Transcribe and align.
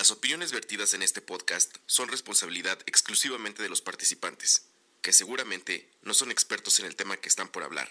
Las 0.00 0.10
opiniones 0.10 0.50
vertidas 0.50 0.94
en 0.94 1.02
este 1.02 1.20
podcast 1.20 1.76
son 1.84 2.08
responsabilidad 2.08 2.78
exclusivamente 2.86 3.62
de 3.62 3.68
los 3.68 3.82
participantes, 3.82 4.64
que 5.02 5.12
seguramente 5.12 5.90
no 6.00 6.14
son 6.14 6.30
expertos 6.30 6.80
en 6.80 6.86
el 6.86 6.96
tema 6.96 7.18
que 7.18 7.28
están 7.28 7.48
por 7.48 7.64
hablar, 7.64 7.86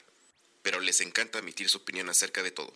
pero 0.63 0.79
les 0.79 1.01
encanta 1.01 1.37
emitir 1.37 1.69
su 1.69 1.77
opinión 1.77 2.09
acerca 2.09 2.41
de 2.41 2.49
todo. 2.49 2.73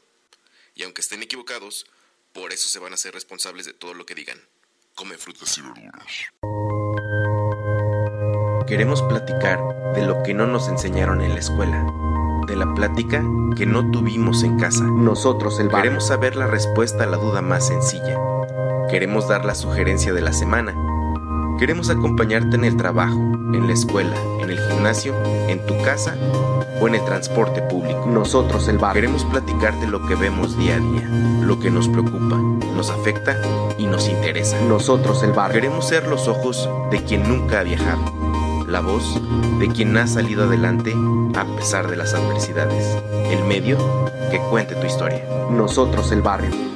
Y 0.76 0.84
aunque 0.84 1.02
estén 1.02 1.24
equivocados, 1.24 1.88
por 2.32 2.54
eso 2.54 2.70
se 2.70 2.78
van 2.78 2.94
a 2.94 2.98
ser 2.98 3.16
responsables 3.16 3.66
de 3.66 3.74
todo 3.74 3.96
lo 3.96 4.06
que 4.06 4.14
digan. 4.14 4.40
Come 4.94 5.18
frutas 5.18 5.58
y 5.58 5.62
verduras. 5.62 6.06
Queremos 8.68 9.02
platicar 9.02 9.58
de 9.96 10.06
lo 10.06 10.22
que 10.22 10.36
no 10.36 10.46
nos 10.46 10.68
enseñaron 10.68 11.22
en 11.22 11.34
la 11.34 11.40
escuela, 11.40 11.84
de 12.46 12.56
la 12.56 12.72
plática 12.76 13.24
que 13.58 13.66
no 13.66 13.90
tuvimos 13.90 14.44
en 14.44 14.60
casa. 14.60 14.84
Nosotros 14.84 15.60
el 15.60 15.70
barrio. 15.70 15.86
Queremos 15.86 16.08
saber 16.08 16.36
la 16.36 16.46
respuesta 16.46 17.06
a 17.06 17.08
la 17.08 17.18
duda 17.18 17.42
más 17.42 17.66
sencilla. 17.66 18.16
Queremos 18.94 19.28
dar 19.28 19.44
la 19.44 19.56
sugerencia 19.56 20.14
de 20.14 20.22
la 20.22 20.32
semana. 20.34 20.76
Queremos 21.58 21.90
acompañarte 21.90 22.58
en 22.58 22.64
el 22.64 22.78
trabajo, 22.78 23.18
en 23.52 23.66
la 23.66 23.74
escuela, 23.74 24.16
en 24.40 24.52
el 24.52 24.60
gimnasio, 24.60 25.16
en 25.48 25.66
tu 25.66 25.76
casa 25.82 26.16
o 26.80 26.88
en 26.88 26.94
el 26.94 27.04
transporte 27.04 27.64
público. 27.64 28.06
Nosotros 28.06 28.68
el 28.68 28.78
barrio. 28.78 29.02
Queremos 29.02 29.26
platicarte 29.26 29.88
lo 29.88 30.06
que 30.06 30.14
vemos 30.14 30.56
día 30.60 30.76
a 30.76 30.80
día, 30.80 31.10
lo 31.42 31.60
que 31.60 31.72
nos 31.72 31.90
preocupa, 31.90 32.38
nos 32.76 32.92
afecta 32.92 33.36
y 33.80 33.88
nos 33.88 34.08
interesa. 34.10 34.62
Nosotros 34.62 35.24
el 35.24 35.32
barrio. 35.32 35.56
Queremos 35.56 35.88
ser 35.88 36.08
los 36.08 36.28
ojos 36.28 36.70
de 36.92 37.04
quien 37.04 37.28
nunca 37.28 37.62
ha 37.62 37.64
viajado, 37.64 38.64
la 38.68 38.82
voz 38.82 39.20
de 39.58 39.70
quien 39.70 39.98
ha 39.98 40.06
salido 40.06 40.44
adelante 40.44 40.94
a 41.34 41.46
pesar 41.56 41.90
de 41.90 41.96
las 41.96 42.14
adversidades, 42.14 42.96
el 43.32 43.44
medio 43.44 43.76
que 44.30 44.38
cuente 44.52 44.76
tu 44.76 44.86
historia. 44.86 45.26
Nosotros 45.50 46.12
el 46.12 46.22
barrio. 46.22 46.73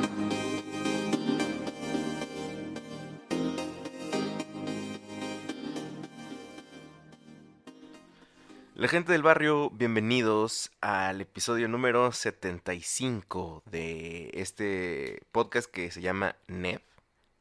La 8.88 8.92
gente 8.92 9.12
del 9.12 9.22
barrio, 9.22 9.70
bienvenidos 9.72 10.72
al 10.80 11.20
episodio 11.20 11.68
número 11.68 12.14
75 12.14 13.62
de 13.66 14.30
este 14.32 15.24
podcast 15.34 15.70
que 15.70 15.92
se 15.92 16.00
llama 16.00 16.38
NEB, 16.48 16.82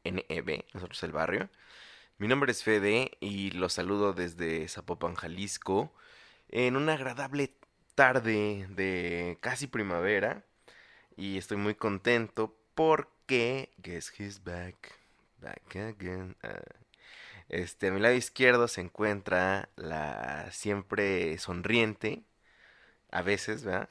NEB, 0.03 0.65
nosotros 0.73 1.01
el 1.03 1.13
barrio. 1.13 1.49
Mi 2.17 2.27
nombre 2.27 2.51
es 2.51 2.63
Fede 2.65 3.11
y 3.21 3.51
los 3.51 3.71
saludo 3.71 4.11
desde 4.11 4.67
Zapopan, 4.67 5.15
Jalisco, 5.15 5.93
en 6.49 6.75
una 6.75 6.95
agradable 6.95 7.53
tarde 7.95 8.67
de 8.71 9.37
casi 9.39 9.67
primavera. 9.67 10.43
Y 11.15 11.37
estoy 11.37 11.55
muy 11.55 11.75
contento 11.75 12.57
porque 12.75 13.71
Guess 13.77 14.19
He's 14.19 14.43
Back, 14.43 14.99
Back 15.39 15.77
Again. 15.77 16.35
Ah, 16.43 16.59
Este, 17.49 17.87
a 17.87 17.91
mi 17.91 17.99
lado 18.01 18.15
izquierdo 18.15 18.67
se 18.67 18.81
encuentra 18.81 19.69
la 19.75 20.51
siempre 20.51 21.37
sonriente, 21.37 22.23
a 23.11 23.21
veces, 23.23 23.63
¿verdad? 23.65 23.89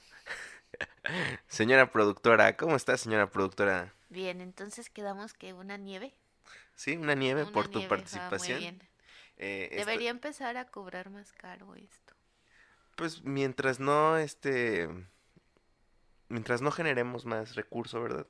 señora 1.48 1.90
productora, 1.90 2.56
¿cómo 2.56 2.76
está, 2.76 2.96
señora 2.96 3.30
productora? 3.30 3.92
Bien, 4.08 4.40
entonces 4.40 4.90
quedamos 4.90 5.32
que 5.32 5.52
una 5.52 5.76
nieve. 5.76 6.12
Sí, 6.74 6.96
una 6.96 7.14
nieve 7.14 7.46
Una 7.46 7.46
por 7.46 7.68
tu 7.68 7.86
ah, 8.12 8.32
muy 8.34 8.52
participación. 8.52 8.52
bien. 8.52 8.82
Eh, 9.38 9.70
esto- 9.72 9.76
Debería 9.76 10.10
empezar 10.10 10.56
a 10.56 10.66
cobrar 10.66 11.10
más 11.10 11.32
caro 11.32 11.76
esto. 11.76 12.14
Pues 12.96 13.22
mientras 13.24 13.78
no, 13.80 14.16
este, 14.18 14.88
mientras 16.28 16.62
no 16.62 16.70
generemos 16.70 17.24
más 17.24 17.56
recurso, 17.56 18.00
¿verdad? 18.00 18.26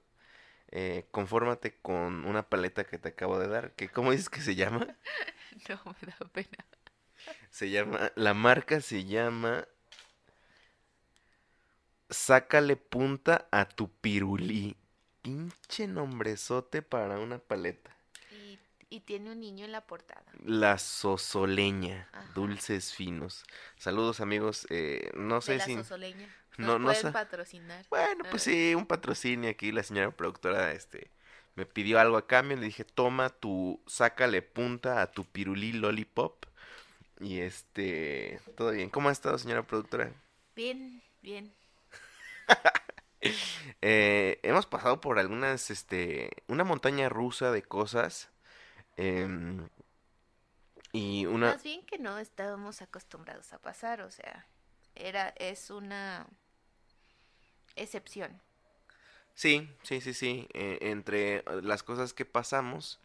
Eh, 0.73 1.07
confórmate 1.13 1.75
con 1.83 2.25
una 2.27 2.49
paleta 2.49 2.85
que 2.85 2.99
te 2.99 3.09
acabo 3.11 3.39
de 3.39 3.49
dar, 3.49 3.73
que 3.75 3.89
¿cómo 3.89 4.11
dices 4.13 4.29
que 4.29 4.41
se 4.43 4.55
llama? 4.57 4.87
No, 5.69 5.79
me 6.01 6.13
da 6.13 6.27
pena. 6.33 6.65
Se 7.51 7.71
llama, 7.71 8.13
la 8.15 8.35
marca 8.35 8.81
se 8.81 9.05
llama 9.05 9.67
Sácale 12.11 12.75
punta 12.77 13.47
a 13.53 13.65
tu 13.69 13.89
pirulí. 14.01 14.77
Pinche 15.23 15.87
nombrezote 15.87 16.83
para 16.83 17.21
una 17.21 17.39
paleta. 17.39 17.97
Y, 18.31 18.61
y 18.89 19.01
tiene 19.01 19.33
un 19.33 19.41
niño 19.41 19.65
en 19.65 19.73
la 19.73 19.87
portada. 19.87 20.37
La 20.45 20.79
sosoleña, 20.79 22.09
Ajá. 22.13 22.27
dulces 22.35 22.95
finos. 22.95 23.45
Saludos 23.77 24.21
amigos, 24.21 24.67
eh, 24.71 25.11
no 25.15 25.41
sé 25.41 25.59
la 25.59 25.65
si... 25.65 25.75
sosoleña. 25.75 26.29
No- 26.59 26.79
no 26.79 26.93
patrocinar. 27.13 27.85
Bueno, 27.91 28.25
pues 28.31 28.43
Ah. 28.43 28.51
sí, 28.51 28.75
un 28.75 28.87
patrocinio 28.87 29.51
aquí, 29.51 29.73
la 29.73 29.83
señora 29.83 30.11
productora, 30.11 30.73
este, 30.73 31.11
me 31.55 31.67
pidió 31.67 31.99
algo 32.01 32.17
a 32.17 32.27
cambio, 32.27 32.57
le 32.57 32.67
dije, 32.67 32.85
toma 32.85 33.31
tu, 33.31 33.81
sácale 33.87 34.43
punta 34.43 35.03
a 35.03 35.11
tu 35.11 35.25
pirulí 35.25 35.73
lollipop. 35.73 36.45
Y 37.21 37.41
este, 37.41 38.41
todo 38.57 38.73
bien. 38.73 38.91
¿Cómo 38.91 39.09
ha 39.09 39.13
estado, 39.13 39.39
señora 39.39 39.63
productora? 39.63 40.11
Bien, 40.55 41.03
bien. 41.23 41.53
Eh, 43.83 44.39
hemos 44.45 44.67
pasado 44.67 45.01
por 45.01 45.19
algunas, 45.19 45.71
este, 45.71 46.31
una 46.47 46.63
montaña 46.65 47.09
rusa 47.09 47.51
de 47.51 47.63
cosas. 47.63 48.29
em, 48.97 49.69
y 50.93 51.27
una, 51.27 51.53
Más 51.53 51.63
bien 51.65 51.85
que 51.85 51.99
no 51.99 52.19
estábamos 52.19 52.83
acostumbrados 52.83 53.53
a 53.53 53.59
pasar, 53.59 54.01
o 54.03 54.11
sea, 54.11 54.47
era, 54.95 55.29
es 55.37 55.71
una 55.71 56.27
excepción. 57.77 58.41
Sí, 59.35 59.69
sí, 59.83 60.01
sí, 60.01 60.15
sí. 60.15 60.49
eh, 60.55 60.79
entre 60.83 61.37
eh, 61.39 61.45
las 61.63 61.83
cosas 61.83 62.15
que 62.15 62.25
pasamos 62.25 63.01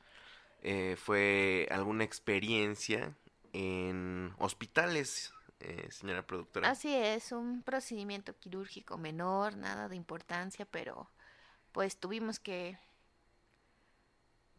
eh, 0.64 0.96
fue 0.98 1.68
alguna 1.72 2.04
experiencia 2.04 3.16
en 3.54 4.34
hospitales, 4.38 5.34
eh, 5.59 5.88
señora 5.92 6.26
productora. 6.26 6.70
Así 6.70 6.94
es, 6.94 7.32
un 7.32 7.64
procedimiento 7.64 8.38
quirúrgico 8.40 8.98
menor, 8.98 9.58
nada 9.58 9.90
de 9.90 9.96
importancia, 9.96 10.66
pero 10.66 11.09
pues 11.74 11.98
tuvimos 11.98 12.40
que 12.40 12.78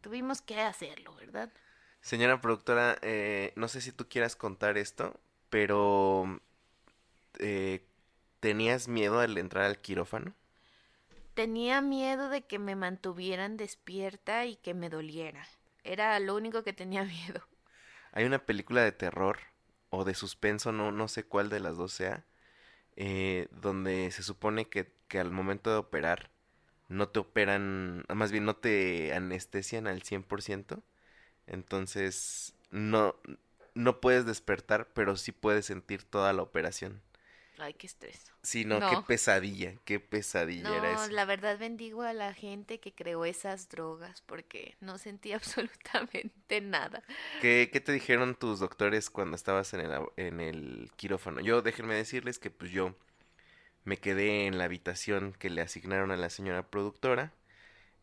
tuvimos 0.01 0.41
que 0.41 0.59
hacerlo, 0.61 1.15
¿verdad? 1.15 1.49
Señora 2.01 2.41
productora, 2.41 2.97
eh, 3.01 3.53
no 3.55 3.67
sé 3.67 3.79
si 3.81 3.91
tú 3.93 4.07
quieras 4.09 4.35
contar 4.35 4.77
esto, 4.77 5.19
pero 5.49 6.39
eh, 7.39 7.85
¿tenías 8.43 8.89
miedo 8.89 9.21
al 9.21 9.37
entrar 9.37 9.63
al 9.63 9.79
quirófano? 9.79 10.33
Tenía 11.33 11.81
miedo 11.81 12.27
de 12.27 12.41
que 12.41 12.59
me 12.59 12.75
mantuvieran 12.75 13.55
despierta 13.55 14.45
y 14.45 14.57
que 14.57 14.73
me 14.73 14.89
doliera. 14.89 15.47
Era 15.85 16.19
lo 16.19 16.35
único 16.35 16.61
que 16.61 16.73
tenía 16.73 17.05
miedo. 17.05 17.41
Hay 18.11 18.25
una 18.25 18.45
película 18.45 18.83
de 18.83 18.91
terror 18.91 19.39
o 19.91 20.03
de 20.03 20.13
suspenso, 20.13 20.73
no, 20.73 20.91
no 20.91 21.07
sé 21.07 21.23
cuál 21.23 21.47
de 21.47 21.61
las 21.61 21.77
dos 21.77 21.93
sea, 21.93 22.25
eh, 22.97 23.47
donde 23.51 24.11
se 24.11 24.23
supone 24.23 24.67
que, 24.67 24.91
que 25.07 25.19
al 25.21 25.31
momento 25.31 25.69
de 25.71 25.77
operar 25.77 26.29
no 26.89 27.07
te 27.07 27.19
operan, 27.19 28.03
más 28.13 28.33
bien 28.33 28.43
no 28.43 28.57
te 28.57 29.13
anestesian 29.13 29.87
al 29.87 30.03
100%, 30.03 30.83
entonces 31.47 32.55
no, 32.71 33.15
no 33.73 34.01
puedes 34.01 34.25
despertar, 34.25 34.89
pero 34.93 35.15
sí 35.15 35.31
puedes 35.31 35.65
sentir 35.65 36.03
toda 36.03 36.33
la 36.33 36.41
operación. 36.43 37.01
Ay, 37.57 37.73
qué 37.73 37.87
estrés. 37.87 38.31
Sí, 38.43 38.63
no, 38.65 38.85
qué 38.85 38.97
pesadilla, 38.97 39.75
qué 39.85 39.99
pesadilla 39.99 40.77
era 40.77 40.91
No, 40.91 41.07
eso. 41.07 41.09
la 41.09 41.25
verdad 41.25 41.57
bendigo 41.59 42.03
a 42.03 42.13
la 42.13 42.33
gente 42.33 42.79
que 42.79 42.93
creó 42.93 43.25
esas 43.25 43.69
drogas 43.69 44.21
porque 44.21 44.75
no 44.79 44.97
sentí 44.97 45.33
absolutamente 45.33 46.61
nada. 46.61 47.03
¿Qué, 47.37 47.69
qué 47.73 47.81
te 47.81 47.91
dijeron 47.91 48.35
tus 48.35 48.59
doctores 48.59 49.09
cuando 49.09 49.35
estabas 49.35 49.73
en 49.73 49.81
el, 49.81 49.91
en 50.17 50.39
el 50.39 50.91
quirófano? 50.95 51.41
Yo, 51.41 51.61
déjenme 51.61 51.95
decirles 51.95 52.39
que 52.39 52.51
pues 52.51 52.71
yo 52.71 52.95
me 53.85 53.97
quedé 53.97 54.47
en 54.47 54.57
la 54.59 54.65
habitación 54.65 55.33
que 55.33 55.49
le 55.49 55.61
asignaron 55.61 56.11
a 56.11 56.17
la 56.17 56.29
señora 56.31 56.69
productora. 56.69 57.33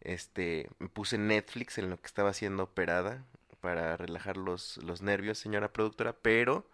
Este, 0.00 0.68
me 0.78 0.88
puse 0.88 1.18
Netflix 1.18 1.78
en 1.78 1.90
lo 1.90 2.00
que 2.00 2.06
estaba 2.06 2.34
siendo 2.34 2.64
operada 2.64 3.24
para 3.60 3.96
relajar 3.96 4.36
los, 4.38 4.78
los 4.78 5.02
nervios, 5.02 5.38
señora 5.38 5.72
productora, 5.72 6.14
pero 6.14 6.68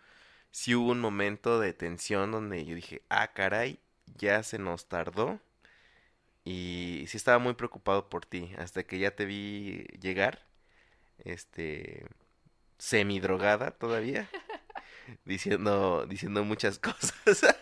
sí 0.50 0.74
hubo 0.74 0.90
un 0.92 1.00
momento 1.00 1.60
de 1.60 1.72
tensión 1.72 2.32
donde 2.32 2.64
yo 2.64 2.74
dije, 2.74 3.02
ah, 3.08 3.32
caray, 3.32 3.78
ya 4.18 4.42
se 4.42 4.58
nos 4.58 4.86
tardó. 4.86 5.40
Y 6.44 7.04
sí 7.08 7.16
estaba 7.16 7.38
muy 7.38 7.54
preocupado 7.54 8.08
por 8.08 8.24
ti, 8.24 8.54
hasta 8.58 8.84
que 8.84 8.98
ya 8.98 9.10
te 9.16 9.24
vi 9.24 9.84
llegar, 10.00 10.46
este, 11.18 12.06
semidrogada 12.78 13.72
todavía, 13.72 14.30
diciendo, 15.24 16.06
diciendo 16.06 16.44
muchas 16.44 16.78
cosas. 16.80 17.56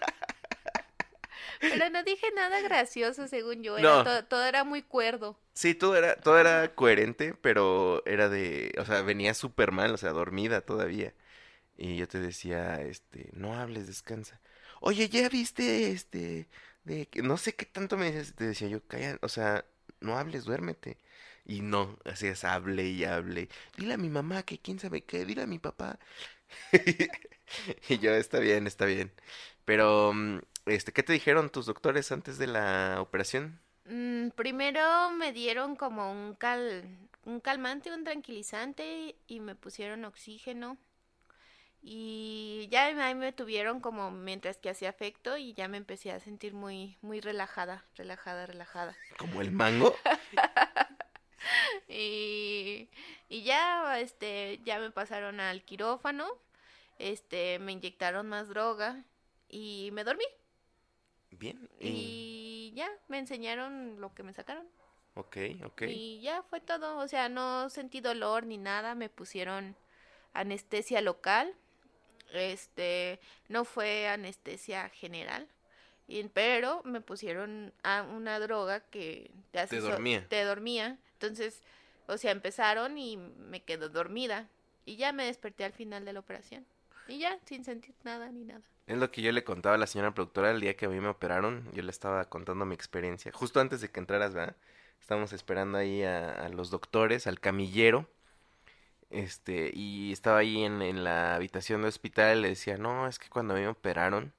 Pero 1.60 1.90
no 1.90 2.02
dije 2.04 2.26
nada 2.34 2.60
gracioso, 2.60 3.26
según 3.26 3.62
yo. 3.62 3.78
No. 3.78 4.04
Todo 4.26 4.44
era 4.44 4.64
muy 4.64 4.82
cuerdo. 4.82 5.38
Sí, 5.54 5.74
todo 5.74 5.96
era, 5.96 6.16
todo 6.16 6.38
era 6.38 6.74
coherente, 6.74 7.34
pero 7.40 8.02
era 8.06 8.28
de, 8.28 8.74
o 8.78 8.84
sea, 8.84 9.02
venía 9.02 9.34
súper 9.34 9.72
mal, 9.72 9.92
o 9.92 9.96
sea, 9.96 10.10
dormida 10.10 10.60
todavía. 10.60 11.14
Y 11.76 11.96
yo 11.96 12.08
te 12.08 12.20
decía, 12.20 12.80
este, 12.82 13.30
no 13.32 13.54
hables, 13.54 13.86
descansa. 13.86 14.40
Oye, 14.80 15.08
¿ya 15.08 15.28
viste, 15.28 15.90
este, 15.90 16.48
de 16.84 17.06
que 17.06 17.22
no 17.22 17.36
sé 17.36 17.54
qué 17.54 17.66
tanto 17.66 17.96
me 17.96 18.06
decías? 18.12 18.34
Te 18.34 18.44
decía 18.46 18.68
yo, 18.68 18.86
calla, 18.86 19.18
o 19.22 19.28
sea, 19.28 19.64
no 20.00 20.16
hables, 20.18 20.44
duérmete. 20.44 20.98
Y 21.44 21.60
no, 21.62 21.98
así 22.04 22.26
es, 22.28 22.44
hable 22.44 22.84
y 22.88 23.04
hable. 23.04 23.48
Dile 23.76 23.94
a 23.94 23.98
mi 23.98 24.08
mamá 24.08 24.44
que 24.44 24.58
quién 24.58 24.78
sabe 24.78 25.04
qué, 25.04 25.24
dile 25.24 25.42
a 25.42 25.46
mi 25.46 25.58
papá. 25.58 25.98
y 27.88 27.98
yo, 27.98 28.12
está 28.14 28.38
bien, 28.38 28.66
está 28.66 28.86
bien. 28.86 29.12
Pero, 29.64 30.12
mm, 30.14 30.40
este, 30.66 30.92
¿qué 30.92 31.02
te 31.02 31.12
dijeron 31.12 31.50
tus 31.50 31.66
doctores 31.66 32.12
antes 32.12 32.38
de 32.38 32.46
la 32.46 32.98
operación? 33.00 33.60
Mm, 33.86 34.30
primero 34.30 35.10
me 35.10 35.32
dieron 35.32 35.76
como 35.76 36.10
un 36.10 36.34
cal, 36.34 36.84
un 37.24 37.40
calmante, 37.40 37.92
un 37.92 38.04
tranquilizante 38.04 39.16
y 39.26 39.40
me 39.40 39.54
pusieron 39.54 40.04
oxígeno. 40.04 40.78
Y 41.86 42.66
ya 42.70 42.86
ahí 42.86 43.14
me 43.14 43.32
tuvieron 43.32 43.80
como 43.80 44.10
mientras 44.10 44.56
que 44.56 44.70
hacía 44.70 44.88
efecto 44.88 45.36
y 45.36 45.52
ya 45.52 45.68
me 45.68 45.76
empecé 45.76 46.12
a 46.12 46.18
sentir 46.18 46.54
muy, 46.54 46.96
muy 47.02 47.20
relajada, 47.20 47.84
relajada, 47.94 48.46
relajada. 48.46 48.96
¿Como 49.18 49.42
el 49.42 49.52
mango? 49.52 49.94
y, 51.88 52.88
y 53.28 53.42
ya, 53.42 54.00
este, 54.00 54.60
ya 54.64 54.78
me 54.78 54.90
pasaron 54.92 55.40
al 55.40 55.62
quirófano, 55.62 56.26
este, 56.98 57.58
me 57.58 57.72
inyectaron 57.72 58.26
más 58.26 58.48
droga 58.48 59.04
y 59.50 59.90
me 59.92 60.04
dormí. 60.04 60.24
Bien. 61.32 61.68
Y 61.80 62.72
ya, 62.74 62.90
me 63.08 63.18
enseñaron 63.18 64.00
lo 64.00 64.14
que 64.14 64.22
me 64.22 64.32
sacaron. 64.32 64.66
Ok, 65.16 65.36
ok. 65.66 65.82
Y 65.82 66.22
ya 66.22 66.42
fue 66.44 66.62
todo, 66.62 66.96
o 66.96 67.08
sea, 67.08 67.28
no 67.28 67.68
sentí 67.68 68.00
dolor 68.00 68.46
ni 68.46 68.56
nada, 68.56 68.94
me 68.94 69.10
pusieron 69.10 69.76
anestesia 70.32 71.02
local, 71.02 71.54
este, 72.36 73.20
no 73.48 73.64
fue 73.64 74.08
anestesia 74.08 74.88
general, 74.90 75.46
y, 76.06 76.22
pero 76.24 76.82
me 76.84 77.00
pusieron 77.00 77.72
a 77.82 78.02
una 78.02 78.38
droga 78.38 78.80
que 78.80 79.30
te, 79.52 79.60
hace 79.60 79.76
Te 79.76 79.82
so- 79.82 79.90
dormía. 79.90 80.26
te 80.28 80.44
dormía, 80.44 80.98
entonces, 81.14 81.60
o 82.06 82.18
sea, 82.18 82.30
empezaron 82.32 82.98
y 82.98 83.16
me 83.16 83.62
quedo 83.62 83.88
dormida, 83.88 84.48
y 84.84 84.96
ya 84.96 85.12
me 85.12 85.24
desperté 85.24 85.64
al 85.64 85.72
final 85.72 86.04
de 86.04 86.12
la 86.12 86.20
operación, 86.20 86.66
y 87.08 87.18
ya, 87.18 87.38
sin 87.46 87.64
sentir 87.64 87.94
nada 88.04 88.30
ni 88.30 88.44
nada. 88.44 88.60
Es 88.86 88.98
lo 88.98 89.10
que 89.10 89.22
yo 89.22 89.32
le 89.32 89.44
contaba 89.44 89.76
a 89.76 89.78
la 89.78 89.86
señora 89.86 90.12
productora 90.12 90.50
el 90.50 90.60
día 90.60 90.76
que 90.76 90.84
a 90.84 90.88
mí 90.90 91.00
me 91.00 91.08
operaron. 91.08 91.66
Yo 91.72 91.82
le 91.82 91.90
estaba 91.90 92.28
contando 92.28 92.66
mi 92.66 92.74
experiencia. 92.74 93.32
Justo 93.32 93.58
antes 93.60 93.80
de 93.80 93.88
que 93.90 93.98
entraras, 93.98 94.34
¿verdad? 94.34 94.56
Estábamos 95.00 95.32
esperando 95.32 95.78
ahí 95.78 96.02
a, 96.02 96.30
a 96.32 96.48
los 96.50 96.68
doctores, 96.68 97.26
al 97.26 97.40
camillero. 97.40 98.06
Este, 99.10 99.70
y 99.74 100.12
estaba 100.12 100.38
ahí 100.38 100.64
en, 100.64 100.82
en 100.82 101.04
la 101.04 101.34
habitación 101.36 101.82
de 101.82 101.88
hospital 101.88 102.38
y 102.38 102.42
le 102.42 102.48
decía, 102.50 102.76
no, 102.78 103.06
es 103.08 103.18
que 103.18 103.28
cuando 103.28 103.54
me 103.54 103.68
operaron, 103.68 104.32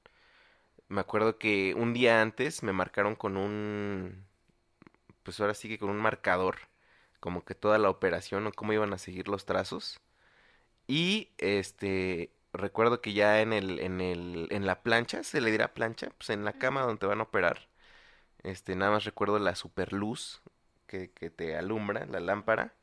me 0.89 1.01
acuerdo 1.01 1.37
que 1.39 1.73
un 1.75 1.93
día 1.93 2.21
antes 2.21 2.63
me 2.63 2.73
marcaron 2.73 3.15
con 3.15 3.37
un, 3.37 4.25
pues 5.23 5.39
ahora 5.39 5.53
sí 5.53 5.67
que 5.69 5.79
con 5.79 5.89
un 5.89 5.97
marcador, 5.97 6.57
como 7.19 7.43
que 7.45 7.55
toda 7.55 7.77
la 7.79 7.89
operación 7.89 8.47
o 8.47 8.51
cómo 8.51 8.73
iban 8.73 8.93
a 8.93 8.97
seguir 8.97 9.27
los 9.27 9.45
trazos. 9.45 9.99
Y 10.87 11.29
este, 11.37 12.31
recuerdo 12.53 13.01
que 13.01 13.13
ya 13.13 13.41
en 13.41 13.53
el, 13.53 13.79
en 13.79 14.01
el, 14.01 14.47
en 14.51 14.65
la 14.67 14.81
plancha, 14.83 15.23
se 15.23 15.41
le 15.41 15.51
dirá 15.51 15.73
plancha, 15.73 16.11
pues 16.17 16.29
en 16.31 16.45
la 16.45 16.53
cama 16.53 16.81
donde 16.83 16.99
te 16.99 17.07
van 17.07 17.19
a 17.21 17.23
operar, 17.23 17.67
este, 18.43 18.75
nada 18.75 18.91
más 18.93 19.05
recuerdo 19.05 19.39
la 19.39 19.55
super 19.55 19.93
luz 19.93 20.41
que, 20.87 21.11
que 21.11 21.29
te 21.29 21.57
alumbra, 21.57 22.05
la 22.07 22.19
lámpara, 22.19 22.73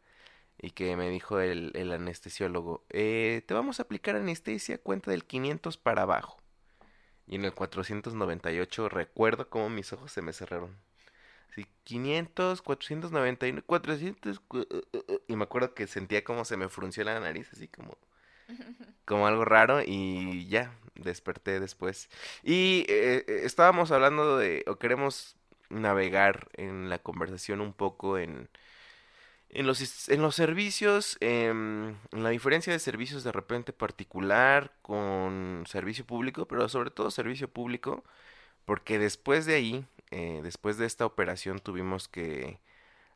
y 0.59 0.71
que 0.73 0.97
me 0.97 1.11
dijo 1.11 1.41
el, 1.41 1.73
el 1.75 1.93
anestesiólogo, 1.93 2.85
eh, 2.91 3.43
te 3.47 3.55
vamos 3.55 3.81
a 3.81 3.85
aplicar 3.85 4.17
anestesia, 4.17 4.79
cuenta 4.79 5.11
del 5.11 5.25
500 5.25 5.77
para 5.79 6.03
abajo. 6.03 6.39
Y 7.27 7.37
en 7.37 7.45
el 7.45 7.55
498 7.55 8.89
recuerdo 8.89 9.49
cómo 9.51 9.71
mis 9.71 9.93
ojos 9.93 10.13
se 10.13 10.23
me 10.23 10.33
cerraron. 10.33 10.77
Así, 11.51 11.67
500, 11.85 12.63
499, 12.63 13.67
400... 13.67 14.41
cu- 14.41 14.59
uh, 14.71 14.99
uh, 14.99 15.15
uh, 15.15 15.21
Y 15.29 15.37
me 15.37 15.45
acuerdo 15.45 15.75
que 15.75 15.87
sentía 15.89 16.25
como 16.25 16.45
se 16.45 16.57
me 16.57 16.69
frunció 16.69 17.05
la 17.05 17.21
nariz, 17.21 17.51
así 17.53 17.69
como 17.69 17.97
como 19.05 19.27
algo 19.27 19.45
raro 19.45 19.81
y 19.85 20.47
ya, 20.49 20.77
desperté 20.95 21.61
después. 21.61 22.09
Y 22.43 22.85
eh, 22.89 23.25
eh, 23.27 23.41
estábamos 23.45 23.91
hablando 23.93 24.37
de, 24.39 24.65
o 24.69 24.77
queremos 24.77 25.37
navegar 25.71 26.49
en 26.55 26.89
la 26.91 26.99
conversación 26.99 27.61
un 27.61 27.73
poco 27.73 28.19
en, 28.19 28.49
en 29.53 29.67
los, 29.67 30.09
en 30.09 30.23
los 30.23 30.35
servicios, 30.35 31.19
en 31.21 31.99
la 32.11 32.31
diferencia 32.31 32.73
de 32.73 32.79
servicios 32.79 33.23
de 33.23 33.33
repente 33.33 33.73
particular 33.73 34.73
con 34.83 35.65
servicio 35.69 36.07
público, 36.07 36.47
pero 36.47 36.69
sobre 36.69 36.91
todo 36.91 37.11
servicio 37.11 37.49
público, 37.49 38.03
porque 38.65 38.99
después 38.99 39.47
de 39.47 39.55
ahí, 39.55 39.87
eh, 40.11 40.41
después 40.43 40.79
de 40.79 40.87
esta 40.87 41.07
operación 41.07 41.61
tuvimos 41.61 42.09
que 42.09 42.61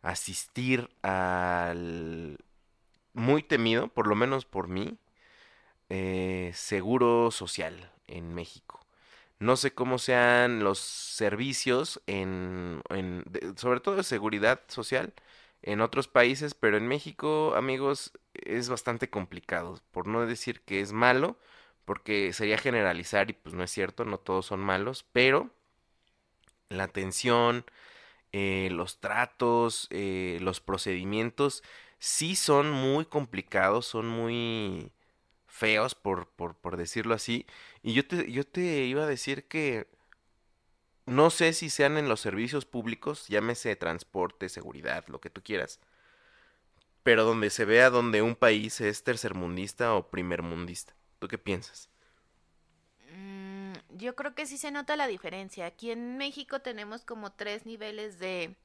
asistir 0.03 0.91
al 1.03 2.39
muy 3.15 3.43
temido, 3.43 3.89
por 3.89 4.06
lo 4.06 4.15
menos 4.15 4.44
por 4.44 4.69
mí, 4.69 4.99
eh, 5.89 6.53
seguro 6.55 7.31
social 7.31 7.93
en 8.09 8.35
México. 8.35 8.81
No 9.39 9.56
sé 9.56 9.73
cómo 9.75 9.99
sean 9.99 10.65
los 10.65 10.79
servicios 10.81 12.00
en, 12.06 12.82
sobre 13.56 13.81
todo 13.81 13.97
de 13.97 14.05
seguridad 14.05 14.61
social 14.69 15.12
en 15.67 15.81
otros 15.83 16.09
países, 16.09 16.55
pero 16.55 16.79
en 16.79 16.89
México, 16.89 17.55
amigos, 17.57 18.13
es 18.35 18.69
bastante 18.71 19.11
complicado, 19.11 19.81
por 19.91 20.07
no 20.07 20.25
decir 20.27 20.63
que 20.63 20.81
es 20.81 20.93
malo, 20.93 21.39
porque 21.85 22.33
sería 22.33 22.59
generalizar 22.59 23.31
y 23.31 23.35
pues 23.35 23.55
no 23.55 23.65
es 23.65 23.71
cierto, 23.73 24.05
no 24.05 24.19
todos 24.19 24.47
son 24.47 24.61
malos, 24.61 25.05
pero 25.13 25.51
la 26.69 26.85
atención, 26.85 27.65
eh, 28.33 28.69
los 28.73 29.01
tratos, 29.01 29.89
eh, 29.91 30.39
los 30.41 30.61
procedimientos, 30.61 31.63
sí 31.99 32.37
son 32.37 32.71
muy 32.73 33.07
complicados, 33.07 33.87
son 33.87 34.09
muy 34.09 34.93
feos, 35.47 35.95
por, 35.95 36.29
por, 36.31 36.57
por 36.57 36.77
decirlo 36.77 37.15
así. 37.15 37.47
Y 37.83 37.95
yo 37.95 38.07
te, 38.07 38.31
yo 38.33 38.45
te 38.47 38.85
iba 38.87 39.05
a 39.05 39.07
decir 39.07 39.49
que 39.49 39.89
no 41.06 41.31
sé 41.31 41.53
si 41.53 41.70
sean 41.70 41.97
en 41.97 42.08
los 42.08 42.20
servicios 42.20 42.67
públicos, 42.67 43.29
llámese 43.29 43.76
transporte, 43.76 44.49
seguridad, 44.49 45.06
lo 45.08 45.20
que 45.20 45.31
tú 45.31 45.43
quieras, 45.43 45.81
pero 47.05 47.25
donde 47.25 47.50
se 47.50 47.64
vea 47.64 47.91
donde 47.91 48.23
un 48.23 48.35
país 48.35 48.81
es 48.81 49.05
tercermundista 49.05 49.94
o 49.94 50.08
primermundista. 50.08 50.94
¿Tú 51.20 51.29
qué 51.29 51.38
piensas? 51.38 51.88
Mm, 53.12 53.75
yo 53.91 54.17
creo 54.17 54.35
que 54.35 54.47
sí 54.47 54.58
se 54.58 54.73
nota 54.73 54.97
la 54.97 55.06
diferencia. 55.06 55.67
Aquí 55.67 55.93
en 55.93 56.19
México 56.19 56.61
tenemos 56.61 57.05
como 57.05 57.32
tres 57.32 57.64
niveles 57.64 58.19
de 58.19 58.56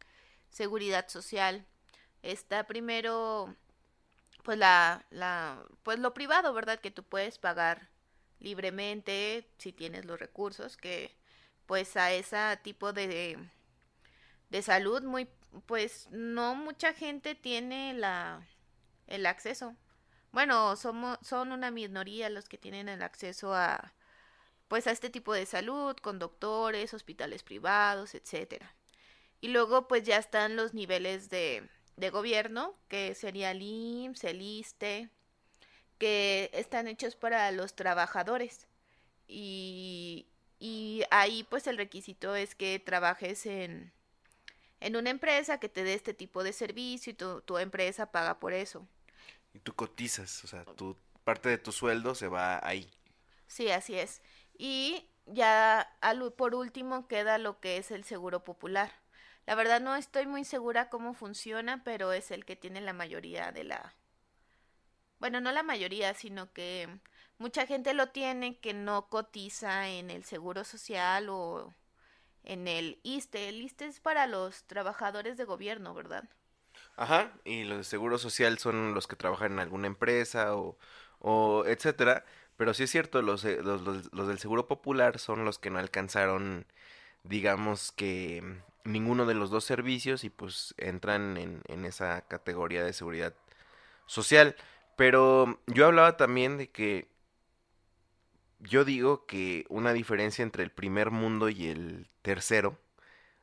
seguridad 0.50 1.08
social. 1.08 1.66
Está 2.24 2.66
primero, 2.66 3.56
pues 4.44 4.58
la, 4.58 5.06
la, 5.12 5.64
pues 5.84 6.00
lo 6.00 6.16
privado, 6.16 6.54
¿verdad? 6.54 6.80
Que 6.80 6.90
tú 6.90 7.04
puedes 7.04 7.38
pagar 7.38 7.90
libremente 8.40 9.48
si 9.60 9.72
tienes 9.72 10.06
los 10.06 10.20
recursos, 10.20 10.78
que 10.78 11.16
pues 11.66 11.96
a 11.98 12.12
ese 12.12 12.38
tipo 12.64 12.94
de, 12.94 13.38
de 14.50 14.62
salud 14.62 15.04
muy, 15.04 15.28
pues 15.66 16.08
no 16.12 16.56
mucha 16.56 16.94
gente 16.94 17.36
tiene 17.36 17.94
la, 17.94 18.48
el 19.08 19.26
acceso. 19.26 19.76
Bueno, 20.32 20.76
somos, 20.76 21.20
son 21.22 21.52
una 21.52 21.72
minoría 21.72 22.30
los 22.30 22.48
que 22.50 22.58
tienen 22.58 22.90
el 22.90 23.02
acceso 23.04 23.54
a, 23.54 23.94
pues 24.68 24.88
a 24.88 24.92
este 24.92 25.10
tipo 25.10 25.34
de 25.34 25.46
salud, 25.46 25.96
con 25.98 26.20
doctores, 26.20 26.94
hospitales 26.94 27.44
privados, 27.44 28.16
etcétera. 28.16 28.76
Y 29.42 29.50
luego 29.50 29.88
pues 29.88 30.04
ya 30.04 30.18
están 30.18 30.56
los 30.56 30.74
niveles 30.74 31.30
de, 31.30 31.68
de 31.98 32.10
gobierno, 32.10 32.76
que 32.88 33.16
sería 33.16 33.52
el 33.52 33.62
IMSS, 33.62 34.24
el 34.26 34.42
ISSSTE, 34.42 35.10
que 35.98 36.50
están 36.54 36.88
hechos 36.88 37.16
para 37.16 37.52
los 37.52 37.76
trabajadores. 37.76 38.68
Y, 39.28 40.28
y 40.62 41.04
ahí 41.12 41.44
pues 41.46 41.68
el 41.68 41.78
requisito 41.78 42.36
es 42.38 42.56
que 42.56 42.80
trabajes 42.80 43.48
en, 43.48 43.94
en 44.82 44.96
una 44.98 45.12
empresa 45.12 45.60
que 45.60 45.70
te 45.70 45.84
dé 45.86 45.94
este 45.96 46.14
tipo 46.16 46.44
de 46.44 46.54
servicio 46.54 47.12
y 47.12 47.16
tu, 47.16 47.42
tu 47.42 47.58
empresa 47.60 48.12
paga 48.12 48.40
por 48.40 48.54
eso. 48.54 48.88
Y 49.54 49.60
tú 49.60 49.74
cotizas, 49.76 50.44
o 50.44 50.48
sea, 50.48 50.66
tu 50.76 50.98
parte 51.24 51.50
de 51.50 51.58
tu 51.58 51.72
sueldo 51.72 52.16
se 52.16 52.28
va 52.28 52.60
ahí. 52.66 52.90
Sí, 53.48 53.70
así 53.72 53.98
es. 54.00 54.22
Y 54.58 55.08
ya 55.26 55.82
al- 56.02 56.34
por 56.34 56.56
último 56.56 57.08
queda 57.08 57.38
lo 57.38 57.60
que 57.60 57.78
es 57.78 57.92
el 57.92 58.04
seguro 58.04 58.44
popular. 58.44 58.92
La 59.46 59.56
verdad 59.56 59.82
no 59.82 59.96
estoy 59.96 60.26
muy 60.28 60.44
segura 60.46 60.90
cómo 60.90 61.14
funciona, 61.14 61.84
pero 61.84 62.14
es 62.14 62.32
el 62.32 62.46
que 62.46 62.56
tiene 62.56 62.82
la 62.82 62.94
mayoría 62.94 63.52
de 63.52 63.64
la... 63.66 63.96
Bueno, 65.20 65.40
no 65.42 65.52
la 65.54 65.64
mayoría, 65.64 66.14
sino 66.14 66.52
que 66.54 66.90
mucha 67.42 67.66
gente 67.68 67.94
lo 67.94 68.10
tiene 68.10 68.60
que 68.60 68.74
no 68.74 69.10
cotiza 69.10 69.90
en 69.90 70.10
el 70.12 70.24
seguro 70.26 70.64
social 70.66 71.30
o 71.30 71.74
en 72.44 72.68
el 72.68 73.00
ISSSTE. 73.04 73.50
El 73.50 73.62
ISSSTE 73.64 73.86
es 73.88 74.00
para 74.02 74.28
los 74.28 74.66
trabajadores 74.66 75.38
de 75.38 75.46
gobierno, 75.46 75.94
¿verdad? 75.96 76.30
Ajá, 76.96 77.34
y 77.46 77.64
los 77.64 77.78
de 77.80 77.84
seguro 77.84 78.18
social 78.18 78.58
son 78.60 78.94
los 78.94 79.08
que 79.08 79.16
trabajan 79.16 79.54
en 79.54 79.60
alguna 79.60 79.88
empresa 79.88 80.56
o, 80.56 80.78
etcétera. 81.66 82.26
Pero 82.58 82.74
sí 82.74 82.84
es 82.84 82.92
cierto, 82.92 83.22
los, 83.22 83.44
los, 83.44 83.82
los- 83.82 84.14
los 84.14 84.28
del 84.28 84.40
seguro 84.40 84.68
popular 84.68 85.18
son 85.20 85.46
los 85.46 85.58
que 85.60 85.70
no 85.70 85.80
alcanzaron, 85.80 86.66
digamos 87.24 87.92
que, 87.94 88.44
ninguno 88.86 89.26
de 89.28 89.36
los 89.36 89.50
dos 89.52 89.66
servicios 89.66 90.24
y 90.26 90.30
pues 90.32 90.76
entran 90.78 91.38
en, 91.38 91.62
en 91.70 91.86
esa 91.86 92.22
categoría 92.24 92.84
de 92.86 92.94
seguridad 92.94 93.34
social. 94.08 94.56
Pero 94.98 95.60
yo 95.68 95.88
hablaba 95.88 96.18
también 96.18 96.58
de 96.58 96.70
que 96.72 97.10
yo 98.62 98.86
digo 98.86 99.26
que 99.26 99.66
una 99.70 99.94
diferencia 99.94 100.44
entre 100.44 100.64
el 100.64 100.72
primer 100.72 101.12
mundo 101.12 101.50
y 101.50 101.68
el 101.68 102.10
tercero, 102.22 102.80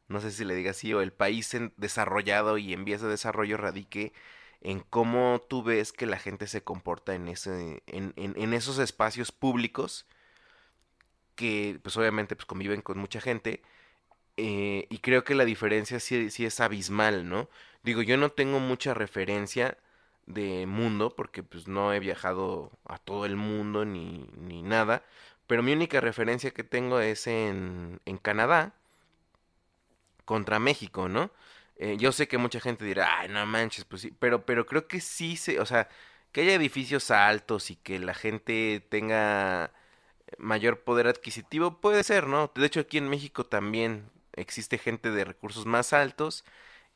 no 0.08 0.20
sé 0.20 0.30
si 0.32 0.44
le 0.44 0.54
diga 0.54 0.72
así, 0.72 0.94
o 0.94 1.02
el 1.02 1.12
país 1.12 1.56
desarrollado 1.76 2.58
y 2.58 2.72
en 2.72 2.84
vías 2.84 3.02
de 3.02 3.08
desarrollo 3.08 3.56
radique 3.56 4.12
en 4.60 4.80
cómo 4.80 5.42
tú 5.48 5.62
ves 5.62 5.92
que 5.92 6.06
la 6.06 6.18
gente 6.18 6.46
se 6.46 6.62
comporta 6.62 7.14
en, 7.14 7.28
ese, 7.28 7.82
en, 7.86 8.12
en, 8.16 8.34
en 8.36 8.54
esos 8.54 8.78
espacios 8.78 9.32
públicos 9.32 10.06
que 11.34 11.78
pues 11.82 11.96
obviamente 11.96 12.34
pues 12.36 12.46
conviven 12.46 12.82
con 12.82 12.98
mucha 12.98 13.20
gente 13.20 13.62
eh, 14.36 14.86
y 14.90 14.98
creo 14.98 15.24
que 15.24 15.34
la 15.34 15.44
diferencia 15.44 16.00
sí, 16.00 16.30
sí 16.30 16.46
es 16.46 16.60
abismal, 16.60 17.28
¿no? 17.28 17.48
Digo, 17.82 18.02
yo 18.02 18.16
no 18.16 18.30
tengo 18.30 18.60
mucha 18.60 18.94
referencia 18.94 19.78
de 20.28 20.66
mundo, 20.66 21.14
porque 21.16 21.42
pues 21.42 21.68
no 21.68 21.92
he 21.92 22.00
viajado 22.00 22.70
a 22.86 22.98
todo 22.98 23.26
el 23.26 23.36
mundo 23.36 23.84
ni, 23.84 24.28
ni 24.38 24.62
nada, 24.62 25.04
pero 25.46 25.62
mi 25.62 25.72
única 25.72 26.00
referencia 26.00 26.52
que 26.52 26.64
tengo 26.64 27.00
es 27.00 27.26
en, 27.26 28.00
en 28.06 28.18
Canadá 28.18 28.74
contra 30.24 30.58
México, 30.58 31.08
¿no? 31.08 31.30
Eh, 31.76 31.96
yo 31.98 32.12
sé 32.12 32.28
que 32.28 32.38
mucha 32.38 32.60
gente 32.60 32.84
dirá, 32.84 33.20
ay, 33.20 33.28
no 33.28 33.44
manches, 33.46 33.84
pues 33.84 34.02
sí, 34.02 34.12
pero, 34.18 34.44
pero 34.44 34.66
creo 34.66 34.88
que 34.88 35.00
sí 35.00 35.36
se, 35.36 35.60
o 35.60 35.66
sea, 35.66 35.88
que 36.32 36.42
haya 36.42 36.54
edificios 36.54 37.10
altos 37.10 37.70
y 37.70 37.76
que 37.76 37.98
la 37.98 38.14
gente 38.14 38.84
tenga 38.90 39.72
mayor 40.38 40.80
poder 40.82 41.08
adquisitivo, 41.08 41.80
puede 41.80 42.04
ser, 42.04 42.26
¿no? 42.28 42.52
De 42.54 42.66
hecho, 42.66 42.80
aquí 42.80 42.98
en 42.98 43.08
México 43.08 43.44
también 43.46 44.10
existe 44.34 44.78
gente 44.78 45.10
de 45.10 45.24
recursos 45.24 45.66
más 45.66 45.92
altos 45.92 46.44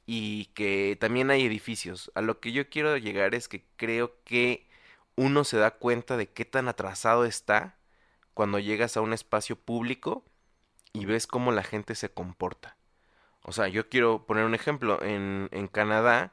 y 0.07 0.47
que 0.55 0.97
también 1.01 1.31
hay 1.31 1.45
edificios. 1.45 2.11
A 2.15 2.23
lo 2.23 2.41
que 2.41 2.53
yo 2.53 2.69
quiero 2.69 2.97
llegar 2.97 3.35
es 3.35 3.49
que 3.49 3.65
creo 3.77 4.17
que 4.25 4.67
uno 5.17 5.45
se 5.45 5.57
da 5.59 5.73
cuenta 5.73 6.17
de 6.17 6.29
qué 6.29 6.45
tan 6.45 6.69
atrasado 6.69 7.25
está 7.25 7.77
cuando 8.35 8.59
llegas 8.59 8.97
a 8.97 9.01
un 9.01 9.13
espacio 9.13 9.57
público 9.57 10.25
y 10.93 11.05
ves 11.05 11.27
cómo 11.27 11.53
la 11.53 11.63
gente 11.63 11.95
se 11.95 12.11
comporta. 12.11 12.77
O 13.45 13.53
sea, 13.53 13.69
yo 13.69 13.89
quiero 13.89 14.27
poner 14.27 14.45
un 14.45 14.55
ejemplo. 14.55 15.03
En, 15.03 15.49
en 15.53 15.69
Canadá 15.69 16.33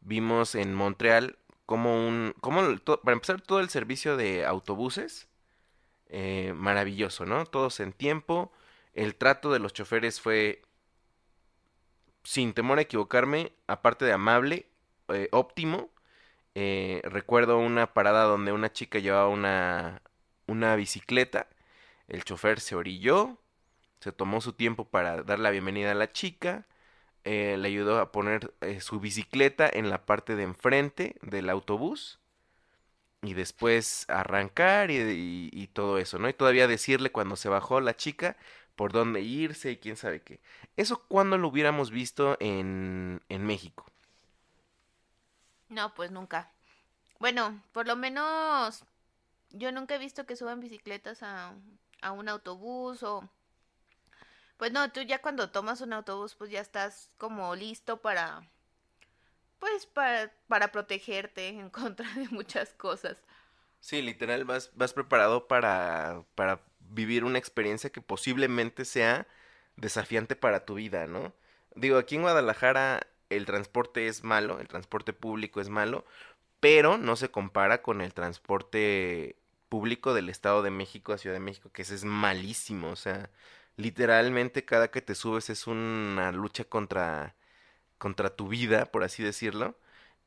vimos 0.00 0.54
en 0.54 0.74
Montreal 0.74 1.38
como 1.66 2.06
un... 2.06 2.34
Como, 2.40 2.62
para 3.02 3.14
empezar, 3.14 3.40
todo 3.40 3.60
el 3.60 3.70
servicio 3.70 4.16
de 4.16 4.44
autobuses. 4.44 5.28
Eh, 6.08 6.52
maravilloso, 6.54 7.24
¿no? 7.24 7.46
Todos 7.46 7.80
en 7.80 7.92
tiempo. 7.92 8.52
El 8.92 9.16
trato 9.16 9.52
de 9.52 9.58
los 9.58 9.72
choferes 9.72 10.20
fue 10.20 10.62
sin 12.24 12.54
temor 12.54 12.78
a 12.78 12.82
equivocarme, 12.82 13.52
aparte 13.66 14.04
de 14.04 14.12
amable, 14.12 14.66
eh, 15.08 15.28
óptimo. 15.32 15.90
Eh, 16.54 17.02
recuerdo 17.04 17.58
una 17.58 17.92
parada 17.94 18.24
donde 18.24 18.52
una 18.52 18.72
chica 18.72 18.98
llevaba 18.98 19.28
una, 19.28 20.02
una 20.46 20.76
bicicleta. 20.76 21.48
El 22.08 22.24
chofer 22.24 22.60
se 22.60 22.76
orilló, 22.76 23.38
se 24.00 24.12
tomó 24.12 24.40
su 24.40 24.52
tiempo 24.54 24.86
para 24.86 25.22
dar 25.22 25.38
la 25.38 25.50
bienvenida 25.50 25.92
a 25.92 25.94
la 25.94 26.12
chica. 26.12 26.66
Eh, 27.24 27.56
le 27.58 27.68
ayudó 27.68 28.00
a 28.00 28.12
poner 28.12 28.52
su 28.80 29.00
bicicleta 29.00 29.68
en 29.72 29.90
la 29.90 30.04
parte 30.06 30.36
de 30.36 30.44
enfrente 30.44 31.16
del 31.22 31.50
autobús. 31.50 32.20
Y 33.22 33.32
después 33.34 34.04
arrancar 34.08 34.90
y, 34.90 35.48
y 35.52 35.66
todo 35.68 35.98
eso, 35.98 36.18
¿no? 36.18 36.28
Y 36.28 36.34
todavía 36.34 36.68
decirle 36.68 37.10
cuando 37.10 37.36
se 37.36 37.48
bajó 37.48 37.80
la 37.80 37.96
chica, 37.96 38.36
por 38.76 38.92
dónde 38.92 39.20
irse 39.22 39.72
y 39.72 39.76
quién 39.78 39.96
sabe 39.96 40.22
qué. 40.22 40.40
¿Eso 40.76 41.04
cuándo 41.08 41.38
lo 41.38 41.48
hubiéramos 41.48 41.90
visto 41.90 42.36
en, 42.40 43.22
en 43.28 43.46
México? 43.46 43.86
No, 45.68 45.94
pues 45.94 46.10
nunca. 46.10 46.50
Bueno, 47.18 47.62
por 47.72 47.86
lo 47.86 47.96
menos 47.96 48.84
yo 49.50 49.72
nunca 49.72 49.96
he 49.96 49.98
visto 49.98 50.26
que 50.26 50.36
suban 50.36 50.60
bicicletas 50.60 51.22
a, 51.22 51.54
a 52.02 52.12
un 52.12 52.28
autobús 52.28 53.02
o... 53.02 53.28
Pues 54.56 54.72
no, 54.72 54.90
tú 54.90 55.00
ya 55.02 55.20
cuando 55.22 55.50
tomas 55.50 55.80
un 55.80 55.92
autobús 55.92 56.34
pues 56.34 56.50
ya 56.50 56.60
estás 56.60 57.10
como 57.18 57.54
listo 57.54 58.00
para... 58.02 58.48
Pues 59.58 59.86
para, 59.86 60.32
para 60.46 60.70
protegerte 60.70 61.48
en 61.48 61.70
contra 61.78 62.08
de 62.14 62.28
muchas 62.28 62.72
cosas. 62.74 63.18
Sí, 63.80 64.00
literal, 64.02 64.44
vas, 64.44 64.70
vas 64.74 64.94
preparado 64.94 65.46
para, 65.46 66.24
para 66.34 66.60
vivir 66.94 67.24
una 67.24 67.38
experiencia 67.38 67.90
que 67.90 68.00
posiblemente 68.00 68.84
sea 68.84 69.26
desafiante 69.76 70.36
para 70.36 70.64
tu 70.64 70.74
vida, 70.74 71.06
¿no? 71.06 71.34
Digo, 71.74 71.98
aquí 71.98 72.16
en 72.16 72.22
Guadalajara 72.22 73.06
el 73.30 73.46
transporte 73.46 74.06
es 74.08 74.24
malo, 74.24 74.60
el 74.60 74.68
transporte 74.68 75.12
público 75.12 75.60
es 75.60 75.68
malo, 75.68 76.04
pero 76.60 76.98
no 76.98 77.16
se 77.16 77.30
compara 77.30 77.82
con 77.82 78.00
el 78.00 78.14
transporte 78.14 79.36
público 79.68 80.14
del 80.14 80.28
Estado 80.30 80.62
de 80.62 80.70
México 80.70 81.12
a 81.12 81.18
Ciudad 81.18 81.34
de 81.36 81.40
México, 81.40 81.70
que 81.72 81.82
ese 81.82 81.94
es 81.96 82.04
malísimo, 82.04 82.90
o 82.90 82.96
sea, 82.96 83.30
literalmente 83.76 84.64
cada 84.64 84.90
que 84.90 85.02
te 85.02 85.14
subes 85.14 85.50
es 85.50 85.66
una 85.66 86.32
lucha 86.32 86.64
contra 86.64 87.34
contra 87.98 88.30
tu 88.30 88.48
vida, 88.48 88.86
por 88.86 89.04
así 89.04 89.22
decirlo. 89.22 89.76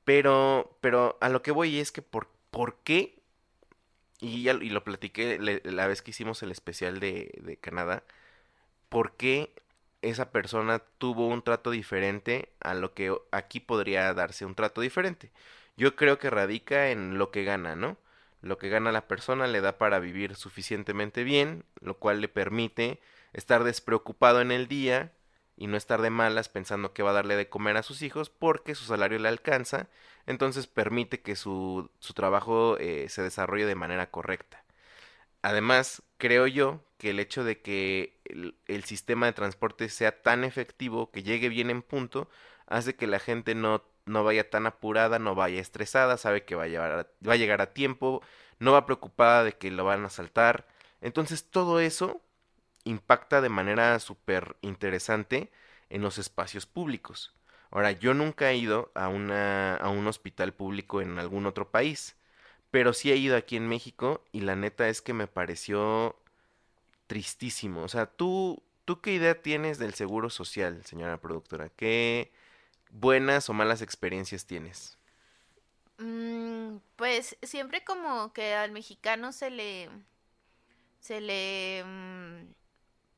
Pero 0.05 0.77
pero 0.81 1.17
a 1.21 1.29
lo 1.29 1.41
que 1.43 1.51
voy 1.51 1.79
es 1.79 1.91
que 1.91 2.01
por 2.01 2.29
¿por 2.51 2.77
qué 2.83 3.16
y, 4.19 4.43
ya, 4.43 4.53
y 4.53 4.69
lo 4.69 4.83
platiqué 4.83 5.37
la 5.63 5.87
vez 5.87 6.01
que 6.01 6.11
hicimos 6.11 6.41
el 6.43 6.51
especial 6.51 6.99
de, 6.99 7.31
de 7.41 7.57
Canadá, 7.57 8.03
¿por 8.89 9.15
qué 9.15 9.53
esa 10.01 10.31
persona 10.31 10.79
tuvo 10.97 11.27
un 11.27 11.41
trato 11.41 11.71
diferente 11.71 12.51
a 12.59 12.73
lo 12.73 12.93
que 12.93 13.15
aquí 13.31 13.59
podría 13.59 14.13
darse 14.13 14.45
un 14.45 14.55
trato 14.55 14.81
diferente? 14.81 15.31
Yo 15.77 15.95
creo 15.95 16.19
que 16.19 16.29
radica 16.29 16.89
en 16.91 17.17
lo 17.17 17.31
que 17.31 17.43
gana, 17.43 17.75
¿no? 17.75 17.97
Lo 18.41 18.57
que 18.57 18.69
gana 18.69 18.91
la 18.91 19.07
persona 19.07 19.47
le 19.47 19.61
da 19.61 19.77
para 19.77 19.99
vivir 19.99 20.35
suficientemente 20.35 21.23
bien, 21.23 21.63
lo 21.81 21.97
cual 21.97 22.21
le 22.21 22.27
permite 22.27 22.99
estar 23.33 23.63
despreocupado 23.63 24.41
en 24.41 24.51
el 24.51 24.67
día 24.67 25.11
y 25.57 25.67
no 25.67 25.75
estar 25.75 26.01
de 26.01 26.11
malas 26.11 26.47
pensando 26.49 26.93
que 26.93 27.03
va 27.03 27.09
a 27.09 27.13
darle 27.13 27.35
de 27.35 27.49
comer 27.49 27.75
a 27.77 27.83
sus 27.83 28.01
hijos 28.01 28.29
porque 28.29 28.75
su 28.75 28.85
salario 28.85 29.19
le 29.19 29.27
alcanza 29.27 29.87
entonces 30.27 30.67
permite 30.67 31.21
que 31.21 31.35
su, 31.35 31.89
su 31.99 32.13
trabajo 32.13 32.77
eh, 32.79 33.07
se 33.09 33.23
desarrolle 33.23 33.65
de 33.65 33.75
manera 33.75 34.11
correcta. 34.11 34.63
Además, 35.41 36.03
creo 36.17 36.47
yo 36.47 36.83
que 36.97 37.11
el 37.11 37.19
hecho 37.19 37.43
de 37.45 37.61
que 37.61 38.19
el, 38.67 38.83
sistema 38.83 39.25
de 39.25 39.33
transporte 39.33 39.87
sea 39.89 40.21
tan 40.21 40.43
efectivo, 40.43 41.11
que 41.11 41.23
llegue 41.23 41.47
bien 41.47 41.69
en 41.69 41.81
punto, 41.81 42.29
hace 42.67 42.95
que 42.95 43.07
la 43.07 43.19
gente 43.19 43.55
no, 43.55 43.83
no 44.05 44.23
vaya 44.25 44.49
tan 44.49 44.67
apurada, 44.67 45.17
no 45.17 45.33
vaya 45.33 45.61
estresada, 45.61 46.17
sabe 46.17 46.43
que 46.43 46.55
va 46.55 46.63
a, 46.63 46.67
llevar 46.67 47.09
va 47.27 47.33
a 47.33 47.37
llegar 47.37 47.61
a 47.61 47.73
tiempo, 47.73 48.21
no 48.59 48.73
va 48.73 48.85
preocupada 48.85 49.45
de 49.45 49.53
que 49.53 49.71
lo 49.71 49.85
van 49.85 50.03
a 50.05 50.09
saltar. 50.09 50.67
Entonces 50.99 51.49
todo 51.49 51.79
eso 51.79 52.21
impacta 52.87 53.41
de 53.41 53.49
manera 53.49 53.99
súper 53.99 54.57
interesante 54.61 55.51
en 55.89 56.01
los 56.01 56.17
espacios 56.17 56.65
públicos. 56.65 57.33
Ahora, 57.71 57.91
yo 57.91 58.13
nunca 58.13 58.51
he 58.51 58.57
ido 58.57 58.91
a, 58.95 59.09
una, 59.09 59.75
a 59.77 59.89
un 59.89 60.07
hospital 60.07 60.53
público 60.53 61.01
en 61.01 61.19
algún 61.19 61.45
otro 61.45 61.69
país, 61.71 62.15
pero 62.71 62.93
sí 62.93 63.11
he 63.11 63.17
ido 63.17 63.37
aquí 63.37 63.57
en 63.57 63.67
México 63.69 64.23
y 64.31 64.41
la 64.41 64.55
neta 64.55 64.89
es 64.89 65.01
que 65.01 65.13
me 65.13 65.27
pareció 65.27 66.15
tristísimo. 67.07 67.83
O 67.83 67.87
sea, 67.89 68.07
¿tú, 68.07 68.63
¿tú 68.85 69.01
qué 69.01 69.13
idea 69.13 69.41
tienes 69.41 69.79
del 69.79 69.93
seguro 69.95 70.29
social, 70.29 70.83
señora 70.85 71.19
productora? 71.21 71.69
¿Qué 71.69 72.31
buenas 72.91 73.49
o 73.49 73.53
malas 73.53 73.81
experiencias 73.81 74.45
tienes? 74.47 74.97
Mm, 75.99 76.77
pues 76.95 77.37
siempre 77.43 77.83
como 77.83 78.31
que 78.33 78.53
al 78.55 78.71
mexicano 78.71 79.31
se 79.31 79.49
le 79.49 79.89
se 80.99 81.21
le 81.21 81.83
mm, 81.85 82.53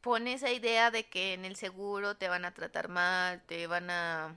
pone 0.02 0.34
esa 0.34 0.52
idea 0.52 0.92
de 0.92 1.08
que 1.10 1.34
en 1.34 1.46
el 1.46 1.56
seguro 1.56 2.16
te 2.16 2.30
van 2.30 2.46
a 2.46 2.54
tratar 2.54 2.90
mal, 2.90 3.42
te 3.46 3.68
van 3.68 3.90
a... 3.90 4.36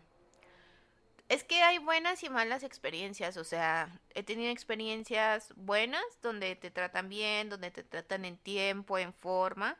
Es 1.28 1.44
que 1.44 1.62
hay 1.62 1.78
buenas 1.78 2.22
y 2.24 2.28
malas 2.28 2.62
experiencias, 2.62 3.36
o 3.36 3.44
sea, 3.44 4.00
he 4.14 4.22
tenido 4.22 4.50
experiencias 4.52 5.52
buenas 5.56 6.04
donde 6.20 6.56
te 6.56 6.70
tratan 6.70 7.08
bien, 7.08 7.48
donde 7.48 7.70
te 7.70 7.84
tratan 7.84 8.24
en 8.26 8.36
tiempo, 8.36 8.98
en 8.98 9.14
forma, 9.14 9.78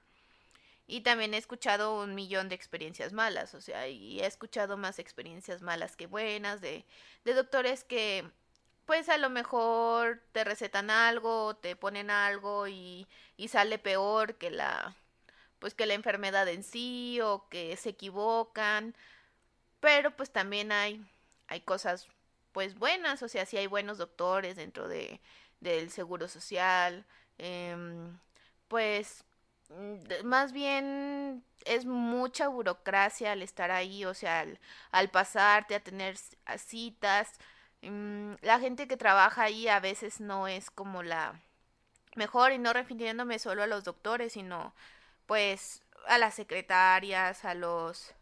y 0.87 1.03
también 1.03 1.35
he 1.35 1.39
escuchado 1.39 2.01
un 2.01 2.15
millón 2.15 2.49
de 2.49 2.55
experiencias 2.55 3.13
malas, 3.13 3.55
o 3.55 3.61
sea, 3.61 3.89
y 3.89 4.21
he 4.21 4.27
escuchado 4.27 4.77
más 4.77 4.99
experiencias 4.99 5.63
malas 5.63 5.97
que 5.97 6.07
buenas, 6.07 6.61
de, 6.61 6.87
de 7.25 7.35
doctores 7.35 7.85
que 7.85 8.25
pues 8.87 9.09
a 9.09 9.19
lo 9.19 9.31
mejor 9.31 10.23
te 10.33 10.45
recetan 10.45 10.91
algo, 10.91 11.57
te 11.57 11.77
ponen 11.77 12.11
algo 12.11 12.67
y, 12.69 13.07
y 13.37 13.49
sale 13.49 13.79
peor 13.79 14.37
que 14.37 14.51
la 14.51 14.97
pues 15.63 15.75
que 15.75 15.87
la 15.87 15.95
enfermedad 15.95 16.49
en 16.49 16.65
sí 16.65 17.21
o 17.23 17.49
que 17.49 17.77
se 17.77 17.91
equivocan, 17.91 18.97
pero 19.79 20.11
pues 20.11 20.31
también 20.31 20.73
hay, 20.73 21.01
hay 21.47 21.61
cosas 21.61 22.09
pues 22.51 22.77
buenas, 22.77 23.23
o 23.23 23.29
sea, 23.29 23.47
sí 23.47 23.57
hay 23.59 23.69
buenos 23.69 23.97
doctores 23.97 24.57
dentro 24.57 24.89
de, 24.89 25.21
del 25.61 25.91
seguro 25.93 26.27
social, 26.27 27.05
eh, 27.39 27.77
pues 28.67 29.25
mm, 29.71 30.27
más 30.27 30.53
bien 30.53 31.45
es 31.65 31.87
mucha 31.87 32.49
burocracia 32.49 33.31
al 33.31 33.43
estar 33.43 33.71
ahí, 33.71 34.05
o 34.05 34.15
sea, 34.15 34.41
al, 34.41 34.59
al 34.91 35.11
pasarte 35.11 35.77
a 35.77 35.81
tener 35.81 36.17
citas. 36.59 37.31
mm, 37.83 38.35
la 38.43 38.59
gente 38.59 38.89
que 38.89 38.97
trabaja 38.97 39.45
ahí 39.45 39.69
a 39.69 39.79
veces 39.81 40.21
no 40.21 40.49
es 40.49 40.71
como 40.73 41.05
la 41.05 41.41
mejor 42.17 42.53
y 42.53 42.59
no 42.59 42.73
refiriéndome 42.73 43.39
solo 43.39 43.63
a 43.63 43.67
los 43.69 43.85
doctores, 43.85 44.33
sino 44.35 44.75
pues 45.33 45.81
a 46.09 46.19
las 46.19 46.35
secretarias, 46.35 47.47
a 47.47 47.55
los, 47.55 48.15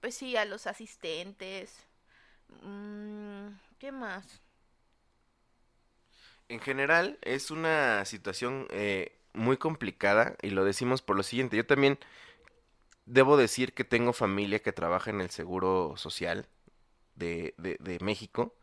pues 0.00 0.14
sí, 0.14 0.36
a 0.36 0.44
los 0.44 0.68
asistentes. 0.68 1.88
Mm, 2.62 3.48
¿qué 3.80 3.90
más? 3.90 4.40
En 6.48 6.60
general 6.60 7.18
es 7.22 7.50
una 7.50 8.04
situación 8.04 8.68
eh, 8.70 9.18
muy 9.32 9.56
complicada 9.56 10.36
y 10.40 10.50
lo 10.50 10.64
decimos 10.64 11.02
por 11.02 11.16
lo 11.16 11.24
siguiente. 11.24 11.56
Yo 11.56 11.66
también 11.66 11.98
debo 13.04 13.36
decir 13.36 13.74
que 13.74 13.82
tengo 13.82 14.12
familia 14.12 14.60
que 14.60 14.70
trabaja 14.70 15.10
en 15.10 15.20
el 15.20 15.30
Seguro 15.30 15.94
Social 15.96 16.46
de, 17.16 17.54
de, 17.58 17.76
de 17.80 17.98
México 17.98 18.54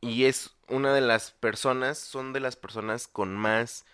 y 0.00 0.24
es 0.24 0.56
una 0.66 0.92
de 0.92 1.02
las 1.02 1.30
personas, 1.30 1.98
son 1.98 2.32
de 2.32 2.40
las 2.40 2.56
personas 2.56 3.06
con 3.06 3.36
más 3.36 3.86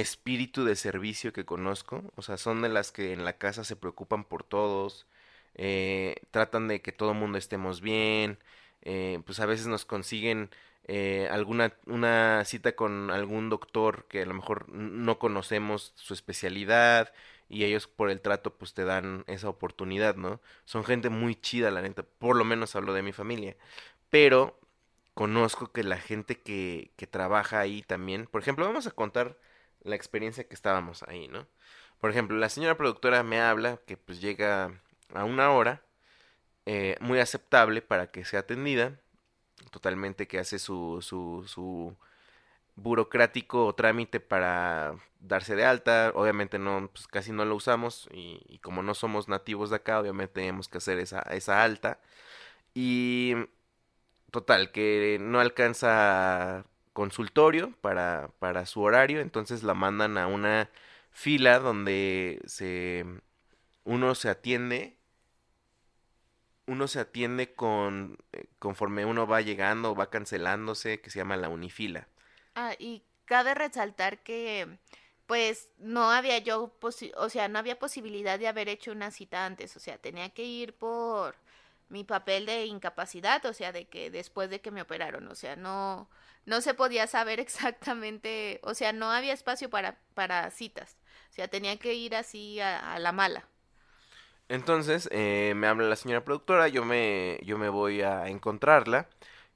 espíritu 0.00 0.64
de 0.64 0.76
servicio 0.76 1.32
que 1.32 1.44
conozco. 1.44 2.04
O 2.16 2.22
sea, 2.22 2.36
son 2.36 2.62
de 2.62 2.68
las 2.68 2.92
que 2.92 3.12
en 3.12 3.24
la 3.24 3.38
casa 3.38 3.64
se 3.64 3.76
preocupan 3.76 4.24
por 4.24 4.44
todos, 4.44 5.06
eh, 5.54 6.16
tratan 6.30 6.68
de 6.68 6.80
que 6.82 6.92
todo 6.92 7.12
el 7.12 7.18
mundo 7.18 7.38
estemos 7.38 7.80
bien, 7.80 8.38
eh, 8.82 9.20
pues 9.26 9.40
a 9.40 9.46
veces 9.46 9.66
nos 9.66 9.84
consiguen 9.84 10.50
eh, 10.84 11.28
alguna 11.30 11.74
una 11.86 12.44
cita 12.46 12.74
con 12.76 13.10
algún 13.10 13.50
doctor 13.50 14.06
que 14.08 14.22
a 14.22 14.26
lo 14.26 14.34
mejor 14.34 14.68
no 14.70 15.18
conocemos 15.18 15.92
su 15.96 16.14
especialidad 16.14 17.12
y 17.48 17.64
ellos 17.64 17.86
por 17.88 18.10
el 18.10 18.20
trato 18.20 18.54
pues 18.54 18.74
te 18.74 18.84
dan 18.84 19.24
esa 19.26 19.48
oportunidad, 19.48 20.16
¿no? 20.16 20.40
Son 20.64 20.84
gente 20.84 21.08
muy 21.10 21.34
chida, 21.34 21.70
la 21.70 21.82
neta, 21.82 22.04
por 22.04 22.36
lo 22.36 22.44
menos 22.44 22.76
hablo 22.76 22.92
de 22.94 23.02
mi 23.02 23.12
familia, 23.12 23.56
pero 24.10 24.58
conozco 25.14 25.72
que 25.72 25.82
la 25.84 25.98
gente 25.98 26.38
que, 26.40 26.92
que 26.96 27.06
trabaja 27.06 27.60
ahí 27.60 27.82
también, 27.82 28.26
por 28.26 28.40
ejemplo, 28.42 28.64
vamos 28.66 28.86
a 28.86 28.92
contar 28.92 29.36
la 29.88 29.96
experiencia 29.96 30.44
que 30.44 30.54
estábamos 30.54 31.02
ahí, 31.04 31.28
¿no? 31.28 31.46
Por 32.00 32.10
ejemplo, 32.10 32.36
la 32.38 32.48
señora 32.48 32.76
productora 32.76 33.22
me 33.22 33.40
habla 33.40 33.78
que 33.86 33.96
pues 33.96 34.20
llega 34.20 34.80
a 35.14 35.24
una 35.24 35.50
hora 35.50 35.82
eh, 36.66 36.96
muy 37.00 37.18
aceptable 37.20 37.82
para 37.82 38.10
que 38.10 38.24
sea 38.24 38.40
atendida, 38.40 39.00
totalmente 39.70 40.28
que 40.28 40.38
hace 40.38 40.58
su, 40.58 40.98
su, 41.02 41.44
su 41.46 41.96
burocrático 42.76 43.74
trámite 43.74 44.20
para 44.20 44.94
darse 45.20 45.56
de 45.56 45.64
alta, 45.64 46.12
obviamente 46.14 46.58
no, 46.58 46.90
pues 46.92 47.08
casi 47.08 47.32
no 47.32 47.44
lo 47.44 47.56
usamos 47.56 48.08
y, 48.12 48.40
y 48.48 48.58
como 48.60 48.82
no 48.82 48.94
somos 48.94 49.28
nativos 49.28 49.70
de 49.70 49.76
acá, 49.76 50.00
obviamente 50.00 50.34
tenemos 50.34 50.68
que 50.68 50.78
hacer 50.78 50.98
esa, 50.98 51.20
esa 51.22 51.64
alta 51.64 51.98
y 52.74 53.34
total, 54.30 54.70
que 54.72 55.18
no 55.20 55.40
alcanza 55.40 56.64
consultorio 56.98 57.70
para, 57.80 58.32
para 58.40 58.66
su 58.66 58.82
horario, 58.82 59.20
entonces 59.20 59.62
la 59.62 59.72
mandan 59.72 60.18
a 60.18 60.26
una 60.26 60.68
fila 61.12 61.60
donde 61.60 62.42
se 62.44 63.06
uno 63.84 64.16
se 64.16 64.28
atiende 64.28 64.96
uno 66.66 66.88
se 66.88 66.98
atiende 66.98 67.54
con 67.54 68.18
eh, 68.32 68.46
conforme 68.58 69.04
uno 69.04 69.28
va 69.28 69.40
llegando, 69.42 69.94
va 69.94 70.10
cancelándose, 70.10 71.00
que 71.00 71.10
se 71.10 71.20
llama 71.20 71.36
la 71.36 71.48
unifila. 71.48 72.08
Ah, 72.56 72.74
y 72.80 73.04
cabe 73.26 73.54
resaltar 73.54 74.24
que 74.24 74.66
pues 75.26 75.68
no 75.78 76.10
había 76.10 76.38
yo, 76.38 76.76
o 77.16 77.28
sea, 77.28 77.46
no 77.46 77.60
había 77.60 77.78
posibilidad 77.78 78.40
de 78.40 78.48
haber 78.48 78.68
hecho 78.68 78.90
una 78.90 79.12
cita 79.12 79.46
antes, 79.46 79.76
o 79.76 79.80
sea, 79.80 79.98
tenía 79.98 80.30
que 80.30 80.42
ir 80.42 80.74
por 80.74 81.36
mi 81.90 82.04
papel 82.04 82.46
de 82.46 82.66
incapacidad, 82.66 83.44
o 83.46 83.52
sea, 83.52 83.72
de 83.72 83.88
que 83.88 84.10
después 84.10 84.50
de 84.50 84.60
que 84.60 84.70
me 84.70 84.82
operaron, 84.82 85.28
o 85.28 85.34
sea, 85.34 85.56
no 85.56 86.08
no 86.46 86.60
se 86.62 86.74
podía 86.74 87.06
saber 87.06 87.40
exactamente, 87.40 88.60
o 88.64 88.74
sea, 88.74 88.92
no 88.92 89.10
había 89.12 89.32
espacio 89.34 89.70
para 89.70 89.98
para 90.14 90.50
citas. 90.50 90.96
O 91.30 91.34
sea, 91.34 91.48
tenía 91.48 91.78
que 91.78 91.94
ir 91.94 92.14
así 92.16 92.60
a, 92.60 92.94
a 92.94 92.98
la 92.98 93.12
mala. 93.12 93.48
Entonces, 94.48 95.08
eh, 95.12 95.52
me 95.56 95.66
habla 95.66 95.88
la 95.88 95.96
señora 95.96 96.24
productora, 96.24 96.68
yo 96.68 96.84
me, 96.84 97.38
yo 97.44 97.58
me 97.58 97.68
voy 97.68 98.00
a 98.02 98.28
encontrarla. 98.28 99.08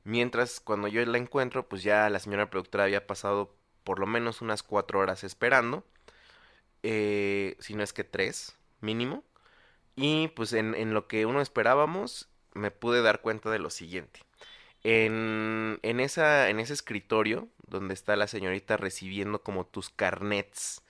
Mientras, 0.04 0.60
cuando 0.60 0.88
yo 0.88 1.04
la 1.06 1.18
encuentro, 1.18 1.68
pues 1.68 1.82
ya 1.82 2.10
la 2.10 2.18
señora 2.20 2.50
productora 2.50 2.84
había 2.84 3.06
pasado 3.06 3.54
por 3.84 3.98
lo 3.98 4.06
menos 4.06 4.42
unas 4.42 4.62
cuatro 4.62 5.00
horas 5.00 5.24
esperando. 5.24 5.84
eh, 6.84 7.56
si 7.60 7.74
no 7.74 7.82
es 7.84 7.92
que 7.92 8.04
tres, 8.04 8.56
mínimo. 8.80 9.24
Y 9.96 10.28
pues 10.30 10.52
en, 10.54 10.74
en 10.76 10.94
lo 10.94 11.08
que 11.08 11.26
uno 11.26 11.40
esperábamos, 11.42 12.30
me 12.54 12.70
pude 12.70 13.02
dar 13.02 13.20
cuenta 13.20 13.50
de 13.50 13.58
lo 13.58 13.70
siguiente. 13.70 14.20
En, 14.84 15.78
en 15.82 16.00
esa, 16.00 16.48
en 16.50 16.60
ese 16.60 16.72
escritorio, 16.72 17.48
donde 17.66 17.94
está 17.94 18.16
la 18.16 18.26
señorita 18.26 18.76
recibiendo 18.76 19.42
como 19.42 19.66
tus 19.66 19.90
carnets 19.90 20.82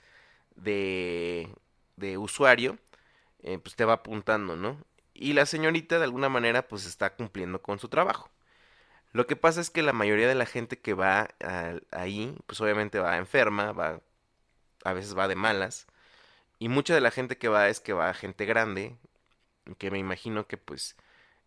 de, 0.55 1.49
de 1.97 2.17
usuario, 2.17 2.77
eh, 3.43 3.59
pues 3.59 3.75
te 3.75 3.85
va 3.85 3.93
apuntando, 3.93 4.55
¿no? 4.55 4.77
Y 5.13 5.33
la 5.33 5.45
señorita 5.45 5.99
de 5.99 6.05
alguna 6.05 6.29
manera 6.29 6.67
pues 6.67 6.85
está 6.85 7.15
cumpliendo 7.15 7.61
con 7.61 7.79
su 7.79 7.89
trabajo. 7.89 8.29
Lo 9.13 9.27
que 9.27 9.35
pasa 9.35 9.61
es 9.61 9.69
que 9.69 9.83
la 9.83 9.93
mayoría 9.93 10.27
de 10.27 10.35
la 10.35 10.45
gente 10.47 10.79
que 10.79 10.93
va 10.93 11.29
ahí, 11.91 12.35
pues 12.47 12.59
obviamente 12.61 12.99
va 12.99 13.17
enferma, 13.17 13.71
va, 13.71 14.01
a 14.83 14.93
veces 14.93 15.17
va 15.17 15.27
de 15.27 15.35
malas, 15.35 15.87
y 16.59 16.69
mucha 16.69 16.95
de 16.95 17.01
la 17.01 17.11
gente 17.11 17.37
que 17.37 17.49
va 17.49 17.69
es 17.69 17.79
que 17.79 17.93
va 17.93 18.13
gente 18.13 18.45
grande, 18.45 18.97
que 19.77 19.91
me 19.91 19.99
imagino 19.99 20.47
que 20.47 20.57
pues 20.57 20.95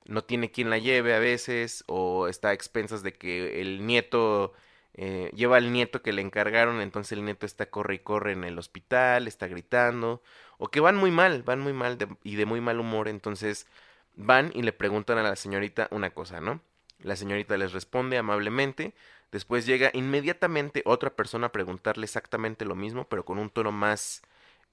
no 0.08 0.24
tiene 0.24 0.50
quien 0.50 0.70
la 0.70 0.78
lleve 0.78 1.14
a 1.14 1.18
veces, 1.18 1.84
o 1.86 2.28
está 2.28 2.50
a 2.50 2.52
expensas 2.52 3.02
de 3.02 3.14
que 3.14 3.60
el 3.60 3.86
nieto 3.86 4.52
eh, 4.94 5.30
lleva 5.34 5.58
al 5.58 5.72
nieto 5.72 6.02
que 6.02 6.12
le 6.12 6.22
encargaron, 6.22 6.80
entonces 6.80 7.12
el 7.12 7.24
nieto 7.24 7.46
está 7.46 7.66
corre 7.70 7.96
y 7.96 7.98
corre 8.00 8.32
en 8.32 8.44
el 8.44 8.58
hospital, 8.58 9.28
está 9.28 9.46
gritando, 9.46 10.22
o 10.58 10.68
que 10.68 10.80
van 10.80 10.96
muy 10.96 11.10
mal, 11.10 11.42
van 11.42 11.60
muy 11.60 11.72
mal 11.74 11.98
y 12.24 12.36
de 12.36 12.46
muy 12.46 12.60
mal 12.60 12.80
humor, 12.80 13.08
entonces 13.08 13.66
van 14.14 14.50
y 14.54 14.62
le 14.62 14.72
preguntan 14.72 15.18
a 15.18 15.22
la 15.22 15.36
señorita 15.36 15.88
una 15.90 16.10
cosa, 16.10 16.40
¿no? 16.40 16.60
La 17.00 17.16
señorita 17.16 17.56
les 17.58 17.72
responde 17.72 18.16
amablemente, 18.18 18.94
después 19.32 19.66
llega 19.66 19.90
inmediatamente 19.92 20.82
otra 20.86 21.10
persona 21.14 21.48
a 21.48 21.52
preguntarle 21.52 22.04
exactamente 22.06 22.64
lo 22.64 22.74
mismo, 22.74 23.06
pero 23.08 23.24
con 23.24 23.38
un 23.38 23.50
tono 23.50 23.72
más 23.72 24.22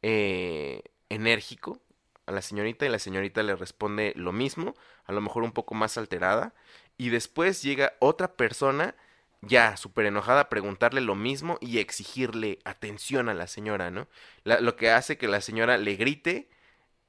eh, 0.02 0.84
enérgico 1.10 1.82
a 2.26 2.32
la 2.32 2.42
señorita 2.42 2.86
y 2.86 2.90
la 2.90 3.00
señorita 3.00 3.44
le 3.44 3.56
responde 3.56 4.14
lo 4.16 4.32
mismo, 4.32 4.76
a 5.06 5.12
lo 5.12 5.22
mejor 5.22 5.44
un 5.44 5.52
poco 5.52 5.76
más 5.76 5.98
alterada, 5.98 6.54
y 6.98 7.10
después 7.10 7.62
llega 7.62 7.94
otra 8.00 8.34
persona 8.34 8.96
ya 9.42 9.76
súper 9.78 10.06
enojada 10.06 10.42
a 10.42 10.50
preguntarle 10.50 11.02
lo 11.02 11.16
mismo 11.16 11.58
y 11.60 11.80
exigirle 11.80 12.60
atención 12.64 13.30
a 13.30 13.34
la 13.34 13.48
señora, 13.48 13.92
¿no? 13.92 14.08
Lo 14.44 14.76
que 14.76 14.90
hace 14.90 15.18
que 15.18 15.28
la 15.28 15.42
señora 15.42 15.78
le 15.78 15.96
grite, 15.96 16.50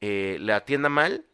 eh, 0.01 0.39
le 0.41 0.53
atienda 0.53 0.89
mal 0.89 1.27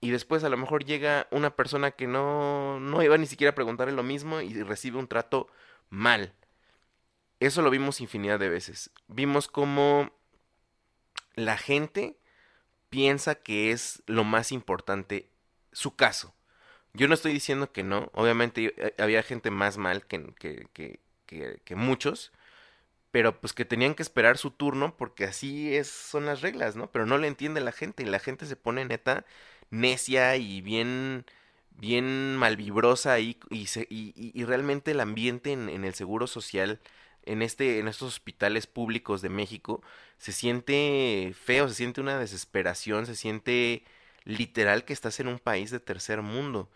y 0.00 0.10
después 0.10 0.44
a 0.44 0.48
lo 0.48 0.56
mejor 0.56 0.84
llega 0.84 1.28
una 1.30 1.54
persona 1.54 1.92
que 1.92 2.06
no, 2.06 2.80
no 2.80 3.02
iba 3.02 3.16
ni 3.18 3.26
siquiera 3.26 3.52
a 3.52 3.54
preguntarle 3.54 3.92
lo 3.92 4.02
mismo 4.02 4.40
y 4.40 4.62
recibe 4.62 4.98
un 4.98 5.08
trato 5.08 5.48
mal. 5.90 6.34
Eso 7.38 7.62
lo 7.62 7.70
vimos 7.70 8.00
infinidad 8.00 8.38
de 8.38 8.48
veces. 8.48 8.90
Vimos 9.08 9.48
cómo 9.48 10.10
la 11.34 11.56
gente 11.56 12.16
piensa 12.92 13.36
que 13.36 13.72
es 13.72 14.04
lo 14.06 14.24
más 14.24 14.52
importante 14.52 15.30
su 15.72 15.96
caso. 15.96 16.34
Yo 16.94 17.08
no 17.08 17.14
estoy 17.14 17.32
diciendo 17.34 17.72
que 17.72 17.84
no, 17.84 18.10
obviamente 18.14 18.74
eh, 18.78 18.94
había 18.98 19.22
gente 19.24 19.50
más 19.50 19.78
mal 19.78 20.06
que, 20.06 20.34
que, 20.38 20.68
que, 20.74 21.00
que, 21.64 21.76
muchos, 21.76 22.32
pero 23.10 23.40
pues 23.40 23.52
que 23.52 23.64
tenían 23.64 23.94
que 23.94 24.02
esperar 24.02 24.38
su 24.38 24.50
turno 24.50 24.96
porque 24.96 25.24
así 25.24 25.74
es, 25.76 25.88
son 25.88 26.26
las 26.26 26.40
reglas, 26.40 26.76
¿no? 26.76 26.90
Pero 26.90 27.06
no 27.06 27.18
le 27.18 27.28
entiende 27.28 27.60
la 27.60 27.72
gente 27.72 28.02
y 28.02 28.06
la 28.06 28.18
gente 28.20 28.46
se 28.46 28.56
pone 28.56 28.84
neta 28.86 29.26
necia 29.70 30.36
y 30.36 30.60
bien, 30.62 31.26
bien 31.70 32.36
malvibrosa 32.36 33.12
ahí 33.12 33.38
y, 33.50 33.66
se- 33.66 33.86
y, 33.90 34.12
y- 34.16 34.32
y 34.40 34.44
realmente 34.44 34.92
el 34.92 35.00
ambiente 35.00 35.52
en, 35.52 35.68
en 35.68 35.84
el 35.84 35.94
seguro 35.94 36.26
social, 36.26 36.80
en 37.24 37.42
este, 37.42 37.78
en 37.78 37.88
estos 37.88 38.08
hospitales 38.08 38.66
públicos 38.66 39.22
de 39.22 39.28
México, 39.28 39.82
se 40.18 40.32
siente 40.32 41.34
feo, 41.44 41.68
se 41.68 41.74
siente 41.74 42.00
una 42.00 42.18
desesperación, 42.18 43.06
se 43.06 43.16
siente 43.16 43.84
literal 44.24 44.84
que 44.84 44.92
estás 44.92 45.20
en 45.20 45.28
un 45.28 45.38
país 45.38 45.70
de 45.70 45.80
tercer 45.80 46.22
mundo. 46.22 46.68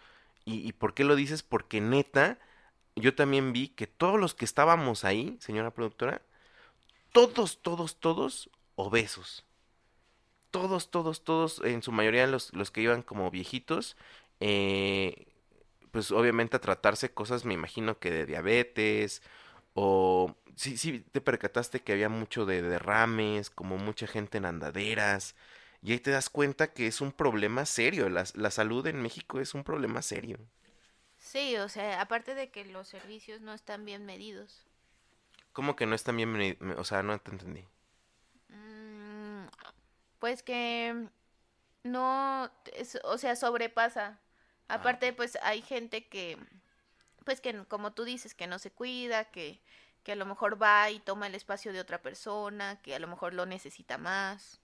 ¿Y, 0.45 0.67
y 0.67 0.73
por 0.73 0.95
qué 0.95 1.05
lo 1.05 1.17
dices? 1.17 1.43
Porque 1.43 1.81
neta, 1.81 2.39
yo 2.97 3.15
también 3.15 3.53
vi 3.53 3.69
que 3.69 3.87
todos 3.87 4.19
los 4.21 4.35
que 4.35 4.45
estábamos 4.45 5.05
ahí, 5.05 5.37
señora 5.41 5.73
productora, 5.73 6.23
todos, 7.13 7.63
todos, 7.63 7.97
todos 8.01 8.51
obesos. 8.77 9.45
Todos, 10.51 10.91
todos, 10.91 11.25
todos, 11.25 11.61
en 11.65 11.83
su 11.83 11.93
mayoría 11.93 12.27
los, 12.27 12.53
los 12.55 12.71
que 12.71 12.81
iban 12.81 13.03
como 13.03 13.31
viejitos, 13.31 13.97
eh, 14.41 15.27
pues 15.91 16.11
obviamente 16.13 16.57
a 16.57 16.61
tratarse 16.61 17.13
cosas, 17.13 17.45
me 17.45 17.55
imagino 17.55 17.99
que 17.99 18.11
de 18.11 18.27
diabetes 18.27 19.23
O 19.77 20.35
sí, 20.57 20.77
sí, 20.79 21.01
te 21.13 21.21
percataste 21.23 21.81
que 21.83 21.93
había 21.95 22.09
mucho 22.11 22.47
de 22.47 22.63
derrames, 22.63 23.51
como 23.51 23.79
mucha 23.79 24.07
gente 24.09 24.39
en 24.39 24.47
andaderas. 24.47 25.37
Y 25.83 25.93
ahí 25.93 26.01
te 26.01 26.11
das 26.13 26.31
cuenta 26.31 26.73
que 26.75 26.87
es 26.89 27.01
un 27.03 27.13
problema 27.13 27.67
serio. 27.67 28.09
La, 28.11 28.25
la 28.35 28.51
salud 28.53 28.87
en 28.89 29.03
México 29.03 29.41
es 29.41 29.55
un 29.55 29.65
problema 29.65 30.03
serio. 30.03 30.39
Sí, 31.19 31.57
o 31.59 31.69
sea, 31.69 32.01
aparte 32.01 32.35
de 32.35 32.51
que 32.51 32.65
los 32.65 32.89
servicios 32.89 33.43
no 33.43 33.53
están 33.53 33.85
bien 33.85 34.07
medidos. 34.07 34.65
¿Cómo 35.53 35.75
que 35.75 35.87
no 35.87 35.97
están 35.97 36.17
bien? 36.19 36.33
medi- 36.33 36.57
O 36.79 36.85
sea, 36.85 37.03
no 37.03 37.19
te 37.19 37.33
entendí. 37.33 37.65
Mm, 38.49 39.47
Pues 40.21 40.43
que 40.43 41.09
no, 41.85 42.51
es- 42.75 43.01
o 43.05 43.19
sea, 43.19 43.37
sobrepasa. 43.37 44.21
Aparte, 44.69 45.13
pues 45.15 45.39
hay 45.43 45.63
gente 45.63 46.09
que, 46.09 46.39
pues 47.27 47.43
que 47.43 47.67
como 47.67 47.93
tú 47.95 48.05
dices, 48.07 48.35
que 48.37 48.49
no 48.49 48.59
se 48.61 48.73
cuida, 48.73 49.27
que, 49.27 49.61
que 50.05 50.13
a 50.15 50.17
lo 50.17 50.27
mejor 50.27 50.63
va 50.63 50.91
y 50.93 51.01
toma 51.01 51.29
el 51.29 51.37
espacio 51.37 51.75
de 51.75 51.81
otra 51.81 52.03
persona, 52.03 52.81
que 52.83 52.97
a 52.97 53.01
lo 53.01 53.09
mejor 53.09 53.35
lo 53.35 53.47
necesita 53.47 53.99
más. 53.99 54.61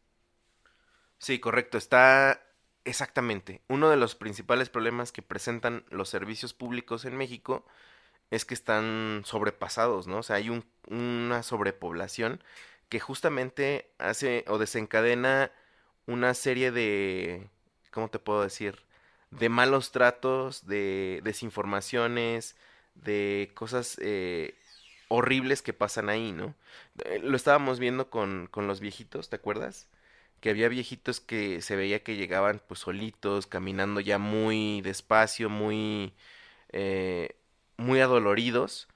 Sí, 1.19 1.39
correcto. 1.41 1.79
Está 1.79 2.43
exactamente. 2.85 3.63
Uno 3.69 3.91
de 3.91 3.97
los 3.97 4.15
principales 4.15 4.69
problemas 4.71 5.13
que 5.13 5.23
presentan 5.23 5.85
los 5.91 6.09
servicios 6.09 6.53
públicos 6.55 7.05
en 7.05 7.17
México 7.17 7.65
es 8.31 8.45
que 8.47 8.55
están 8.55 9.23
sobrepasados, 9.27 10.07
¿no? 10.09 10.19
O 10.19 10.25
sea, 10.25 10.37
hay 10.37 10.51
un- 10.51 10.67
una 10.89 11.43
sobrepoblación 11.45 12.43
que 12.91 13.01
justamente 13.01 13.93
hace 13.99 14.45
o 14.49 14.59
desencadena 14.59 15.53
una 16.07 16.35
serie 16.35 16.73
de, 16.73 17.51
¿cómo 17.93 18.11
te 18.11 18.19
puedo 18.21 18.43
decir? 18.43 18.85
De 19.33 19.49
malos 19.51 19.93
tratos, 19.93 20.67
de 20.67 21.21
desinformaciones, 21.25 22.57
de 22.95 23.51
cosas 23.55 23.99
eh, 24.03 24.55
horribles 25.09 25.63
que 25.63 25.73
pasan 25.73 26.09
ahí, 26.11 26.33
¿no? 26.33 26.55
Eh, 27.07 27.21
Lo 27.23 27.37
estábamos 27.37 27.79
viendo 27.81 28.11
con, 28.11 28.49
con 28.51 28.67
los 28.69 28.81
viejitos, 28.81 29.29
¿te 29.31 29.37
acuerdas? 29.37 29.89
que 30.43 30.51
había 30.51 30.69
viejitos 30.69 31.21
que 31.23 31.63
se 31.63 31.77
veía 31.79 32.05
que 32.05 32.17
llegaban 32.19 32.63
pues 32.69 32.81
solitos, 32.83 33.49
caminando 33.49 34.01
ya 34.03 34.19
muy 34.19 34.83
despacio, 34.83 35.51
muy, 35.51 36.15
eh, 36.73 37.37
muy 37.79 38.01
adoloridos, 38.01 38.89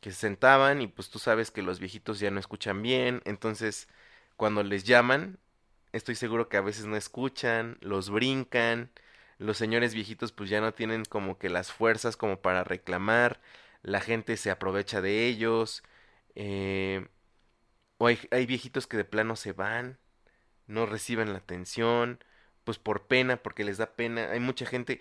que 0.00 0.10
se 0.12 0.16
sentaban 0.18 0.80
y 0.82 0.86
pues 0.88 1.10
tú 1.10 1.18
sabes 1.18 1.50
que 1.50 1.62
los 1.62 1.78
viejitos 1.80 2.20
ya 2.20 2.30
no 2.30 2.40
escuchan 2.40 2.82
bien, 2.82 3.22
entonces 3.24 3.88
cuando 4.36 4.62
les 4.62 4.84
llaman, 4.84 5.38
estoy 5.92 6.14
seguro 6.16 6.48
que 6.48 6.56
a 6.56 6.62
veces 6.62 6.86
no 6.86 6.96
escuchan, 6.96 7.78
los 7.80 8.10
brincan, 8.10 8.90
los 9.40 9.58
señores 9.58 9.94
viejitos 9.94 10.32
pues 10.32 10.50
ya 10.50 10.62
no 10.62 10.74
tienen 10.74 11.04
como 11.06 11.38
que 11.38 11.50
las 11.50 11.72
fuerzas 11.72 12.16
como 12.18 12.42
para 12.42 12.64
reclamar, 12.64 13.40
la 13.82 14.00
gente 14.02 14.38
se 14.38 14.52
aprovecha 14.52 15.02
de 15.02 15.26
ellos, 15.28 15.84
eh, 16.36 17.08
o 17.98 18.06
hay, 18.06 18.18
hay 18.30 18.46
viejitos 18.46 18.86
que 18.86 18.96
de 18.96 19.04
plano 19.04 19.36
se 19.36 19.52
van 19.52 19.98
no 20.68 20.86
reciben 20.86 21.32
la 21.32 21.38
atención, 21.40 22.20
pues 22.64 22.78
por 22.78 23.06
pena, 23.08 23.38
porque 23.42 23.64
les 23.64 23.78
da 23.78 23.96
pena. 23.96 24.30
Hay 24.32 24.40
mucha 24.40 24.66
gente, 24.66 25.00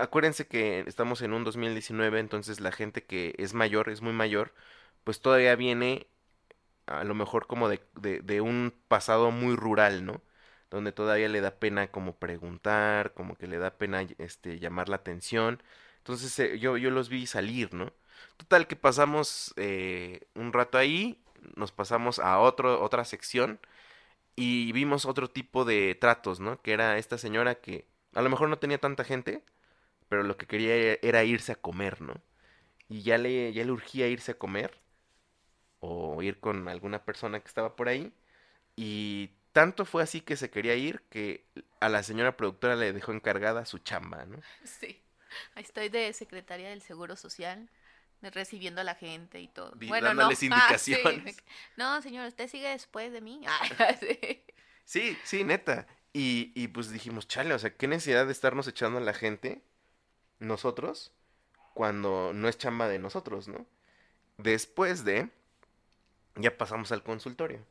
acuérdense 0.00 0.46
que 0.48 0.80
estamos 0.86 1.22
en 1.22 1.32
un 1.34 1.44
2019, 1.44 2.20
entonces 2.20 2.60
la 2.60 2.72
gente 2.72 3.04
que 3.04 3.34
es 3.38 3.54
mayor, 3.54 3.90
es 3.90 4.02
muy 4.02 4.12
mayor, 4.14 4.54
pues 5.04 5.20
todavía 5.20 5.56
viene 5.56 6.08
a 6.86 7.04
lo 7.04 7.14
mejor 7.14 7.46
como 7.46 7.68
de, 7.68 7.80
de, 7.96 8.20
de 8.22 8.40
un 8.40 8.74
pasado 8.88 9.30
muy 9.30 9.56
rural, 9.56 10.04
¿no? 10.06 10.22
Donde 10.70 10.92
todavía 10.92 11.28
le 11.28 11.40
da 11.40 11.52
pena 11.58 11.88
como 11.90 12.16
preguntar, 12.16 13.12
como 13.14 13.36
que 13.36 13.46
le 13.48 13.58
da 13.58 13.76
pena 13.78 14.02
este 14.18 14.58
llamar 14.60 14.88
la 14.88 14.96
atención. 14.96 15.62
Entonces 15.98 16.38
eh, 16.38 16.58
yo, 16.58 16.76
yo 16.76 16.90
los 16.90 17.08
vi 17.08 17.26
salir, 17.26 17.74
¿no? 17.74 17.92
Total 18.36 18.66
que 18.66 18.76
pasamos 18.76 19.52
eh, 19.56 20.22
un 20.34 20.52
rato 20.52 20.78
ahí, 20.78 21.20
nos 21.56 21.72
pasamos 21.72 22.18
a 22.20 22.38
otro, 22.40 22.82
otra 22.82 23.04
sección 23.04 23.60
y 24.36 24.72
vimos 24.72 25.06
otro 25.06 25.28
tipo 25.30 25.64
de 25.64 25.94
tratos, 25.94 26.40
¿no? 26.40 26.60
Que 26.62 26.72
era 26.72 26.98
esta 26.98 27.18
señora 27.18 27.56
que 27.56 27.86
a 28.14 28.22
lo 28.22 28.30
mejor 28.30 28.48
no 28.48 28.58
tenía 28.58 28.78
tanta 28.78 29.04
gente, 29.04 29.44
pero 30.08 30.22
lo 30.24 30.36
que 30.38 30.46
quería 30.46 30.76
e- 30.76 31.00
era 31.02 31.24
irse 31.24 31.52
a 31.52 31.56
comer, 31.56 32.00
¿no? 32.02 32.14
Y 32.88 33.02
ya 33.02 33.18
le, 33.18 33.52
ya 33.54 33.64
le 33.64 33.72
urgía 33.72 34.08
irse 34.08 34.32
a 34.32 34.38
comer 34.38 34.78
o 35.80 36.22
ir 36.22 36.38
con 36.40 36.68
alguna 36.68 37.04
persona 37.04 37.40
que 37.40 37.48
estaba 37.48 37.76
por 37.76 37.88
ahí. 37.88 38.12
Y 38.76 39.30
tanto 39.52 39.84
fue 39.84 40.02
así 40.02 40.20
que 40.20 40.36
se 40.36 40.50
quería 40.50 40.74
ir 40.76 41.02
que 41.10 41.44
a 41.80 41.88
la 41.88 42.02
señora 42.02 42.36
productora 42.36 42.76
le 42.76 42.92
dejó 42.92 43.12
encargada 43.12 43.64
su 43.64 43.78
chamba, 43.78 44.24
¿no? 44.26 44.40
Sí. 44.64 45.00
Ahí 45.54 45.62
estoy 45.62 45.88
de 45.88 46.12
secretaria 46.12 46.70
del 46.70 46.82
Seguro 46.82 47.16
Social, 47.16 47.68
recibiendo 48.20 48.80
a 48.80 48.84
la 48.84 48.94
gente 48.94 49.40
y 49.40 49.48
todo. 49.48 49.70
Di- 49.72 49.88
Bueno, 49.88 50.08
no. 50.14 50.22
dándoles 50.28 50.38
Ah, 50.52 50.76
sí. 50.78 50.92
indicaciones. 50.92 51.36
No, 51.76 52.02
señor, 52.02 52.26
usted 52.28 52.48
sigue 52.48 52.68
después 52.68 53.12
de 53.12 53.20
mí. 53.20 53.40
Ah, 53.78 53.94
sí. 53.98 54.42
Sí, 54.84 55.16
sí, 55.24 55.44
neta. 55.44 55.86
Y, 56.12 56.52
y 56.56 56.66
pues 56.68 56.90
dijimos, 56.90 57.28
chale, 57.28 57.54
o 57.54 57.58
sea, 57.58 57.74
qué 57.76 57.86
necesidad 57.86 58.26
de 58.26 58.32
estarnos 58.32 58.66
echando 58.66 58.98
a 58.98 59.02
la 59.02 59.14
gente, 59.14 59.62
nosotros, 60.40 61.12
cuando 61.74 62.32
no 62.34 62.48
es 62.48 62.58
chamba 62.58 62.88
de 62.88 62.98
nosotros, 62.98 63.46
¿no? 63.46 63.66
Después 64.38 65.04
de, 65.04 65.30
ya 66.34 66.56
pasamos 66.58 66.90
al 66.90 67.04
consultorio. 67.04 67.64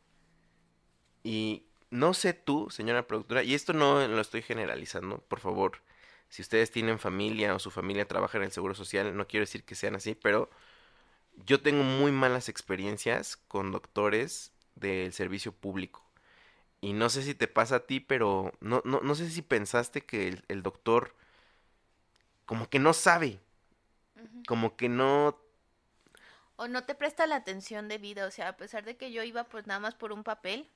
Y 1.24 1.65
no 1.91 2.13
sé 2.13 2.34
tú, 2.34 2.69
señora 2.69 3.08
productora, 3.08 3.43
y 3.43 3.54
esto 3.56 3.73
no 3.73 4.08
lo 4.08 4.21
estoy 4.21 4.41
generalizando, 4.41 5.19
por 5.28 5.39
favor, 5.39 5.82
si 6.30 6.41
ustedes 6.41 6.71
tienen 6.71 6.99
familia 6.99 7.56
o 7.56 7.60
su 7.60 7.71
familia 7.71 8.08
trabaja 8.08 8.38
en 8.38 8.45
el 8.45 8.52
Seguro 8.52 8.75
Social, 8.75 9.15
no 9.15 9.28
quiero 9.28 9.43
decir 9.45 9.63
que 9.63 9.75
sean 9.75 9.95
así, 9.95 10.15
pero 10.15 10.49
yo 11.45 11.62
tengo 11.62 11.84
muy 11.84 12.12
malas 12.12 12.49
experiencias 12.49 13.38
con 13.38 13.71
doctores 13.71 14.52
del 14.75 15.13
servicio 15.13 15.52
público. 15.52 16.04
Y 16.82 16.93
no 16.93 17.10
sé 17.10 17.23
si 17.23 17.36
te 17.36 17.47
pasa 17.47 17.78
a 17.78 17.80
ti, 17.88 17.99
pero 17.99 18.54
no, 18.62 18.82
no, 18.86 19.02
no 19.02 19.15
sé 19.15 19.30
si 19.30 19.41
pensaste 19.41 20.02
que 20.06 20.28
el, 20.30 20.45
el 20.47 20.63
doctor 20.63 21.15
como 22.45 22.69
que 22.69 22.80
no 22.80 22.93
sabe, 22.93 23.39
como 24.47 24.75
que 24.75 24.89
no... 24.89 25.38
O 26.56 26.67
no 26.67 26.84
te 26.84 26.95
presta 26.95 27.28
la 27.28 27.36
atención 27.36 27.88
debida, 27.88 28.25
o 28.25 28.32
sea, 28.32 28.49
a 28.49 28.58
pesar 28.58 28.84
de 28.86 28.97
que 28.97 29.12
yo 29.12 29.23
iba 29.23 29.43
pues 29.43 29.67
nada 29.67 29.80
más 29.80 29.95
por 29.95 30.12
un 30.12 30.23
papel, 30.23 30.67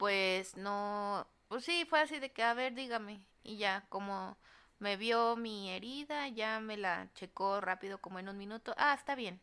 pues 0.00 0.56
no, 0.56 1.28
pues 1.48 1.64
sí, 1.66 1.86
fue 1.90 2.00
así 2.00 2.20
de 2.20 2.32
que, 2.32 2.42
a 2.42 2.54
ver, 2.54 2.74
dígame, 2.74 3.28
y 3.44 3.58
ya, 3.58 3.86
como 3.90 4.38
me 4.80 4.96
vio 4.96 5.36
mi 5.36 5.70
herida, 5.70 6.28
ya 6.28 6.60
me 6.60 6.78
la 6.78 7.10
checó 7.14 7.60
rápido 7.60 8.00
como 8.00 8.18
en 8.18 8.30
un 8.30 8.38
minuto, 8.38 8.74
ah, 8.78 8.94
está 8.94 9.14
bien, 9.14 9.40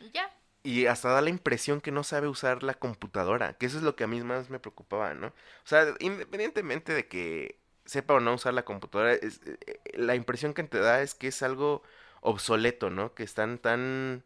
y 0.00 0.10
ya, 0.10 0.30
Y 0.62 0.86
hasta 0.86 1.10
da 1.10 1.22
la 1.22 1.30
impresión 1.30 1.80
que 1.80 1.92
no 1.92 2.04
sabe 2.04 2.28
usar 2.28 2.62
la 2.62 2.74
computadora, 2.74 3.54
que 3.54 3.66
eso 3.66 3.78
es 3.78 3.84
lo 3.84 3.96
que 3.96 4.04
a 4.04 4.08
mí 4.08 4.20
más 4.22 4.50
me 4.50 4.60
preocupaba, 4.60 5.14
¿no? 5.14 5.28
O 5.28 5.32
sea, 5.64 5.86
independientemente 6.00 6.92
de 6.94 7.08
que 7.08 7.60
sepa 7.86 8.14
o 8.14 8.20
no 8.20 8.34
usar 8.34 8.54
la 8.54 8.64
computadora, 8.64 9.14
eh, 9.14 9.20
eh, 9.22 9.80
la 9.94 10.14
impresión 10.16 10.54
que 10.54 10.64
te 10.64 10.78
da 10.80 11.02
es 11.02 11.14
que 11.14 11.28
es 11.28 11.42
algo 11.42 11.82
obsoleto, 12.20 12.90
¿no? 12.90 13.14
Que 13.14 13.22
están 13.24 13.58
tan, 13.58 14.24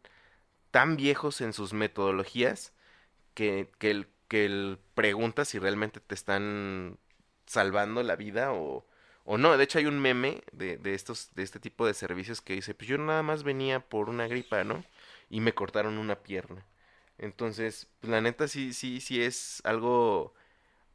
tan 0.71 0.97
viejos 0.97 1.41
en 1.41 1.53
sus 1.53 1.73
metodologías 1.73 2.73
que, 3.35 3.71
que, 3.79 3.91
el, 3.91 4.09
que 4.27 4.45
el 4.45 4.79
pregunta 4.95 5.45
si 5.45 5.59
realmente 5.59 5.99
te 5.99 6.15
están 6.15 6.97
salvando 7.45 8.03
la 8.03 8.15
vida 8.15 8.53
o, 8.53 8.85
o 9.25 9.37
no. 9.37 9.57
De 9.57 9.63
hecho, 9.63 9.79
hay 9.79 9.85
un 9.85 9.99
meme 9.99 10.43
de, 10.51 10.77
de 10.77 10.93
estos, 10.93 11.33
de 11.35 11.43
este 11.43 11.59
tipo 11.59 11.85
de 11.87 11.93
servicios 11.93 12.41
que 12.41 12.53
dice, 12.53 12.73
pues 12.73 12.87
yo 12.89 12.97
nada 12.97 13.23
más 13.23 13.43
venía 13.43 13.79
por 13.81 14.09
una 14.09 14.27
gripa, 14.27 14.63
¿no? 14.63 14.83
Y 15.29 15.41
me 15.41 15.53
cortaron 15.53 15.97
una 15.97 16.23
pierna. 16.23 16.65
Entonces, 17.17 17.87
pues, 17.99 18.11
la 18.11 18.21
neta 18.21 18.47
sí, 18.47 18.73
sí, 18.73 19.01
sí 19.01 19.21
es 19.21 19.61
algo 19.65 20.33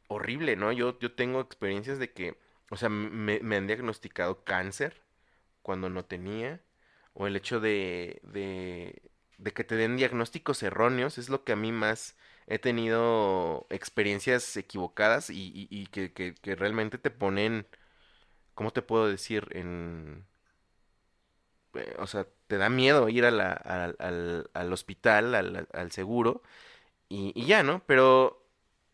horrible, 0.07 0.55
¿no? 0.55 0.71
Yo, 0.71 0.99
yo 0.99 1.13
tengo 1.13 1.41
experiencias 1.41 1.99
de 1.99 2.11
que, 2.11 2.37
o 2.69 2.77
sea, 2.77 2.89
me, 2.89 3.39
me 3.41 3.57
han 3.57 3.67
diagnosticado 3.67 4.43
cáncer 4.43 5.01
cuando 5.61 5.89
no 5.89 6.05
tenía, 6.05 6.61
o 7.13 7.27
el 7.27 7.35
hecho 7.35 7.59
de, 7.59 8.21
de, 8.23 9.01
de 9.37 9.53
que 9.53 9.63
te 9.63 9.75
den 9.75 9.97
diagnósticos 9.97 10.63
erróneos, 10.63 11.17
es 11.17 11.29
lo 11.29 11.43
que 11.43 11.53
a 11.53 11.55
mí 11.55 11.71
más 11.71 12.15
he 12.53 12.59
tenido 12.59 13.67
experiencias 13.69 14.57
equivocadas 14.57 15.29
y, 15.31 15.67
que, 15.87 16.35
realmente 16.55 16.97
te 16.97 17.11
ponen, 17.11 17.67
¿cómo 18.55 18.71
te 18.73 18.81
puedo 18.83 19.07
decir? 19.07 19.47
En, 19.51 20.25
eh, 21.73 21.95
o 21.99 22.07
sea, 22.07 22.27
te 22.47 22.57
da 22.57 22.69
miedo 22.69 23.09
ir 23.09 23.25
al, 23.25 23.39
al- 23.99 24.49
al 24.53 24.73
hospital, 24.73 25.35
al, 25.35 25.67
seguro, 25.91 26.41
y, 27.09 27.45
ya, 27.45 27.63
¿no? 27.63 27.83
Pero 27.87 28.45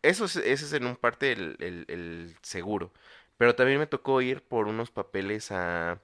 eso 0.02 0.26
es, 0.26 0.36
ese 0.36 0.66
es 0.66 0.72
en 0.74 0.86
un 0.86 0.96
parte 0.96 1.32
el, 1.32 1.56
el- 1.60 1.86
el 1.88 2.36
seguro. 2.42 2.92
Pero 3.38 3.56
también 3.56 3.78
me 3.80 3.86
tocó 3.88 4.22
ir 4.22 4.42
por 4.46 4.68
unos 4.68 4.90
papeles 4.90 5.52
a, 5.52 6.00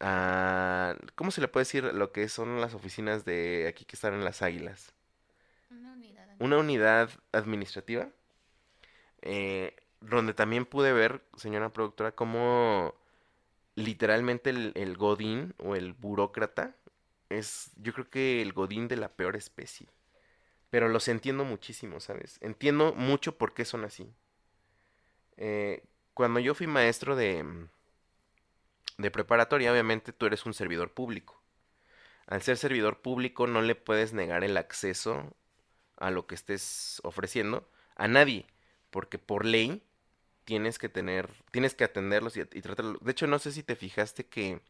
a... 0.00 0.96
¿Cómo 1.14 1.30
se 1.30 1.40
le 1.40 1.48
puede 1.48 1.62
decir 1.64 1.84
lo 1.84 2.12
que 2.12 2.28
son 2.28 2.60
las 2.60 2.74
oficinas 2.74 3.24
de 3.24 3.66
aquí 3.68 3.84
que 3.84 3.96
están 3.96 4.14
en 4.14 4.24
las 4.24 4.42
Águilas? 4.42 4.94
Una 6.38 6.58
unidad. 6.58 7.10
Administrativa, 7.32 8.08
eh, 9.22 9.76
donde 10.00 10.34
también 10.34 10.64
pude 10.64 10.92
ver, 10.92 11.22
señora 11.36 11.72
productora, 11.72 12.12
cómo 12.12 12.94
literalmente 13.74 14.50
el, 14.50 14.72
el 14.74 14.96
godín 14.96 15.54
o 15.58 15.76
el 15.76 15.92
burócrata 15.92 16.74
es, 17.28 17.70
yo 17.76 17.92
creo 17.92 18.10
que 18.10 18.42
el 18.42 18.52
godín 18.52 18.88
de 18.88 18.96
la 18.96 19.08
peor 19.08 19.36
especie. 19.36 19.88
Pero 20.70 20.88
los 20.88 21.08
entiendo 21.08 21.44
muchísimo, 21.44 22.00
¿sabes? 22.00 22.38
Entiendo 22.42 22.94
mucho 22.94 23.38
por 23.38 23.54
qué 23.54 23.64
son 23.64 23.84
así. 23.84 24.12
Eh, 25.36 25.84
cuando 26.14 26.40
yo 26.40 26.54
fui 26.54 26.66
maestro 26.66 27.16
de, 27.16 27.44
de 28.98 29.10
preparatoria, 29.10 29.72
obviamente 29.72 30.12
tú 30.12 30.26
eres 30.26 30.44
un 30.44 30.54
servidor 30.54 30.92
público. 30.92 31.40
Al 32.26 32.42
ser 32.42 32.58
servidor 32.58 33.00
público 33.00 33.46
no 33.46 33.62
le 33.62 33.74
puedes 33.74 34.12
negar 34.12 34.44
el 34.44 34.56
acceso 34.56 35.34
a 35.98 36.10
lo 36.10 36.26
que 36.26 36.34
estés 36.34 37.00
ofreciendo 37.04 37.68
a 37.96 38.08
nadie, 38.08 38.46
porque 38.90 39.18
por 39.18 39.44
ley 39.44 39.82
tienes 40.44 40.78
que 40.78 40.88
tener, 40.88 41.30
tienes 41.52 41.74
que 41.74 41.84
atenderlos 41.84 42.36
y, 42.36 42.40
y 42.42 42.62
tratarlos. 42.62 42.98
De 43.02 43.12
hecho, 43.12 43.26
no 43.26 43.38
sé 43.38 43.52
si 43.52 43.62
te 43.62 43.76
fijaste 43.76 44.26
que 44.26 44.60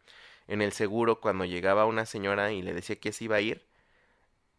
en 0.48 0.62
el 0.62 0.72
seguro 0.72 1.20
cuando 1.20 1.44
llegaba 1.46 1.86
una 1.86 2.06
señora 2.06 2.52
y 2.52 2.62
le 2.62 2.74
decía 2.74 2.96
que 3.00 3.12
se 3.12 3.24
iba 3.24 3.36
a 3.36 3.40
ir, 3.42 3.66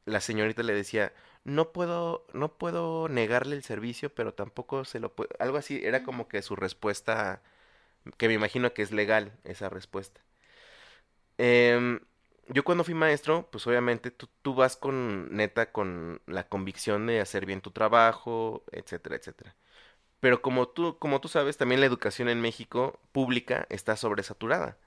la 0.05 0.19
señorita 0.21 0.63
le 0.63 0.73
decía, 0.73 1.13
no 1.43 1.71
puedo, 1.71 2.25
no 2.33 2.57
puedo 2.57 3.07
negarle 3.09 3.55
el 3.55 3.63
servicio, 3.63 4.13
pero 4.13 4.33
tampoco 4.33 4.85
se 4.85 4.99
lo 4.99 5.13
puedo, 5.15 5.29
algo 5.39 5.57
así, 5.57 5.81
era 5.83 6.03
como 6.03 6.27
que 6.27 6.41
su 6.41 6.55
respuesta, 6.55 7.41
que 8.17 8.27
me 8.29 8.35
imagino 8.35 8.73
que 8.73 8.83
es 8.83 8.91
legal 8.93 9.33
esa 9.45 9.69
respuesta. 9.69 10.21
Em, 11.37 11.99
yo 12.49 12.63
cuando 12.63 12.83
fui 12.83 12.93
maestro, 12.93 13.49
pues 13.51 13.65
obviamente 13.67 14.11
tú, 14.11 14.27
tú 14.41 14.55
vas 14.55 14.75
con, 14.77 15.35
neta, 15.35 15.71
con 15.71 16.21
la 16.27 16.47
convicción 16.49 17.07
de 17.07 17.21
hacer 17.21 17.45
bien 17.45 17.61
tu 17.61 17.71
trabajo, 17.71 18.63
etcétera, 18.71 19.15
etcétera. 19.17 19.55
Pero 20.19 20.41
como 20.41 20.67
tú, 20.69 20.97
como 20.99 21.21
tú 21.21 21.27
sabes, 21.29 21.57
también 21.57 21.81
la 21.81 21.87
educación 21.87 22.29
en 22.29 22.41
México 22.41 22.99
pública 23.11 23.67
está 23.69 23.95
sobresaturada. 23.97 24.77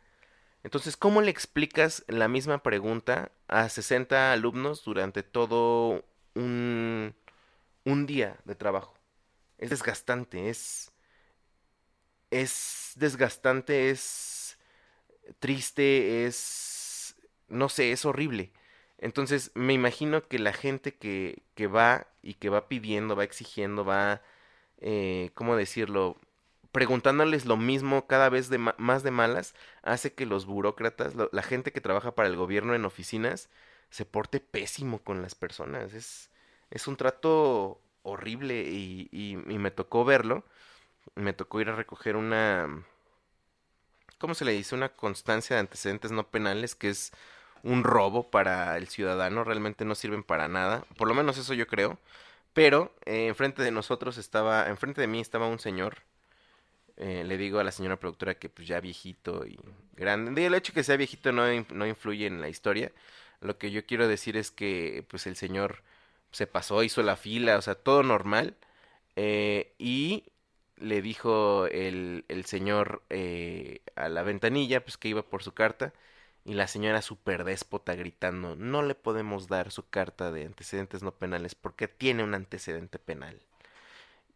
Entonces, 0.64 0.96
¿cómo 0.96 1.22
le 1.22 1.30
explicas 1.30 2.04
la 2.08 2.28
misma 2.28 2.62
pregunta 2.62 3.32
a 3.48 3.68
60 3.68 4.32
alumnos 4.32 4.84
durante 4.84 5.22
todo 5.22 6.04
un, 6.34 7.14
un 7.84 8.06
día 8.06 8.38
de 8.44 8.54
trabajo? 8.54 8.94
Es 9.58 9.70
desgastante, 9.70 10.50
es, 10.50 10.92
es 12.30 12.92
desgastante, 12.96 13.90
es 13.90 14.58
triste, 15.38 16.26
es, 16.26 16.71
no 17.52 17.68
sé, 17.68 17.92
es 17.92 18.04
horrible. 18.04 18.52
Entonces, 18.98 19.50
me 19.54 19.72
imagino 19.74 20.28
que 20.28 20.38
la 20.38 20.52
gente 20.52 20.94
que, 20.96 21.42
que 21.54 21.66
va 21.68 22.06
y 22.22 22.34
que 22.34 22.48
va 22.50 22.68
pidiendo, 22.68 23.16
va 23.16 23.24
exigiendo, 23.24 23.84
va, 23.84 24.22
eh, 24.80 25.30
¿cómo 25.34 25.56
decirlo? 25.56 26.16
preguntándoles 26.72 27.44
lo 27.46 27.56
mismo 27.58 28.06
cada 28.06 28.30
vez 28.30 28.48
de 28.48 28.58
ma- 28.58 28.74
más 28.78 29.02
de 29.02 29.10
malas, 29.10 29.54
hace 29.82 30.14
que 30.14 30.26
los 30.26 30.46
burócratas, 30.46 31.14
la 31.32 31.42
gente 31.42 31.72
que 31.72 31.80
trabaja 31.82 32.14
para 32.14 32.28
el 32.28 32.36
gobierno 32.36 32.74
en 32.74 32.84
oficinas, 32.86 33.50
se 33.90 34.06
porte 34.06 34.40
pésimo 34.40 34.98
con 35.02 35.20
las 35.22 35.34
personas. 35.34 35.92
Es, 35.94 36.30
es 36.70 36.88
un 36.88 36.96
trato 36.96 37.80
horrible 38.02 38.62
y, 38.70 39.08
y, 39.12 39.32
y 39.52 39.58
me 39.58 39.70
tocó 39.70 40.04
verlo. 40.04 40.44
Me 41.16 41.32
tocó 41.34 41.60
ir 41.60 41.68
a 41.70 41.76
recoger 41.76 42.16
una, 42.16 42.68
¿cómo 44.18 44.34
se 44.34 44.44
le 44.44 44.52
dice? 44.52 44.74
Una 44.74 44.90
constancia 44.94 45.56
de 45.56 45.60
antecedentes 45.60 46.10
no 46.12 46.28
penales, 46.30 46.74
que 46.74 46.90
es 46.90 47.12
un 47.62 47.84
robo 47.84 48.30
para 48.30 48.76
el 48.76 48.88
ciudadano, 48.88 49.44
realmente 49.44 49.84
no 49.84 49.94
sirven 49.94 50.22
para 50.24 50.48
nada, 50.48 50.84
por 50.96 51.08
lo 51.08 51.14
menos 51.14 51.38
eso 51.38 51.54
yo 51.54 51.66
creo. 51.66 51.98
Pero 52.54 52.94
eh, 53.06 53.28
enfrente 53.28 53.62
de 53.62 53.70
nosotros 53.72 54.18
estaba, 54.18 54.68
enfrente 54.68 55.00
de 55.02 55.06
mí 55.08 55.20
estaba 55.20 55.48
un 55.48 55.58
señor 55.60 55.98
eh, 56.96 57.24
le 57.24 57.36
digo 57.38 57.58
a 57.58 57.64
la 57.64 57.72
señora 57.72 57.98
productora 57.98 58.34
que 58.38 58.48
pues 58.48 58.68
ya 58.68 58.80
viejito 58.80 59.46
y 59.46 59.58
grande. 59.94 60.46
El 60.46 60.54
hecho 60.54 60.72
de 60.72 60.76
que 60.76 60.84
sea 60.84 60.96
viejito 60.96 61.32
no, 61.32 61.44
no 61.72 61.86
influye 61.86 62.26
en 62.26 62.40
la 62.40 62.48
historia. 62.48 62.92
Lo 63.40 63.58
que 63.58 63.70
yo 63.70 63.86
quiero 63.86 64.08
decir 64.08 64.36
es 64.36 64.50
que 64.50 65.04
pues 65.08 65.26
el 65.26 65.36
señor 65.36 65.82
se 66.32 66.46
pasó, 66.46 66.82
hizo 66.82 67.02
la 67.02 67.16
fila, 67.16 67.56
o 67.58 67.62
sea, 67.62 67.74
todo 67.74 68.02
normal. 68.02 68.56
eh, 69.16 69.74
y 69.78 70.24
le 70.76 71.02
dijo 71.02 71.66
el, 71.68 72.24
el 72.28 72.44
señor 72.46 73.02
a 73.96 74.08
la 74.08 74.22
ventanilla 74.22 74.82
pues 74.84 74.96
que 74.98 75.08
iba 75.08 75.22
por 75.22 75.42
su 75.42 75.52
carta. 75.54 75.92
Y 76.44 76.54
la 76.54 76.66
señora 76.68 77.02
súper 77.02 77.44
déspota 77.44 77.94
gritando, 77.94 78.56
no 78.56 78.82
le 78.82 78.94
podemos 78.94 79.48
dar 79.48 79.70
su 79.70 79.88
carta 79.88 80.32
de 80.32 80.44
antecedentes 80.46 81.02
no 81.02 81.12
penales 81.14 81.54
porque 81.54 81.88
tiene 81.88 82.24
un 82.24 82.34
antecedente 82.34 82.98
penal. 82.98 83.40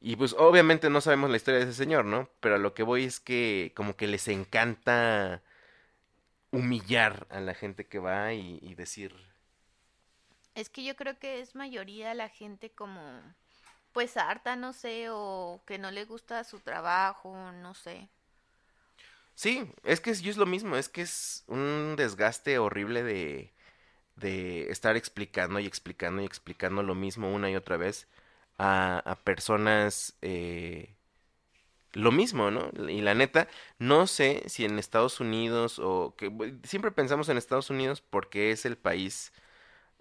Y 0.01 0.17
pues 0.17 0.35
obviamente 0.39 0.91
no 0.91 1.01
sabemos 1.01 1.31
la 1.31 1.37
historia 1.39 1.61
de 1.61 1.67
ese 1.67 1.75
señor, 1.75 2.05
¿no? 2.05 2.29
Pero 2.41 2.59
lo 2.59 2.75
que 2.75 2.83
voy 2.85 3.05
es 3.05 3.21
que 3.21 3.73
como 3.77 3.97
que 3.97 4.07
les 4.09 4.29
encanta 4.29 5.43
humillar 6.51 7.27
a 7.31 7.41
la 7.41 7.55
gente 7.55 7.87
que 7.87 7.99
va 8.01 8.33
y, 8.35 8.59
y 8.61 8.75
decir, 8.75 9.15
Es 10.57 10.71
que 10.71 10.83
yo 10.83 10.97
creo 10.97 11.19
que 11.21 11.39
es 11.41 11.55
mayoría 11.55 12.13
la 12.15 12.29
gente 12.29 12.71
como, 12.73 13.01
pues 13.93 14.17
harta, 14.17 14.57
no 14.57 14.73
sé, 14.73 15.07
o 15.11 15.63
que 15.67 15.79
no 15.79 15.91
le 15.93 16.05
gusta 16.05 16.45
su 16.45 16.61
trabajo, 16.61 17.53
no 17.53 17.75
sé. 17.75 18.09
Sí, 19.37 19.71
es 19.85 20.01
que 20.03 20.11
es, 20.13 20.25
es 20.27 20.39
lo 20.39 20.47
mismo, 20.47 20.77
es 20.77 20.91
que 20.91 21.03
es 21.03 21.45
un 21.49 21.97
desgaste 21.99 22.59
horrible 22.59 23.05
de, 23.05 23.53
de 24.17 24.71
estar 24.71 24.97
explicando 24.97 25.61
y 25.61 25.67
explicando 25.67 26.23
y 26.23 26.27
explicando 26.27 26.83
lo 26.85 26.95
mismo 26.97 27.33
una 27.35 27.51
y 27.51 27.57
otra 27.57 27.77
vez 27.79 28.09
a, 28.59 28.99
a 29.01 29.17
personas 29.17 30.17
eh, 30.23 30.97
lo 31.95 32.13
mismo, 32.13 32.51
¿no? 32.51 32.71
Y 32.89 33.01
la 33.01 33.15
neta, 33.15 33.49
no 33.79 34.07
sé 34.07 34.43
si 34.49 34.65
en 34.65 34.79
Estados 34.79 35.21
Unidos 35.21 35.79
o 35.79 36.15
que 36.17 36.31
siempre 36.65 36.91
pensamos 36.91 37.29
en 37.29 37.39
Estados 37.39 37.71
Unidos 37.71 38.03
porque 38.03 38.51
es 38.51 38.67
el 38.67 38.77
país 38.77 39.33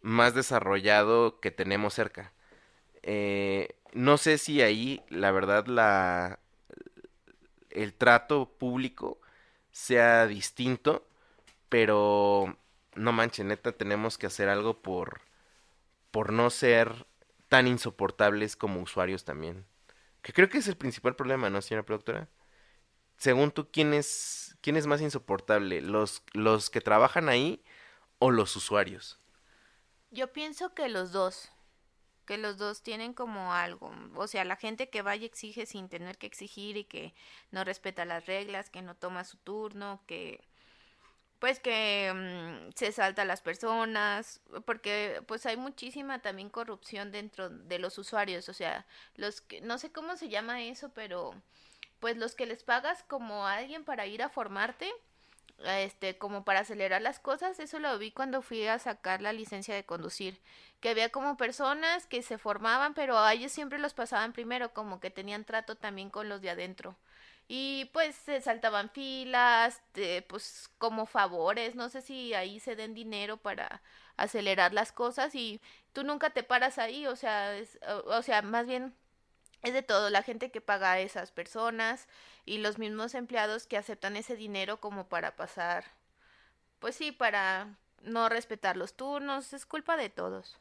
más 0.02 0.36
desarrollado 0.36 1.40
que 1.42 1.52
tenemos 1.52 1.94
cerca. 1.96 2.34
Eh, 3.04 3.76
no 3.94 4.18
sé 4.18 4.38
si 4.40 4.62
ahí, 4.62 5.04
la 5.10 5.32
verdad, 5.32 5.68
la, 5.68 6.40
el 7.70 7.94
trato 7.94 8.50
público 8.58 9.20
sea 9.76 10.26
distinto, 10.26 11.06
pero 11.68 12.58
no 12.96 13.12
manches, 13.12 13.46
neta, 13.46 13.74
tenemos 13.74 14.18
que 14.18 14.26
hacer 14.26 14.48
algo 14.48 14.82
por, 14.82 15.20
por 16.12 16.32
no 16.32 16.50
ser 16.50 17.06
tan 17.50 17.68
insoportables 17.68 18.56
como 18.56 18.82
usuarios 18.82 19.26
también. 19.26 19.66
Que 20.22 20.32
creo 20.32 20.48
que 20.48 20.60
es 20.60 20.70
el 20.70 20.78
principal 20.78 21.18
problema, 21.18 21.50
¿no, 21.50 21.62
señora 21.62 21.86
productora? 21.86 22.30
Según 23.18 23.52
tú, 23.52 23.70
¿quién 23.70 23.94
es, 23.94 24.56
quién 24.62 24.78
es 24.78 24.88
más 24.88 25.02
insoportable? 25.02 25.82
¿Los, 25.82 26.24
los 26.32 26.70
que 26.70 26.80
trabajan 26.80 27.28
ahí 27.28 27.62
o 28.20 28.32
los 28.32 28.56
usuarios? 28.56 29.20
Yo 30.10 30.32
pienso 30.32 30.74
que 30.74 30.88
los 30.88 31.12
dos, 31.12 31.52
que 32.26 32.38
los 32.38 32.58
dos 32.58 32.82
tienen 32.84 33.14
como 33.14 33.54
algo, 33.54 33.94
o 34.16 34.28
sea, 34.28 34.44
la 34.46 34.56
gente 34.56 34.90
que 34.90 35.02
vaya 35.02 35.26
exige 35.26 35.66
sin 35.66 35.90
tener 35.90 36.18
que 36.18 36.28
exigir 36.28 36.78
y 36.78 36.86
que 36.86 37.14
no 37.52 37.64
respeta 37.64 38.06
las 38.06 38.26
reglas, 38.26 38.70
que 38.70 38.82
no 38.82 38.96
toma 38.96 39.24
su 39.24 39.38
turno, 39.38 40.02
que 40.08 40.42
pues 41.40 41.60
que 41.60 42.12
mm, 42.14 42.72
se 42.76 42.92
salta 42.92 43.22
a 43.24 43.26
las 43.26 43.42
personas, 43.42 44.42
porque 44.66 45.22
pues 45.28 45.46
hay 45.46 45.58
muchísima 45.58 46.20
también 46.20 46.50
corrupción 46.50 47.12
dentro 47.12 47.50
de 47.50 47.80
los 47.80 47.98
usuarios, 47.98 48.50
o 48.50 48.54
sea, 48.54 48.86
los 49.16 49.42
que 49.42 49.62
no 49.62 49.78
sé 49.78 49.92
cómo 49.92 50.16
se 50.18 50.30
llama 50.30 50.64
eso, 50.64 50.90
pero 50.94 51.34
pues 52.00 52.18
los 52.18 52.36
que 52.36 52.46
les 52.46 52.64
pagas 52.64 53.04
como 53.04 53.46
a 53.48 53.56
alguien 53.56 53.84
para 53.84 54.06
ir 54.08 54.24
a 54.24 54.30
formarte, 54.30 54.92
este, 55.66 56.18
como 56.18 56.44
para 56.46 56.62
acelerar 56.62 57.02
las 57.02 57.20
cosas, 57.20 57.60
eso 57.60 57.80
lo 57.80 57.98
vi 57.98 58.12
cuando 58.12 58.42
fui 58.42 58.68
a 58.68 58.80
sacar 58.80 59.22
la 59.22 59.34
licencia 59.34 59.76
de 59.76 59.86
conducir, 59.86 60.40
que 60.80 60.90
había 60.90 61.10
como 61.10 61.38
personas 61.38 62.06
que 62.08 62.22
se 62.22 62.38
formaban, 62.38 62.94
pero 62.94 63.18
a 63.20 63.34
ellos 63.34 63.52
siempre 63.52 63.80
los 63.80 63.94
pasaban 63.94 64.34
primero, 64.34 64.74
como 64.74 65.00
que 65.00 65.10
tenían 65.12 65.46
trato 65.46 65.76
también 65.76 66.10
con 66.10 66.30
los 66.30 66.42
de 66.42 66.50
adentro. 66.52 66.96
Y 67.48 67.86
pues 67.94 68.16
se 68.16 68.42
saltaban 68.42 68.90
filas, 68.90 69.82
de, 69.94 70.24
pues 70.28 70.70
como 70.80 71.06
favores, 71.06 71.76
no 71.76 71.90
sé 71.90 72.02
si 72.02 72.34
ahí 72.34 72.60
se 72.60 72.76
den 72.76 72.94
dinero 72.96 73.38
para 73.38 73.82
acelerar 74.18 74.74
las 74.74 74.92
cosas 74.92 75.36
y 75.36 75.62
tú 75.94 76.04
nunca 76.04 76.32
te 76.32 76.42
paras 76.44 76.78
ahí, 76.80 77.06
o 77.08 77.16
sea, 77.16 77.56
es- 77.58 77.78
o, 77.88 78.10
o 78.18 78.22
sea, 78.24 78.42
más 78.42 78.66
bien 78.68 78.96
es 79.64 79.74
de 79.74 79.82
todo, 79.84 80.10
la 80.10 80.24
gente 80.24 80.52
que 80.52 80.62
paga 80.62 80.94
a 80.94 81.00
esas 81.00 81.32
personas 81.32 82.08
y 82.46 82.60
los 82.60 82.78
mismos 82.78 83.16
empleados 83.16 83.68
que 83.68 83.78
aceptan 83.78 84.16
ese 84.16 84.36
dinero 84.36 84.80
como 84.80 85.08
para 85.10 85.36
pasar, 85.36 85.86
pues 86.80 86.96
sí, 86.96 87.12
para 87.12 87.76
no 88.04 88.30
respetar 88.30 88.78
los 88.78 88.94
turnos, 88.94 89.54
es 89.54 89.66
culpa 89.66 89.98
de 89.98 90.10
todos. 90.10 90.58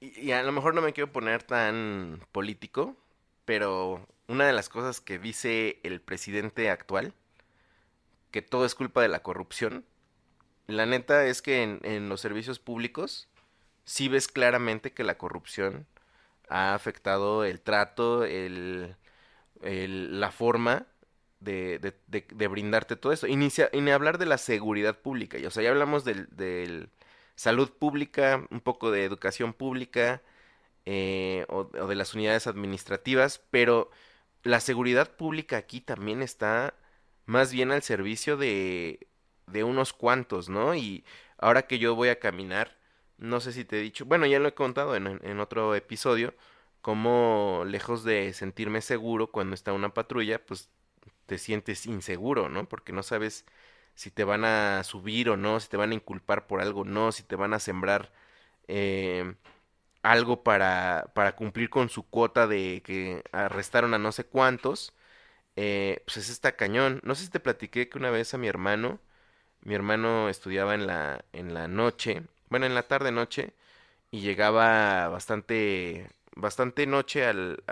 Y, 0.00 0.32
a 0.32 0.42
lo 0.42 0.52
mejor 0.52 0.74
no 0.74 0.82
me 0.82 0.92
quiero 0.92 1.12
poner 1.12 1.42
tan 1.42 2.20
político, 2.32 2.96
pero 3.44 4.06
una 4.26 4.46
de 4.46 4.52
las 4.52 4.68
cosas 4.68 5.00
que 5.00 5.18
dice 5.18 5.80
el 5.84 6.00
presidente 6.00 6.70
actual, 6.70 7.14
que 8.30 8.42
todo 8.42 8.66
es 8.66 8.74
culpa 8.74 9.00
de 9.00 9.08
la 9.08 9.22
corrupción, 9.22 9.86
la 10.66 10.84
neta 10.84 11.24
es 11.26 11.40
que 11.40 11.62
en, 11.62 12.08
los 12.08 12.20
servicios 12.20 12.58
públicos 12.58 13.28
sí 13.84 14.08
ves 14.08 14.26
claramente 14.26 14.92
que 14.92 15.04
la 15.04 15.16
corrupción 15.16 15.86
ha 16.48 16.74
afectado 16.74 17.44
el 17.44 17.60
trato, 17.60 18.24
el- 18.24 18.96
la 19.62 20.30
forma 20.32 20.86
de, 21.40 21.78
de- 21.78 21.94
de- 22.06 22.26
de 22.34 22.48
brindarte 22.48 22.96
todo 22.96 23.12
eso. 23.12 23.26
Se- 23.50 23.70
y 23.72 23.80
ni 23.80 23.90
hablar 23.90 24.18
de 24.18 24.26
la 24.26 24.38
seguridad 24.38 25.00
pública. 25.00 25.38
y, 25.38 25.46
O 25.46 25.50
sea, 25.50 25.62
ya 25.62 25.70
hablamos 25.70 26.04
del, 26.04 26.28
del, 26.36 26.90
salud 27.34 27.70
pública, 27.78 28.46
un 28.50 28.60
poco 28.60 28.90
de 28.90 29.04
educación 29.04 29.52
pública 29.52 30.22
eh, 30.84 31.44
o, 31.48 31.70
o 31.80 31.86
de 31.86 31.94
las 31.94 32.14
unidades 32.14 32.46
administrativas, 32.46 33.40
pero 33.50 33.90
la 34.42 34.60
seguridad 34.60 35.16
pública 35.16 35.56
aquí 35.56 35.80
también 35.80 36.22
está 36.22 36.74
más 37.26 37.52
bien 37.52 37.72
al 37.72 37.82
servicio 37.82 38.36
de, 38.36 39.08
de 39.46 39.64
unos 39.64 39.92
cuantos, 39.92 40.48
¿no? 40.48 40.74
Y 40.74 41.04
ahora 41.38 41.66
que 41.66 41.78
yo 41.78 41.94
voy 41.94 42.08
a 42.08 42.20
caminar, 42.20 42.78
no 43.18 43.40
sé 43.40 43.52
si 43.52 43.64
te 43.64 43.78
he 43.78 43.82
dicho, 43.82 44.04
bueno, 44.04 44.26
ya 44.26 44.38
lo 44.38 44.48
he 44.48 44.54
contado 44.54 44.94
en, 44.96 45.20
en 45.24 45.40
otro 45.40 45.74
episodio, 45.74 46.34
como 46.82 47.64
lejos 47.66 48.04
de 48.04 48.32
sentirme 48.32 48.80
seguro 48.80 49.30
cuando 49.32 49.54
está 49.54 49.72
una 49.72 49.92
patrulla, 49.94 50.44
pues 50.46 50.70
te 51.26 51.38
sientes 51.38 51.86
inseguro, 51.86 52.48
¿no? 52.48 52.68
Porque 52.68 52.92
no 52.92 53.02
sabes 53.02 53.44
si 53.94 54.10
te 54.10 54.24
van 54.24 54.44
a 54.44 54.84
subir 54.84 55.30
o 55.30 55.36
no, 55.36 55.60
si 55.60 55.68
te 55.68 55.76
van 55.76 55.92
a 55.92 55.94
inculpar 55.94 56.46
por 56.46 56.60
algo 56.60 56.82
o 56.82 56.84
no, 56.84 57.12
si 57.12 57.22
te 57.24 57.36
van 57.36 57.54
a 57.54 57.60
sembrar 57.60 58.12
eh, 58.68 59.34
algo 60.02 60.42
para, 60.42 61.10
para 61.14 61.36
cumplir 61.36 61.70
con 61.70 61.88
su 61.88 62.04
cuota 62.08 62.46
de 62.46 62.82
que 62.84 63.22
arrestaron 63.32 63.94
a 63.94 63.98
no 63.98 64.12
sé 64.12 64.24
cuántos, 64.24 64.92
eh, 65.56 66.02
pues 66.06 66.18
es 66.18 66.30
esta 66.30 66.56
cañón. 66.56 67.00
No 67.04 67.14
sé 67.14 67.24
si 67.26 67.30
te 67.30 67.40
platiqué 67.40 67.88
que 67.88 67.98
una 67.98 68.10
vez 68.10 68.34
a 68.34 68.38
mi 68.38 68.48
hermano, 68.48 69.00
mi 69.62 69.74
hermano 69.74 70.28
estudiaba 70.28 70.74
en 70.74 70.86
la, 70.86 71.24
en 71.32 71.54
la 71.54 71.68
noche, 71.68 72.22
bueno, 72.50 72.66
en 72.66 72.74
la 72.74 72.84
tarde 72.88 73.12
noche, 73.12 73.54
y 74.10 74.20
llegaba 74.22 75.08
bastante, 75.08 76.10
bastante 76.36 76.86
noche 76.86 77.26
al, 77.26 77.62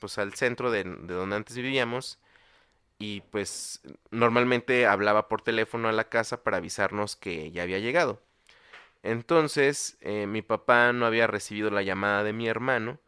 pues 0.00 0.18
al 0.18 0.34
centro 0.34 0.70
de, 0.70 0.84
de 0.84 1.14
donde 1.14 1.36
antes 1.36 1.56
vivíamos, 1.56 2.18
y 2.98 3.22
pues 3.22 3.82
normalmente 4.10 4.86
hablaba 4.86 5.28
por 5.28 5.42
teléfono 5.42 5.88
a 5.88 5.92
la 5.92 6.08
casa 6.08 6.42
para 6.44 6.58
avisarnos 6.58 7.16
que 7.16 7.50
ya 7.52 7.62
había 7.62 7.78
llegado. 7.78 8.22
Entonces, 9.02 9.98
eh, 10.00 10.26
mi 10.26 10.42
papá 10.42 10.92
no 10.92 11.06
había 11.06 11.26
recibido 11.26 11.70
la 11.70 11.82
llamada 11.82 12.24
de 12.24 12.32
mi 12.32 12.48
hermano, 12.48 13.00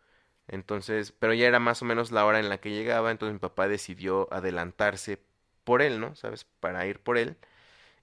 entonces, 0.48 1.12
pero 1.12 1.34
ya 1.34 1.46
era 1.48 1.60
más 1.60 1.82
o 1.82 1.86
menos 1.86 2.12
la 2.12 2.26
hora 2.26 2.40
en 2.40 2.48
la 2.50 2.58
que 2.60 2.70
llegaba, 2.70 3.10
entonces 3.10 3.34
mi 3.34 3.40
papá 3.40 3.68
decidió 3.68 4.28
adelantarse 4.32 5.20
por 5.64 5.82
él, 5.82 6.00
¿no? 6.00 6.14
¿Sabes? 6.16 6.44
Para 6.60 6.86
ir 6.86 7.00
por 7.00 7.18
él. 7.18 7.36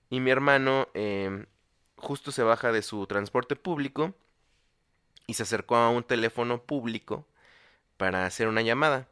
Y 0.09 0.19
mi 0.21 0.31
hermano 0.31 0.89
eh, 0.95 1.45
justo 1.97 2.31
se 2.31 2.43
baja 2.43 2.71
de 2.71 2.81
su 2.83 3.07
transporte 3.07 3.55
público 3.55 4.13
y 5.27 5.33
se 5.35 5.43
acercó 5.43 5.75
a 5.75 5.89
un 5.89 6.03
teléfono 6.03 6.63
público 6.63 7.25
para 7.97 8.25
hacer 8.25 8.47
una 8.47 8.61
llamada. 8.61 9.07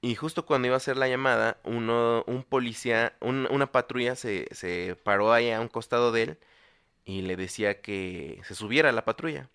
Y 0.00 0.14
justo 0.14 0.46
cuando 0.46 0.66
iba 0.68 0.74
a 0.76 0.78
hacer 0.78 0.96
la 0.96 1.08
llamada, 1.08 1.58
uno, 1.64 2.24
un 2.26 2.44
policía, 2.44 3.16
un, 3.20 3.48
una 3.50 3.72
patrulla 3.72 4.14
se, 4.16 4.48
se 4.54 4.96
paró 5.02 5.32
ahí 5.32 5.50
a 5.50 5.60
un 5.60 5.68
costado 5.68 6.12
de 6.12 6.22
él 6.22 6.38
y 7.04 7.22
le 7.22 7.36
decía 7.36 7.80
que 7.82 8.40
se 8.44 8.54
subiera 8.56 8.90
a 8.90 8.92
la 8.92 9.04
patrulla. 9.06 9.50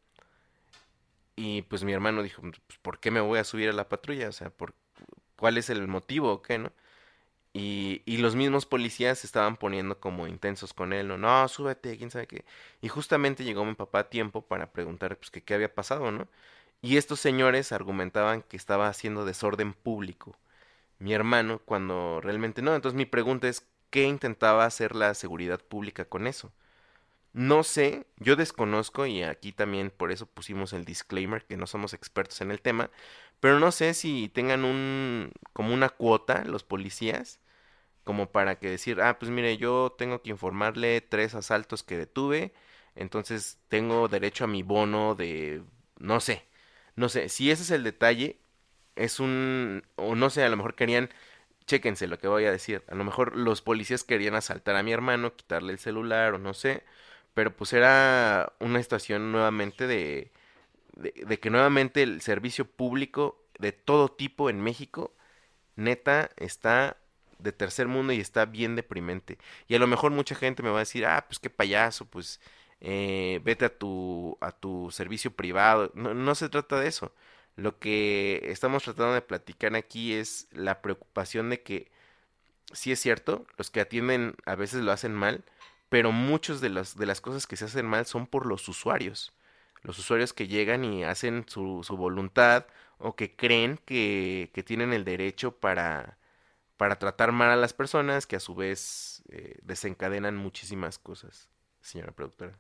Y 1.36 1.64
pues 1.64 1.84
mi 1.84 1.94
hermano 1.94 2.24
dijo, 2.24 2.42
pues, 2.42 2.78
¿por 2.82 3.00
qué 3.00 3.12
me 3.12 3.22
voy 3.22 3.40
a 3.40 3.44
subir 3.44 3.70
a 3.70 3.74
la 3.74 3.90
patrulla? 3.90 4.30
O 4.30 4.32
sea, 4.32 4.50
¿por, 4.52 4.76
¿cuál 5.38 5.58
es 5.58 5.70
el 5.70 5.88
motivo 5.88 6.32
o 6.34 6.42
qué, 6.42 6.58
no? 6.60 6.72
Y, 7.54 8.04
y 8.06 8.18
los 8.20 8.36
mismos 8.36 8.66
policías 8.66 9.20
se 9.20 9.28
estaban 9.28 9.58
poniendo 9.58 10.00
como 10.00 10.28
intensos 10.28 10.74
con 10.74 10.94
él, 10.94 11.08
no, 11.10 11.18
no, 11.18 11.48
súbete, 11.50 11.98
quién 11.98 12.12
sabe 12.12 12.28
qué. 12.28 12.46
Y 12.82 12.90
justamente 12.90 13.44
llegó 13.46 13.66
mi 13.66 13.76
papá 13.76 14.00
a 14.02 14.10
tiempo 14.10 14.44
para 14.48 14.72
preguntar, 14.74 15.18
pues, 15.18 15.32
qué 15.32 15.54
había 15.56 15.74
pasado, 15.76 16.12
¿no? 16.12 16.28
Y 16.82 16.98
estos 16.98 17.20
señores 17.20 17.72
argumentaban 17.72 18.42
que 18.44 18.58
estaba 18.58 18.88
haciendo 18.88 19.26
desorden 19.26 19.74
público. 19.74 20.36
Mi 21.00 21.14
hermano, 21.14 21.60
cuando 21.66 22.22
realmente 22.22 22.62
no. 22.62 22.76
Entonces 22.76 22.98
mi 22.98 23.06
pregunta 23.06 23.48
es, 23.50 23.68
¿qué 23.92 24.04
intentaba 24.06 24.66
hacer 24.66 24.96
la 24.96 25.14
seguridad 25.16 25.62
pública 25.62 26.06
con 26.06 26.28
eso? 26.28 26.52
No 27.34 27.64
sé, 27.64 28.08
yo 28.18 28.36
desconozco 28.36 29.06
y 29.06 29.24
aquí 29.24 29.52
también 29.54 29.92
por 29.92 30.12
eso 30.12 30.26
pusimos 30.26 30.74
el 30.74 30.86
disclaimer 30.86 31.46
que 31.46 31.58
no 31.58 31.68
somos 31.68 31.94
expertos 31.94 32.42
en 32.42 32.52
el 32.52 32.62
tema, 32.62 32.90
pero 33.40 33.60
no 33.60 33.72
sé 33.72 33.94
si 33.94 34.30
tengan 34.30 34.66
un 34.66 35.32
como 35.54 35.74
una 35.74 35.90
cuota 35.90 36.44
los 36.46 36.64
policías 36.64 37.40
como 38.04 38.32
para 38.32 38.60
que 38.60 38.70
decir, 38.70 39.02
ah, 39.02 39.20
pues 39.20 39.32
mire, 39.32 39.58
yo 39.58 39.96
tengo 39.98 40.22
que 40.22 40.32
informarle 40.32 41.02
tres 41.02 41.36
asaltos 41.36 41.84
que 41.84 41.98
detuve, 41.98 42.54
entonces 42.96 43.60
tengo 43.70 44.08
derecho 44.10 44.46
a 44.46 44.48
mi 44.48 44.64
bono 44.64 45.16
de 45.16 45.64
no 46.00 46.20
sé. 46.22 46.46
No 47.02 47.10
sé, 47.10 47.30
si 47.30 47.52
ese 47.52 47.64
es 47.64 47.72
el 47.72 47.84
detalle, 47.84 48.40
es 48.96 49.20
un 49.20 49.84
o 49.96 50.16
no 50.16 50.30
sé, 50.30 50.44
a 50.44 50.50
lo 50.50 50.58
mejor 50.58 50.76
querían 50.76 51.10
chéquense 51.68 52.08
lo 52.08 52.20
que 52.20 52.28
voy 52.28 52.46
a 52.46 52.52
decir. 52.52 52.84
A 52.90 52.96
lo 52.96 53.04
mejor 53.06 53.38
los 53.38 53.62
policías 53.62 54.04
querían 54.04 54.36
asaltar 54.36 54.76
a 54.76 54.84
mi 54.84 54.94
hermano, 54.94 55.36
quitarle 55.36 55.74
el 55.74 55.80
celular 55.80 56.34
o 56.36 56.40
no 56.40 56.54
sé 56.54 56.84
pero 57.34 57.56
pues 57.56 57.74
era 57.74 58.54
una 58.60 58.82
situación 58.82 59.32
nuevamente 59.32 59.88
de, 59.88 60.32
de, 60.96 61.40
que 61.40 61.50
nuevamente 61.50 62.04
el 62.04 62.22
servicio 62.22 62.66
público 62.66 63.42
de 63.60 63.72
todo 63.72 64.10
tipo 64.10 64.50
en 64.50 64.62
México, 64.62 65.14
neta, 65.76 66.32
está 66.38 66.98
de 67.40 67.52
tercer 67.54 67.88
mundo 67.88 68.14
y 68.14 68.20
está 68.20 68.46
bien 68.46 68.76
deprimente. 68.76 69.38
Y 69.68 69.76
a 69.76 69.80
lo 69.80 69.88
mejor 69.88 70.12
mucha 70.12 70.36
gente 70.36 70.64
me 70.64 70.70
va 70.70 70.78
a 70.78 70.80
decir, 70.80 71.06
ah, 71.06 71.26
pues 71.28 71.40
qué 71.40 71.50
payaso, 71.50 72.06
pues 72.06 72.40
eh, 72.82 73.40
vete 73.44 73.66
a 73.66 73.78
tu, 73.78 74.38
a 74.42 74.52
tu 74.52 74.90
servicio 74.92 75.32
privado. 75.36 75.92
No, 75.96 76.36
se 76.36 76.50
trata 76.50 76.80
de 76.80 76.88
eso. 76.88 77.14
Lo 77.56 77.80
que 77.80 78.42
estamos 78.46 78.84
tratando 78.84 79.14
de 79.14 79.22
platicar 79.22 79.76
aquí 79.76 80.14
es 80.14 80.48
la 80.52 80.82
preocupación 80.82 81.50
de 81.50 81.62
que, 81.62 81.92
sí 82.74 82.92
es 82.92 83.00
cierto, 83.00 83.46
los 83.58 83.70
que 83.72 83.82
atienden 83.82 84.36
a 84.46 84.56
veces 84.56 84.82
lo 84.84 84.92
hacen 84.92 85.14
mal, 85.14 85.44
pero 85.90 86.12
muchas 86.12 86.62
de 86.62 86.70
las, 86.70 86.98
de 86.98 87.06
las 87.06 87.22
cosas 87.22 87.48
que 87.48 87.58
se 87.58 87.66
hacen 87.66 87.86
mal 87.86 88.06
son 88.06 88.28
por 88.28 88.46
los 88.46 88.68
usuarios. 88.70 89.34
Los 89.84 90.00
usuarios 90.00 90.34
que 90.34 90.48
llegan 90.48 90.86
y 90.86 91.04
hacen 91.04 91.46
su, 91.48 91.84
su 91.84 91.98
voluntad 91.98 92.66
o 92.98 93.16
que 93.16 93.36
creen 93.36 93.80
que, 93.86 94.52
que 94.54 94.64
tienen 94.64 94.94
el 94.94 95.06
derecho 95.06 95.58
para, 95.60 96.18
para 96.78 96.98
tratar 97.00 97.32
mal 97.32 97.50
a 97.50 97.56
las 97.56 97.74
personas 97.74 98.28
que 98.28 98.36
a 98.36 98.40
su 98.40 98.56
vez 98.56 99.24
eh, 99.30 99.60
desencadenan 99.64 100.38
muchísimas 100.38 101.00
cosas, 101.00 101.50
señora 101.82 102.12
productora. 102.12 102.58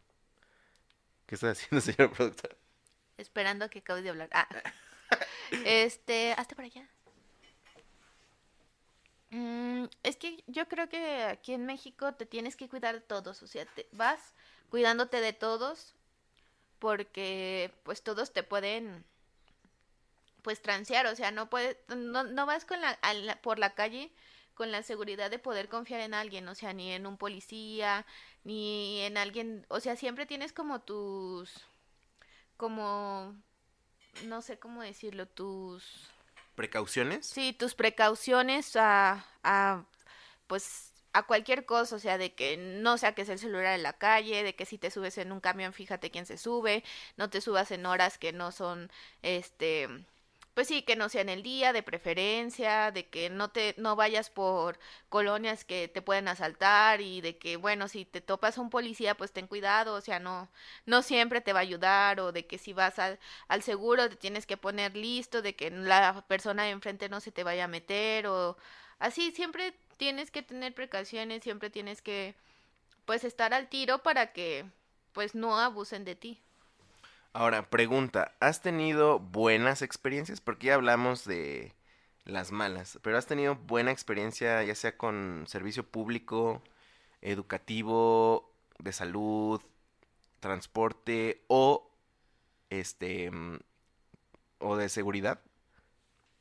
¿Qué 1.31 1.35
está 1.35 1.51
haciendo? 1.51 2.35
Esperando 3.17 3.69
que 3.69 3.79
acabe 3.79 4.01
de 4.01 4.09
hablar. 4.09 4.27
Ah. 4.33 4.49
Este, 5.65 6.33
hazte 6.33 6.55
para 6.55 6.65
allá. 6.65 6.89
Mm, 9.29 9.85
es 10.03 10.17
que 10.17 10.43
yo 10.47 10.67
creo 10.67 10.89
que 10.89 11.23
aquí 11.23 11.53
en 11.53 11.65
México 11.65 12.13
te 12.15 12.25
tienes 12.25 12.57
que 12.57 12.67
cuidar 12.67 12.95
de 12.95 13.01
todos, 13.01 13.43
o 13.43 13.47
sea, 13.47 13.65
te 13.65 13.87
vas 13.93 14.33
cuidándote 14.69 15.21
de 15.21 15.31
todos 15.31 15.93
porque 16.79 17.71
pues 17.83 18.03
todos 18.03 18.33
te 18.33 18.43
pueden 18.43 19.05
pues 20.41 20.61
transear, 20.61 21.05
o 21.07 21.15
sea, 21.15 21.31
no 21.31 21.49
puedes 21.49 21.77
no, 21.95 22.23
no 22.23 22.45
vas 22.45 22.65
con 22.65 22.81
la, 22.81 22.97
por 23.41 23.57
la 23.57 23.73
calle 23.73 24.11
con 24.53 24.71
la 24.71 24.83
seguridad 24.83 25.31
de 25.31 25.39
poder 25.39 25.69
confiar 25.69 26.01
en 26.01 26.13
alguien, 26.13 26.47
o 26.47 26.55
sea, 26.55 26.73
ni 26.73 26.91
en 26.91 27.07
un 27.07 27.17
policía, 27.17 28.05
ni 28.43 29.01
en 29.01 29.17
alguien, 29.17 29.65
o 29.69 29.79
sea, 29.79 29.95
siempre 29.95 30.25
tienes 30.25 30.53
como 30.53 30.81
tus 30.81 31.65
como 32.57 33.35
no 34.25 34.41
sé 34.41 34.59
cómo 34.59 34.81
decirlo, 34.81 35.27
tus 35.27 36.11
¿Precauciones? 36.55 37.25
Sí, 37.25 37.53
tus 37.53 37.75
precauciones 37.75 38.75
a, 38.75 39.25
a, 39.43 39.85
pues, 40.47 40.93
a 41.13 41.23
cualquier 41.23 41.65
cosa, 41.65 41.95
o 41.95 41.99
sea, 41.99 42.17
de 42.17 42.33
que 42.33 42.57
no 42.57 42.97
saques 42.97 43.29
el 43.29 43.39
celular 43.39 43.75
en 43.75 43.83
la 43.83 43.93
calle, 43.93 44.43
de 44.43 44.55
que 44.55 44.65
si 44.65 44.77
te 44.77 44.91
subes 44.91 45.17
en 45.17 45.31
un 45.31 45.39
camión, 45.39 45.73
fíjate 45.73 46.11
quién 46.11 46.25
se 46.25 46.37
sube, 46.37 46.83
no 47.17 47.29
te 47.29 47.41
subas 47.41 47.71
en 47.71 47.85
horas 47.85 48.17
que 48.17 48.33
no 48.33 48.51
son, 48.51 48.91
este, 49.21 49.87
pues 50.53 50.67
sí, 50.67 50.81
que 50.83 50.95
no 50.95 51.09
sea 51.09 51.21
en 51.21 51.29
el 51.29 51.43
día, 51.43 51.73
de 51.73 51.83
preferencia, 51.83 52.91
de 52.91 53.07
que 53.07 53.29
no 53.29 53.49
te, 53.49 53.73
no 53.77 53.95
vayas 53.95 54.29
por 54.29 54.79
colonias 55.09 55.63
que 55.65 55.87
te 55.87 56.01
pueden 56.01 56.27
asaltar 56.27 57.01
y 57.01 57.21
de 57.21 57.37
que, 57.37 57.55
bueno, 57.57 57.87
si 57.87 58.05
te 58.05 58.21
topas 58.21 58.57
un 58.57 58.69
policía, 58.69 59.15
pues 59.15 59.31
ten 59.31 59.47
cuidado, 59.47 59.95
o 59.95 60.01
sea, 60.01 60.19
no, 60.19 60.49
no 60.85 61.01
siempre 61.01 61.41
te 61.41 61.53
va 61.53 61.59
a 61.59 61.61
ayudar, 61.63 62.19
o 62.19 62.31
de 62.31 62.45
que 62.47 62.57
si 62.57 62.73
vas 62.73 62.99
al, 62.99 63.19
al 63.47 63.63
seguro 63.63 64.09
te 64.09 64.15
tienes 64.17 64.45
que 64.45 64.57
poner 64.57 64.95
listo, 64.95 65.41
de 65.41 65.55
que 65.55 65.71
la 65.71 66.25
persona 66.27 66.63
de 66.63 66.71
enfrente 66.71 67.09
no 67.09 67.19
se 67.21 67.31
te 67.31 67.43
vaya 67.43 67.65
a 67.65 67.67
meter, 67.67 68.27
o 68.27 68.57
así, 68.99 69.31
siempre 69.31 69.73
tienes 69.97 70.31
que 70.31 70.41
tener 70.43 70.73
precauciones, 70.73 71.43
siempre 71.43 71.69
tienes 71.69 72.01
que, 72.01 72.35
pues, 73.05 73.23
estar 73.23 73.53
al 73.53 73.69
tiro 73.69 73.99
para 74.03 74.33
que, 74.33 74.65
pues, 75.13 75.35
no 75.35 75.57
abusen 75.59 76.05
de 76.05 76.15
ti. 76.15 76.41
Ahora, 77.33 77.69
pregunta, 77.69 78.35
¿has 78.39 78.61
tenido 78.61 79.19
buenas 79.19 79.81
experiencias? 79.81 80.41
Porque 80.41 80.67
ya 80.67 80.75
hablamos 80.75 81.25
de 81.25 81.73
las 82.25 82.51
malas, 82.51 82.99
pero 83.03 83.17
¿has 83.17 83.25
tenido 83.27 83.55
buena 83.55 83.91
experiencia 83.91 84.61
ya 84.63 84.75
sea 84.75 84.97
con 84.97 85.45
servicio 85.47 85.83
público, 85.89 86.61
educativo, 87.21 88.51
de 88.79 88.93
salud, 88.93 89.61
transporte 90.41 91.43
o 91.49 91.91
este 92.71 93.31
o 94.59 94.77
de 94.77 94.89
seguridad? 94.89 95.41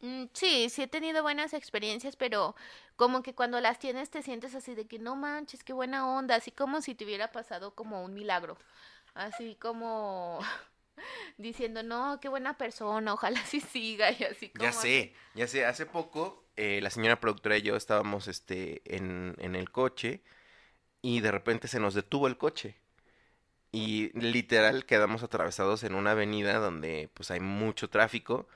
Mm, 0.00 0.24
sí, 0.32 0.68
sí 0.70 0.82
he 0.82 0.86
tenido 0.88 1.22
buenas 1.22 1.52
experiencias, 1.52 2.16
pero 2.16 2.54
como 2.96 3.22
que 3.22 3.34
cuando 3.34 3.60
las 3.60 3.78
tienes 3.78 4.10
te 4.10 4.22
sientes 4.22 4.54
así 4.54 4.74
de 4.74 4.86
que 4.86 4.98
no 4.98 5.14
manches, 5.16 5.62
qué 5.64 5.72
buena 5.72 6.08
onda, 6.08 6.36
así 6.36 6.50
como 6.52 6.80
si 6.80 6.94
te 6.94 7.04
hubiera 7.04 7.32
pasado 7.32 7.74
como 7.74 8.02
un 8.04 8.14
milagro. 8.14 8.56
así 9.14 9.56
como 9.56 10.40
diciendo, 11.38 11.82
no, 11.82 12.18
qué 12.20 12.28
buena 12.28 12.56
persona, 12.56 13.14
ojalá 13.14 13.44
sí 13.44 13.60
siga 13.60 14.10
y 14.12 14.24
así 14.24 14.50
como... 14.50 14.64
Ya 14.64 14.72
sé, 14.72 15.14
ya 15.34 15.46
sé, 15.46 15.64
hace 15.64 15.86
poco 15.86 16.44
eh, 16.56 16.80
la 16.82 16.90
señora 16.90 17.20
productora 17.20 17.56
y 17.58 17.62
yo 17.62 17.76
estábamos 17.76 18.28
este, 18.28 18.82
en, 18.84 19.34
en 19.38 19.56
el 19.56 19.70
coche 19.70 20.22
y 21.02 21.20
de 21.20 21.30
repente 21.30 21.68
se 21.68 21.80
nos 21.80 21.94
detuvo 21.94 22.26
el 22.26 22.36
coche. 22.36 22.76
Y 23.72 24.10
literal 24.18 24.84
quedamos 24.84 25.22
atravesados 25.22 25.84
en 25.84 25.94
una 25.94 26.12
avenida 26.12 26.58
donde 26.58 27.08
pues 27.14 27.30
hay 27.30 27.40
mucho 27.40 27.88
tráfico 27.88 28.48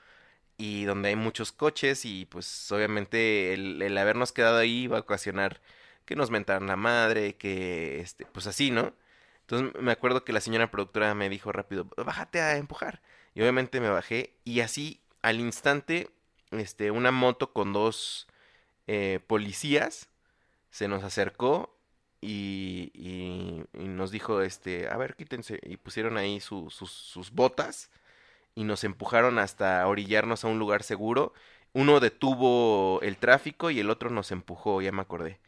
y 0.57 0.85
donde 0.85 1.09
hay 1.09 1.15
muchos 1.15 1.51
coches 1.51 2.05
y 2.05 2.25
pues 2.25 2.71
obviamente 2.71 3.53
el, 3.53 3.81
el 3.81 3.97
habernos 3.97 4.31
quedado 4.31 4.57
ahí 4.57 4.83
iba 4.83 4.97
a 4.97 5.01
ocasionar 5.01 5.61
que 6.05 6.15
nos 6.15 6.31
mentaran 6.31 6.67
la 6.67 6.75
madre, 6.75 7.35
que 7.35 7.99
este, 8.01 8.25
pues 8.25 8.47
así, 8.47 8.71
¿no? 8.71 8.93
Entonces 9.47 9.81
me 9.81 9.91
acuerdo 9.91 10.23
que 10.25 10.33
la 10.33 10.41
señora 10.41 10.71
productora 10.71 11.13
me 11.15 11.29
dijo 11.29 11.51
rápido, 11.51 11.87
bájate 11.97 12.41
a 12.41 12.57
empujar. 12.57 13.01
Y 13.35 13.41
obviamente 13.41 13.79
me 13.79 13.89
bajé 13.89 14.33
y 14.43 14.61
así 14.61 15.01
al 15.21 15.39
instante, 15.39 16.09
este, 16.51 16.91
una 16.91 17.11
moto 17.11 17.53
con 17.53 17.73
dos 17.73 18.27
eh, 18.87 19.19
policías 19.27 20.09
se 20.71 20.87
nos 20.87 21.03
acercó 21.03 21.75
y, 22.21 22.91
nos 23.73 24.11
dijo, 24.11 24.41
este, 24.41 24.89
a 24.89 24.97
ver, 24.97 25.15
quítense. 25.15 25.59
Y 25.63 25.77
pusieron 25.77 26.17
ahí 26.17 26.39
su- 26.39 26.69
sus, 26.69 26.91
sus 26.91 27.31
botas 27.31 27.89
y 28.55 28.63
nos 28.65 28.83
empujaron 28.83 29.39
hasta 29.39 29.87
orillarnos 29.87 30.43
a 30.45 30.47
un 30.49 30.59
lugar 30.59 30.83
seguro. 30.83 31.33
Uno 31.73 31.99
detuvo 31.99 33.01
el 33.01 33.17
tráfico 33.17 33.71
y 33.71 33.79
el 33.79 33.89
otro 33.89 34.09
nos 34.09 34.31
empujó, 34.31 34.81
ya 34.81 34.91
me 34.91 35.01
acordé. 35.01 35.39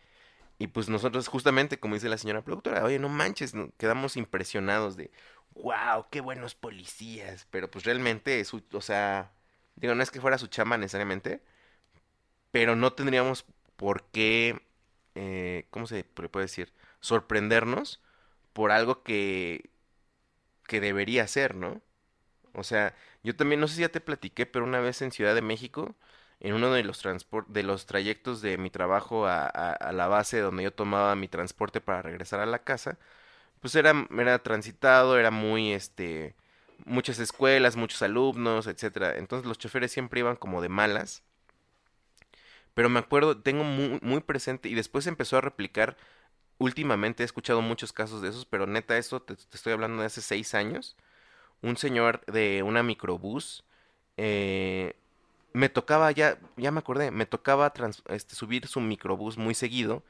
Y 0.60 0.68
pues 0.68 0.89
nosotros 0.89 1.28
justamente, 1.28 1.80
como 1.80 1.95
dice 1.95 2.10
la 2.10 2.18
señora 2.18 2.43
productora, 2.43 2.84
oye, 2.84 2.99
no 2.99 3.10
manches, 3.10 3.53
quedamos 3.78 4.18
impresionados 4.18 4.97
de, 4.97 5.12
wow, 5.55 6.08
qué 6.12 6.22
buenos 6.22 6.55
policías. 6.55 7.47
Pero 7.51 7.70
pues 7.70 7.86
realmente, 7.86 8.43
su, 8.45 8.64
o 8.74 8.82
sea, 8.82 9.32
digo, 9.76 9.95
no 9.95 10.03
es 10.03 10.12
que 10.12 10.22
fuera 10.22 10.38
su 10.38 10.47
chamba 10.47 10.78
necesariamente, 10.78 11.41
pero 12.51 12.76
no 12.76 12.93
tendríamos 12.93 13.45
por 13.76 14.03
qué, 14.12 14.62
eh, 15.16 15.68
¿cómo 15.70 15.88
se 15.88 16.03
puede 16.03 16.45
decir? 16.45 16.74
Sorprendernos 16.99 18.01
por 18.53 18.72
algo 18.72 19.03
que, 19.03 19.70
que 20.68 20.82
debería 20.82 21.28
ser, 21.28 21.55
¿no? 21.55 21.82
O 22.53 22.64
sea, 22.64 22.95
yo 23.24 23.36
también, 23.36 23.62
no 23.62 23.68
sé 23.68 23.76
si 23.76 23.82
ya 23.82 23.89
te 23.89 24.01
platiqué, 24.01 24.45
pero 24.45 24.66
una 24.66 24.80
vez 24.82 25.01
en 25.01 25.12
Ciudad 25.12 25.36
de 25.36 25.41
México, 25.41 25.95
en 26.40 26.54
uno 26.54 26.72
de 26.74 26.84
los 26.84 27.04
de 27.48 27.64
los 27.64 27.86
trayectos 27.86 28.42
de 28.42 28.58
mi 28.58 28.70
trabajo 28.70 29.28
a, 29.28 29.46
a- 29.48 29.74
a 29.74 29.92
la 29.94 30.08
base 30.08 30.40
donde 30.40 30.64
yo 30.64 30.74
tomaba 30.74 31.16
mi 31.16 31.28
transporte 31.28 31.82
para 31.82 32.02
regresar 32.04 32.40
a 32.40 32.46
la 32.46 32.60
casa, 32.64 32.98
pues 33.62 33.76
era, 33.76 34.08
era 34.18 34.40
transitado, 34.44 35.18
era 35.20 35.32
muy, 35.32 35.74
este, 35.74 36.36
muchas 36.86 37.20
escuelas, 37.20 37.76
muchos 37.78 38.02
alumnos, 38.04 38.68
etcétera. 38.68 39.18
Entonces 39.18 39.48
los 39.48 39.58
choferes 39.60 39.92
siempre 39.92 40.22
iban 40.22 40.36
como 40.38 40.62
de 40.62 40.70
malas. 40.70 41.24
Pero 42.74 42.90
me 42.90 43.00
acuerdo, 43.00 43.42
tengo 43.42 43.64
muy, 43.64 44.00
muy 44.02 44.20
presente 44.22 44.70
y 44.70 44.76
después 44.76 45.08
empezó 45.08 45.38
a 45.38 45.42
replicar. 45.42 45.98
Últimamente 46.60 47.24
he 47.24 47.28
escuchado 47.28 47.62
muchos 47.62 47.94
casos 47.94 48.22
de 48.22 48.30
esos, 48.30 48.46
pero 48.46 48.68
neta, 48.68 48.98
esto 48.98 49.22
te, 49.22 49.36
te 49.36 49.58
estoy 49.58 49.74
hablando 49.74 50.02
de 50.02 50.08
hace 50.08 50.22
seis 50.22 50.56
años. 50.56 50.98
Un 51.62 51.78
señor 51.78 52.26
de 52.28 52.64
una 52.64 52.84
microbús 52.84 53.66
eh, 54.18 54.96
me 55.58 55.70
tocaba 55.70 56.12
ya, 56.12 56.39
ya 56.58 56.72
me 56.72 56.80
acordé, 56.80 57.12
me 57.12 57.26
tocaba 57.26 57.72
trans- 57.74 58.03
este, 58.10 58.36
subir 58.36 58.68
su 58.68 58.80
microbús 58.82 59.38
muy 59.38 59.53
seguido 59.55 60.03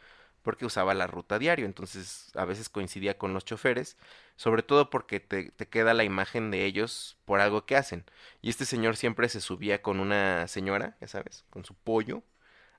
porque 0.44 0.66
usaba 0.66 0.94
la 0.94 1.08
ruta 1.08 1.40
diario, 1.40 1.66
entonces 1.66 2.32
a 2.36 2.46
veces 2.46 2.70
coincidía 2.70 3.18
con 3.18 3.34
los 3.34 3.46
choferes, 3.46 3.98
sobre 4.38 4.64
todo 4.64 4.90
porque 4.90 5.20
te, 5.20 5.52
te 5.52 5.68
queda 5.68 5.94
la 5.94 6.04
imagen 6.06 6.52
de 6.52 6.66
ellos 6.66 7.18
por 7.26 7.42
algo 7.42 7.66
que 7.66 7.76
hacen. 7.76 8.06
Y 8.42 8.50
este 8.50 8.66
señor 8.66 8.96
siempre 8.98 9.30
se 9.30 9.42
subía 9.42 9.82
con 9.82 10.00
una 10.00 10.48
señora, 10.48 10.96
ya 11.02 11.08
sabes, 11.08 11.46
con 11.50 11.66
su 11.66 11.74
pollo 11.76 12.24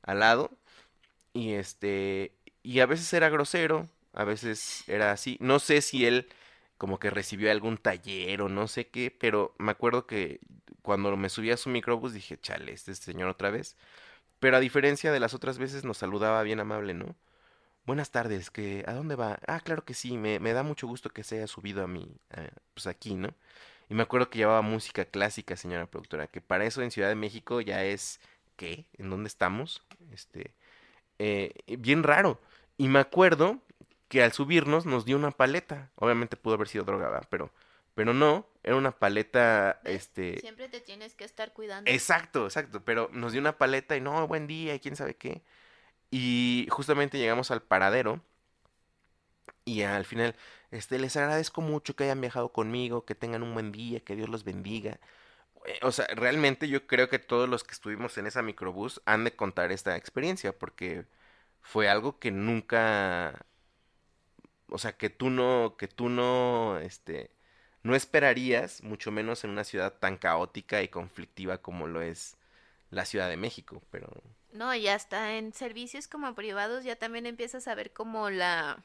al 0.03 0.21
lado, 0.21 0.51
y 1.33 1.53
este, 1.55 2.33
y 2.62 2.81
a 2.81 2.87
veces 2.87 3.12
era 3.12 3.29
grosero, 3.29 3.89
a 4.12 4.25
veces 4.25 4.85
era 4.89 5.12
así. 5.12 5.37
No 5.41 5.59
sé 5.59 5.81
si 5.83 6.07
él 6.07 6.29
como 6.79 6.99
que 6.99 7.11
recibió 7.11 7.51
algún 7.51 7.79
taller 7.79 8.43
o 8.43 8.49
no 8.49 8.68
sé 8.68 8.89
qué, 8.89 9.11
pero 9.11 9.55
me 9.59 9.72
acuerdo 9.72 10.07
que 10.07 10.41
cuando 10.83 11.16
me 11.16 11.29
subí 11.29 11.51
a 11.51 11.57
su 11.57 11.70
microbús 11.70 12.12
dije, 12.14 12.39
chale, 12.41 12.72
este 12.72 12.95
señor 12.95 13.29
otra 13.29 13.51
vez. 13.51 13.76
Pero 14.41 14.57
a 14.57 14.61
diferencia 14.61 15.12
de 15.12 15.20
las 15.20 15.35
otras 15.35 15.59
veces 15.59 15.85
nos 15.85 15.99
saludaba 15.99 16.43
bien 16.43 16.61
amable, 16.61 16.95
¿no? 16.95 17.16
Buenas 17.87 18.11
tardes, 18.11 18.51
que 18.51 18.85
¿a 18.87 18.93
dónde 18.95 19.16
va? 19.16 19.41
Ah, 19.49 19.61
claro 19.61 19.85
que 19.85 19.95
sí, 19.95 20.18
me, 20.18 20.41
me 20.41 20.53
da 20.53 20.62
mucho 20.62 20.87
gusto 20.87 21.11
que 21.11 21.24
se 21.24 21.37
haya 21.39 21.47
subido 21.47 21.83
a 21.85 21.89
mí, 21.89 22.20
pues 22.74 22.87
aquí, 22.87 23.14
¿no? 23.14 23.35
Y 23.89 23.95
me 23.95 24.03
acuerdo 24.03 24.31
que 24.31 24.39
llevaba 24.39 24.62
música 24.62 25.05
clásica, 25.07 25.57
señora 25.57 25.87
productora, 25.87 26.26
que 26.29 26.41
para 26.43 26.64
eso 26.66 26.83
en 26.83 26.91
Ciudad 26.91 27.09
de 27.09 27.14
México 27.14 27.61
ya 27.62 27.85
es, 27.85 28.20
¿qué? 28.57 28.87
¿En 28.99 29.11
dónde 29.11 29.29
estamos? 29.29 29.83
Este, 30.12 30.53
eh, 31.18 31.53
bien 31.79 32.03
raro. 32.03 32.41
Y 32.76 32.89
me 32.89 33.01
acuerdo 33.01 33.61
que 34.09 34.23
al 34.23 34.33
subirnos 34.33 34.87
nos 34.87 35.05
dio 35.05 35.17
una 35.17 35.31
paleta. 35.33 35.91
Obviamente 35.97 36.37
pudo 36.37 36.55
haber 36.55 36.69
sido 36.69 36.85
droga, 36.85 37.09
¿verdad? 37.11 37.29
Pero, 37.31 37.53
pero 37.95 38.15
no, 38.15 38.47
era 38.63 38.77
una 38.77 38.93
paleta, 38.93 39.81
este... 39.85 40.39
Siempre 40.41 40.69
te 40.69 40.81
tienes 40.81 41.15
que 41.15 41.25
estar 41.25 41.53
cuidando. 41.53 41.91
Exacto, 41.91 42.45
exacto. 42.47 42.85
Pero 42.85 43.11
nos 43.13 43.33
dio 43.33 43.41
una 43.41 43.59
paleta 43.59 43.97
y 43.97 44.01
no, 44.01 44.27
buen 44.29 44.47
día 44.47 44.75
y 44.75 44.81
quién 44.81 44.97
sabe 44.97 45.17
qué. 45.17 45.43
Y 46.11 46.69
justamente 46.71 47.19
llegamos 47.19 47.51
al 47.51 47.63
paradero 47.63 48.23
y 49.65 49.83
al 49.83 50.05
final, 50.05 50.35
este, 50.71 50.99
les 50.99 51.17
agradezco 51.17 51.61
mucho 51.61 51.95
que 51.95 52.05
hayan 52.05 52.21
viajado 52.21 52.53
conmigo, 52.53 53.05
que 53.05 53.15
tengan 53.15 53.43
un 53.43 53.53
buen 53.55 53.73
día, 53.73 54.01
que 54.01 54.17
Dios 54.17 54.29
los 54.29 54.45
bendiga. 54.45 54.99
Eh, 55.67 55.79
O 55.83 55.93
sea, 55.93 56.07
realmente 56.09 56.69
yo 56.69 56.87
creo 56.87 57.09
que 57.09 57.19
todos 57.19 57.49
los 57.49 57.65
que 57.65 57.73
estuvimos 57.73 58.19
en 58.19 58.27
esa 58.27 58.43
microbús 58.43 59.03
han 59.07 59.25
de 59.25 59.37
contar 59.37 59.73
esta 59.73 59.97
experiencia 59.97 60.57
porque 60.59 61.07
fue 61.63 61.89
algo 61.89 62.19
que 62.19 62.31
nunca, 62.31 63.47
o 64.71 64.79
sea, 64.79 64.97
que 64.97 65.11
tú 65.11 65.31
no, 65.31 65.77
que 65.79 65.89
tú 65.89 66.09
no, 66.09 66.79
este, 66.81 67.31
no 67.83 67.95
esperarías, 67.97 68.83
mucho 68.83 69.11
menos 69.12 69.45
en 69.45 69.51
una 69.51 69.64
ciudad 69.64 69.95
tan 69.99 70.16
caótica 70.19 70.83
y 70.83 70.89
conflictiva 70.89 71.59
como 71.59 71.87
lo 71.89 72.03
es 72.03 72.37
la 72.91 73.05
Ciudad 73.07 73.29
de 73.29 73.37
México, 73.37 73.83
pero 73.91 74.09
No, 74.53 74.75
y 74.75 74.89
hasta 74.89 75.37
en 75.37 75.53
servicios 75.53 76.09
como 76.09 76.35
privados 76.35 76.85
ya 76.85 76.97
también 76.97 77.27
empiezas 77.27 77.69
a 77.69 77.75
ver 77.75 77.93
como 77.93 78.31
la, 78.31 78.85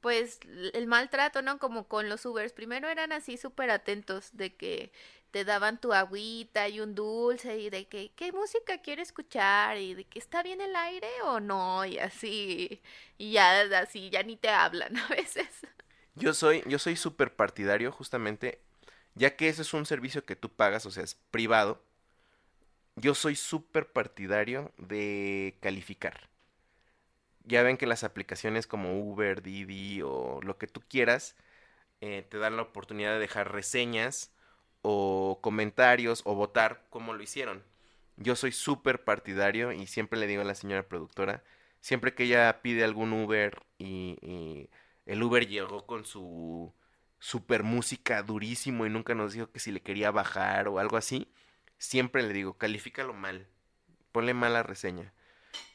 pues 0.00 0.40
el 0.74 0.86
maltrato, 0.86 1.42
¿no? 1.42 1.58
Como 1.58 1.88
con 1.88 2.08
los 2.08 2.26
Ubers. 2.26 2.52
Primero 2.52 2.88
eran 2.88 3.12
así 3.12 3.36
súper 3.36 3.70
atentos 3.70 4.36
de 4.36 4.56
que 4.56 4.92
te 5.30 5.44
daban 5.44 5.80
tu 5.80 5.92
agüita 5.92 6.68
y 6.68 6.80
un 6.80 6.94
dulce 6.94 7.58
y 7.58 7.70
de 7.70 7.86
que 7.88 8.12
qué 8.16 8.32
música 8.32 8.78
quiere 8.82 9.02
escuchar 9.02 9.76
y 9.78 9.94
de 9.94 10.04
que 10.04 10.18
está 10.18 10.42
bien 10.42 10.60
el 10.60 10.74
aire 10.76 11.08
o 11.24 11.40
no 11.40 11.84
y 11.84 11.98
así 11.98 12.82
y 13.18 13.32
ya 13.32 13.62
así 13.78 14.10
ya 14.10 14.22
ni 14.22 14.36
te 14.36 14.48
hablan 14.50 14.96
a 14.98 15.08
veces. 15.08 15.48
yo 16.14 16.34
soy, 16.34 16.62
yo 16.66 16.78
soy 16.78 16.96
súper 16.96 17.34
partidario 17.34 17.92
justamente, 17.92 18.60
ya 19.14 19.36
que 19.36 19.48
ese 19.48 19.62
es 19.62 19.74
un 19.74 19.86
servicio 19.86 20.24
que 20.24 20.36
tú 20.36 20.50
pagas, 20.50 20.86
o 20.86 20.90
sea, 20.90 21.04
es 21.04 21.14
privado, 21.30 21.82
yo 22.96 23.14
soy 23.14 23.36
súper 23.36 23.92
partidario 23.92 24.72
de 24.76 25.56
calificar. 25.60 26.28
Ya 27.44 27.62
ven 27.62 27.76
que 27.78 27.86
las 27.86 28.04
aplicaciones 28.04 28.66
como 28.66 29.00
Uber, 29.00 29.42
Didi 29.42 30.02
o 30.02 30.40
lo 30.42 30.58
que 30.58 30.66
tú 30.66 30.82
quieras, 30.86 31.34
eh, 32.00 32.26
te 32.28 32.38
dan 32.38 32.56
la 32.56 32.62
oportunidad 32.62 33.14
de 33.14 33.20
dejar 33.20 33.52
reseñas 33.52 34.32
o 34.82 35.38
comentarios 35.42 36.22
o 36.24 36.34
votar 36.34 36.84
como 36.90 37.14
lo 37.14 37.22
hicieron. 37.22 37.62
Yo 38.16 38.36
soy 38.36 38.52
súper 38.52 39.04
partidario 39.04 39.72
y 39.72 39.86
siempre 39.86 40.18
le 40.18 40.26
digo 40.26 40.42
a 40.42 40.44
la 40.44 40.54
señora 40.54 40.88
productora, 40.88 41.44
siempre 41.80 42.14
que 42.14 42.24
ella 42.24 42.60
pide 42.62 42.84
algún 42.84 43.12
Uber 43.12 43.62
y, 43.78 44.68
el 45.06 45.22
Uber 45.22 45.46
llegó 45.46 45.86
con 45.86 46.04
su 46.04 46.74
super 47.18 47.62
música 47.62 48.22
durísimo 48.22 48.84
y 48.84 48.90
nunca 48.90 49.14
nos 49.14 49.32
dijo 49.32 49.50
que 49.50 49.58
si 49.58 49.72
le 49.72 49.80
quería 49.80 50.10
bajar 50.10 50.68
o 50.68 50.78
algo 50.78 50.98
así, 50.98 51.32
siempre 51.78 52.22
le 52.22 52.34
digo, 52.34 52.58
califícalo 52.58 53.14
mal, 53.14 53.46
ponle 54.12 54.34
mala 54.34 54.62
reseña, 54.62 55.14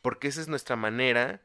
porque 0.04 0.28
esa 0.28 0.40
es 0.42 0.48
nuestra 0.48 0.76
manera 0.76 1.42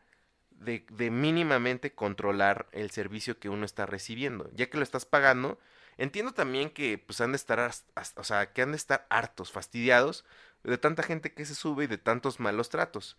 de 0.51 1.11
mínimamente 1.11 1.95
controlar 1.95 2.69
el 2.73 2.91
servicio 2.91 3.39
que 3.39 3.49
uno 3.49 3.65
está 3.65 3.87
recibiendo, 3.87 4.51
ya 4.53 4.69
que 4.69 4.77
lo 4.77 4.83
estás 4.83 5.07
pagando. 5.07 5.59
Entiendo 5.99 6.33
también 6.33 6.71
que 6.71 6.97
pues 6.99 7.21
han 7.21 7.33
de 7.33 7.37
estar, 7.37 7.73
o 8.17 8.25
sea, 8.25 8.53
que 8.53 8.63
han 8.63 8.71
de 8.71 8.77
estar 8.77 9.07
hartos, 9.11 9.53
fastidiados 9.53 10.25
de 10.63 10.79
tanta 10.79 11.03
gente 11.03 11.35
que 11.35 11.45
se 11.45 11.55
sube 11.55 11.85
y 11.85 11.87
de 11.89 11.99
tantos 11.99 12.41
malos 12.41 12.69
tratos, 12.69 13.17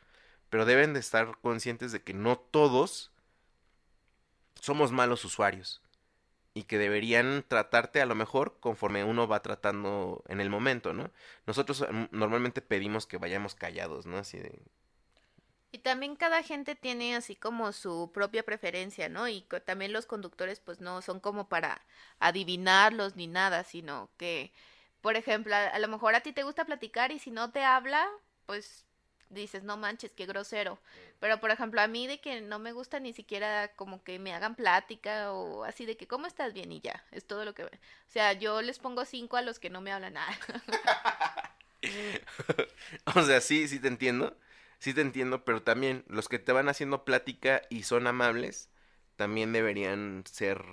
pero 0.49 0.65
deben 0.65 0.93
de 0.93 0.99
estar 0.99 1.37
conscientes 1.41 1.91
de 1.91 2.01
que 2.01 2.13
no 2.13 2.37
todos 2.37 3.11
somos 4.61 4.91
malos 4.91 5.25
usuarios 5.25 5.81
y 6.53 6.63
que 6.63 6.77
deberían 6.77 7.45
tratarte 7.47 8.01
a 8.01 8.05
lo 8.05 8.15
mejor 8.15 8.57
conforme 8.59 9.03
uno 9.03 9.27
va 9.27 9.41
tratando 9.41 10.23
en 10.27 10.41
el 10.41 10.49
momento, 10.49 10.93
¿no? 10.93 11.11
Nosotros 11.45 11.85
mm, 11.89 12.05
normalmente 12.11 12.61
pedimos 12.61 13.05
que 13.05 13.17
vayamos 13.17 13.55
callados, 13.55 14.05
¿no? 14.05 14.17
Así 14.17 14.37
de 14.39 14.59
Y 15.71 15.79
también 15.79 16.15
cada 16.15 16.41
gente 16.43 16.75
tiene 16.75 17.15
así 17.15 17.35
como 17.35 17.71
su 17.73 18.11
propia 18.13 18.43
preferencia, 18.43 19.07
¿no? 19.09 19.27
Y 19.27 19.41
también 19.65 19.93
los 19.93 20.05
conductores 20.07 20.59
pues 20.59 20.81
no 20.81 21.01
son 21.01 21.19
como 21.19 21.47
para 21.47 21.81
adivinarlos 22.19 23.15
ni 23.15 23.27
nada, 23.27 23.63
sino 23.63 24.09
que, 24.17 24.51
por 25.01 25.15
ejemplo, 25.15 25.55
a, 25.55 25.67
a 25.67 25.79
lo 25.79 25.87
mejor 25.87 26.15
a 26.15 26.21
ti 26.21 26.33
te 26.33 26.43
gusta 26.43 26.65
platicar 26.65 27.11
y 27.11 27.19
si 27.19 27.29
no 27.31 27.51
te 27.51 27.63
habla, 27.63 28.07
pues 28.47 28.85
dices, 29.29 29.63
no 29.63 29.77
manches, 29.77 30.11
qué 30.13 30.25
grosero. 30.25 30.79
Pero 31.19 31.39
por 31.39 31.51
ejemplo, 31.51 31.81
a 31.81 31.87
mí 31.87 32.07
de 32.07 32.19
que 32.19 32.41
no 32.41 32.57
me 32.59 32.71
gusta 32.71 32.99
ni 32.99 33.13
siquiera 33.13 33.69
como 33.75 34.03
que 34.03 34.17
me 34.19 34.33
hagan 34.33 34.55
plática 34.55 35.31
o 35.33 35.63
así 35.65 35.85
de 35.85 35.97
que, 35.97 36.07
¿cómo 36.07 36.25
estás 36.27 36.53
bien? 36.53 36.71
Y 36.71 36.79
ya, 36.81 37.03
es 37.11 37.25
todo 37.27 37.45
lo 37.45 37.53
que... 37.53 37.65
O 37.65 37.69
sea, 38.07 38.33
yo 38.33 38.61
les 38.61 38.79
pongo 38.79 39.05
cinco 39.05 39.37
a 39.37 39.41
los 39.43 39.59
que 39.59 39.69
no 39.69 39.81
me 39.81 39.91
hablan 39.91 40.13
nada. 40.13 40.35
O 43.15 43.21
sea, 43.23 43.41
sí, 43.41 43.67
sí 43.67 43.79
te 43.79 43.87
entiendo. 43.87 44.35
Sí 44.79 44.93
te 44.93 45.01
entiendo, 45.01 45.45
pero 45.45 45.61
también 45.63 46.03
los 46.07 46.27
que 46.29 46.39
te 46.39 46.51
van 46.53 46.69
haciendo 46.69 47.05
plática 47.05 47.61
y 47.69 47.83
son 47.83 48.07
amables, 48.07 48.69
también 49.15 49.51
deberían 49.53 50.23
ser, 50.25 50.63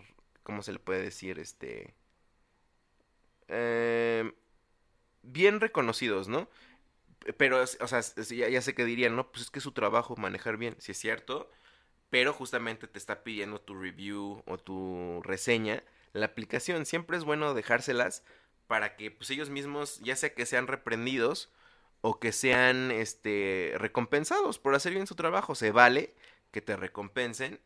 ¿cómo 0.43 0.63
se 0.63 0.73
le 0.73 0.79
puede 0.79 1.03
decir? 1.03 1.39
Este... 1.39 1.95
eh, 3.49 4.33
bien 5.23 5.61
reconocidos, 5.61 6.29
¿no? 6.29 6.49
Pero, 7.39 7.63
o 7.63 7.89
sea, 7.89 8.01
ya, 8.31 8.49
ya 8.49 8.63
sé 8.63 8.75
que 8.75 8.85
dirían, 8.85 9.17
no, 9.17 9.31
pues 9.33 9.45
es 9.45 9.51
que 9.51 9.61
es 9.61 9.65
su 9.65 9.73
trabajo 9.73 10.17
manejar 10.17 10.57
bien, 10.59 10.77
si 10.81 10.93
es 10.93 10.99
cierto, 10.99 11.51
pero 12.11 12.33
justamente 12.33 12.89
te 12.89 12.99
está 12.99 13.25
pidiendo 13.25 13.61
tu 13.61 13.75
review 13.81 14.43
o 14.47 14.59
tu 14.59 15.23
reseña 15.25 15.85
la 16.15 16.27
aplicación. 16.27 16.87
Siempre 16.87 17.19
es 17.19 17.25
bueno 17.25 17.55
dejárselas 17.55 18.25
para 18.69 18.97
que 18.97 19.11
pues 19.13 19.31
ellos 19.31 19.51
mismos, 19.51 20.01
ya 20.01 20.17
sea 20.17 20.35
que 20.35 20.47
sean 20.47 20.69
reprendidos 20.69 21.51
o 22.09 22.21
que 22.21 22.31
sean 22.31 22.93
este 22.93 23.73
recompensados 23.79 24.61
por 24.61 24.77
hacer 24.77 24.93
bien 24.95 25.09
su 25.09 25.17
trabajo. 25.17 25.57
Se 25.57 25.73
vale 25.73 26.15
que 26.53 26.61
te 26.61 26.77
recompensen 26.77 27.61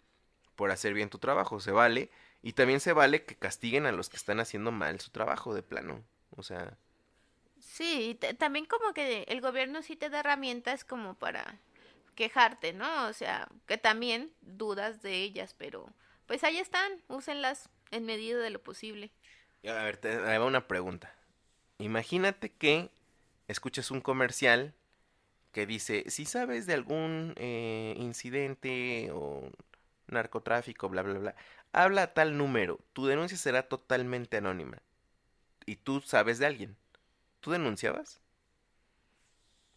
por 0.57 0.70
hacer 0.70 0.95
bien 0.95 1.11
tu 1.11 1.18
trabajo, 1.18 1.61
se 1.61 1.72
vale. 1.72 2.11
Y 2.43 2.55
también 2.55 2.80
se 2.80 2.95
vale 2.95 3.24
que 3.24 3.36
castiguen 3.36 3.84
a 3.84 3.93
los 3.93 4.09
que 4.09 4.16
están 4.16 4.41
haciendo 4.41 4.72
mal 4.72 4.99
su 4.99 5.11
trabajo 5.11 5.53
de 5.53 5.62
plano. 5.62 6.03
O 6.30 6.43
sea, 6.43 6.78
Sí, 7.59 8.11
y 8.11 8.14
también 8.14 8.64
como 8.64 8.95
que 8.95 9.24
el 9.28 9.43
gobierno 9.43 9.82
sí 9.82 9.95
te 9.95 10.09
da 10.09 10.20
herramientas 10.20 10.86
como 10.86 11.12
para 11.14 11.61
quejarte, 12.14 12.72
¿no? 12.72 13.09
O 13.09 13.12
sea, 13.12 13.47
que 13.66 13.76
también 13.76 14.32
dudas 14.41 15.03
de 15.03 15.16
ellas, 15.16 15.55
pero 15.59 15.93
pues 16.26 16.45
ahí 16.45 16.57
están, 16.57 16.91
úsenlas 17.09 17.68
en 17.91 18.07
medida 18.07 18.38
de 18.38 18.49
lo 18.49 18.62
posible. 18.62 19.11
A 19.64 19.84
ver, 19.84 19.99
te 19.99 20.16
va 20.16 20.47
una 20.47 20.66
pregunta. 20.66 21.14
Imagínate 21.78 22.51
que 22.51 22.91
escuchas 23.51 23.91
un 23.91 24.01
comercial 24.01 24.75
que 25.53 25.67
dice, 25.67 26.05
si 26.09 26.25
sabes 26.27 26.67
de 26.67 26.75
algún 26.75 27.35
eh, 27.37 27.95
incidente 27.99 29.11
o 29.13 29.51
narcotráfico, 30.09 30.89
bla, 30.89 31.03
bla, 31.03 31.19
bla, 31.19 31.37
habla 31.73 32.03
a 32.05 32.15
tal 32.15 32.37
número, 32.39 32.81
tu 32.93 33.07
denuncia 33.07 33.39
será 33.39 33.65
totalmente 33.69 34.39
anónima. 34.39 34.79
Y 35.67 35.77
tú 35.77 36.01
sabes 36.03 36.39
de 36.39 36.47
alguien. 36.47 36.77
¿Tú 37.41 37.53
denunciabas? 37.53 38.21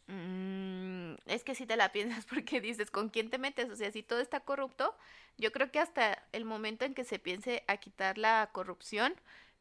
Mm, 0.07 1.15
es 1.25 1.43
que 1.43 1.55
si 1.55 1.65
te 1.65 1.75
la 1.77 1.91
piensas 1.91 2.25
porque 2.29 2.61
dices, 2.61 2.91
¿con 2.91 3.09
quién 3.09 3.29
te 3.29 3.37
metes? 3.37 3.69
O 3.69 3.75
sea, 3.75 3.91
si 3.91 4.03
todo 4.03 4.19
está 4.19 4.41
corrupto, 4.41 4.95
yo 5.37 5.51
creo 5.51 5.71
que 5.71 5.79
hasta 5.79 6.23
el 6.31 6.45
momento 6.45 6.85
en 6.85 6.93
que 6.93 7.03
se 7.05 7.19
piense 7.19 7.63
a 7.67 7.77
quitar 7.77 8.17
la 8.17 8.49
corrupción, 8.53 9.15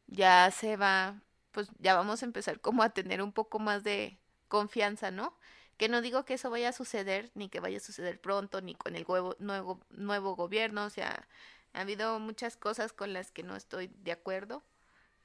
ya 0.07 0.51
se 0.51 0.77
va, 0.77 1.21
pues 1.53 1.69
ya 1.79 1.95
vamos 1.95 2.21
a 2.21 2.25
empezar 2.25 2.59
como 2.59 2.83
a 2.83 2.89
tener 2.89 3.21
un 3.21 3.31
poco 3.31 3.59
más 3.59 3.83
de 3.83 4.17
confianza, 4.49 5.11
¿no? 5.11 5.37
Que 5.77 5.87
no 5.87 6.01
digo 6.01 6.25
que 6.25 6.33
eso 6.33 6.49
vaya 6.49 6.69
a 6.69 6.73
suceder, 6.73 7.31
ni 7.35 7.47
que 7.47 7.61
vaya 7.61 7.77
a 7.77 7.79
suceder 7.79 8.19
pronto, 8.19 8.59
ni 8.61 8.75
con 8.75 8.95
el 8.95 9.05
nuevo, 9.39 9.79
nuevo 9.91 10.35
gobierno, 10.35 10.85
o 10.85 10.89
sea, 10.89 11.27
ha 11.73 11.81
habido 11.81 12.19
muchas 12.19 12.57
cosas 12.57 12.91
con 12.91 13.13
las 13.13 13.31
que 13.31 13.43
no 13.43 13.55
estoy 13.55 13.87
de 14.03 14.11
acuerdo. 14.11 14.63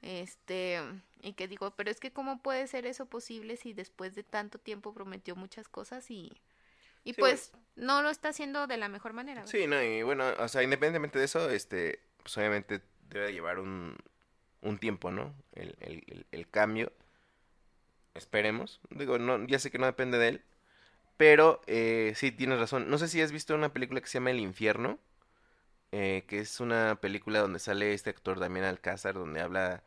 Este, 0.01 0.79
y 1.21 1.33
que 1.33 1.47
digo, 1.47 1.71
pero 1.75 1.91
es 1.91 1.99
que 1.99 2.13
cómo 2.13 2.41
puede 2.41 2.67
ser 2.67 2.85
eso 2.85 3.05
posible 3.07 3.57
si 3.57 3.73
después 3.73 4.15
de 4.15 4.23
tanto 4.23 4.57
tiempo 4.57 4.93
prometió 4.93 5.35
muchas 5.35 5.67
cosas 5.67 6.09
y, 6.09 6.31
y 7.03 7.13
Sí, 7.13 7.19
pues 7.19 7.51
no 7.75 8.01
lo 8.01 8.09
está 8.09 8.29
haciendo 8.29 8.65
de 8.65 8.77
la 8.77 8.87
mejor 8.87 9.13
manera. 9.13 9.41
¿verdad? 9.41 9.51
Sí, 9.51 9.67
no, 9.67 9.81
y 9.83 10.03
bueno, 10.03 10.25
o 10.39 10.47
sea, 10.47 10.63
independientemente 10.63 11.19
de 11.19 11.25
eso, 11.25 11.49
este, 11.49 11.99
pues 12.23 12.37
obviamente 12.37 12.81
debe 13.09 13.33
llevar 13.33 13.59
un, 13.59 13.97
un 14.61 14.77
tiempo, 14.79 15.11
¿no? 15.11 15.33
El, 15.53 15.75
el, 16.31 16.49
cambio. 16.49 16.91
Esperemos. 18.13 18.81
Digo, 18.89 19.17
no, 19.19 19.45
ya 19.47 19.59
sé 19.59 19.71
que 19.71 19.77
no 19.79 19.85
depende 19.85 20.17
de 20.17 20.27
él. 20.29 20.41
Pero 21.17 21.61
eh, 21.67 22.13
sí, 22.15 22.31
tienes 22.31 22.59
razón. 22.59 22.89
No 22.89 22.97
sé 22.99 23.07
si 23.09 23.21
has 23.21 23.31
visto 23.33 23.55
una 23.55 23.73
película 23.73 24.01
que 24.01 24.07
se 24.07 24.15
llama 24.19 24.31
El 24.31 24.39
Infierno. 24.41 24.99
eh, 25.91 26.25
que 26.27 26.39
es 26.39 26.59
una 26.59 26.99
película 27.01 27.39
donde 27.39 27.59
sale 27.59 27.93
este 27.93 28.09
actor 28.11 28.39
Damián 28.39 28.65
Alcázar, 28.65 29.15
donde 29.15 29.41
habla 29.41 29.83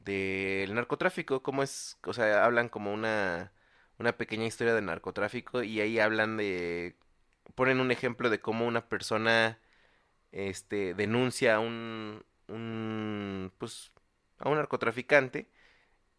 del 0.00 0.74
narcotráfico, 0.74 1.42
cómo 1.42 1.62
es, 1.62 1.98
o 2.04 2.12
sea, 2.14 2.44
hablan 2.44 2.68
como 2.68 2.92
una, 2.92 3.52
una 3.98 4.16
pequeña 4.16 4.46
historia 4.46 4.74
de 4.74 4.82
narcotráfico 4.82 5.62
y 5.62 5.80
ahí 5.80 5.98
hablan 6.00 6.36
de, 6.36 6.96
ponen 7.54 7.80
un 7.80 7.90
ejemplo 7.92 8.30
de 8.30 8.40
cómo 8.40 8.66
una 8.66 8.88
persona, 8.88 9.60
este, 10.32 10.94
denuncia 10.94 11.60
un, 11.60 12.24
un, 12.48 13.52
pues, 13.58 13.92
a 14.42 14.48
un 14.48 14.56
narcotraficante 14.56 15.46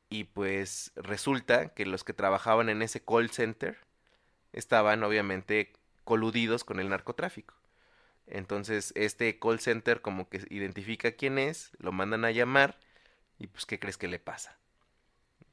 y 0.10 0.26
pues 0.26 0.92
resulta 0.96 1.70
que 1.70 1.86
los 1.86 2.04
que 2.04 2.14
trabajaban 2.14 2.70
en 2.70 2.82
ese 2.82 3.04
call 3.04 3.30
center 3.30 3.78
estaban 4.54 5.04
obviamente 5.04 5.74
coludidos 6.04 6.64
con 6.64 6.80
el 6.80 6.90
narcotráfico. 6.90 7.56
Entonces, 8.28 8.94
este 8.96 9.38
call 9.40 9.60
center 9.60 10.02
como 10.02 10.30
que 10.30 10.46
identifica 10.50 11.12
quién 11.12 11.38
es, 11.38 11.72
lo 11.80 11.92
mandan 11.92 12.26
a 12.26 12.32
llamar 12.32 12.80
y 13.40 13.48
pues 13.48 13.66
¿qué 13.66 13.80
crees 13.80 13.98
que 13.98 14.08
le 14.08 14.20
pasa? 14.20 14.58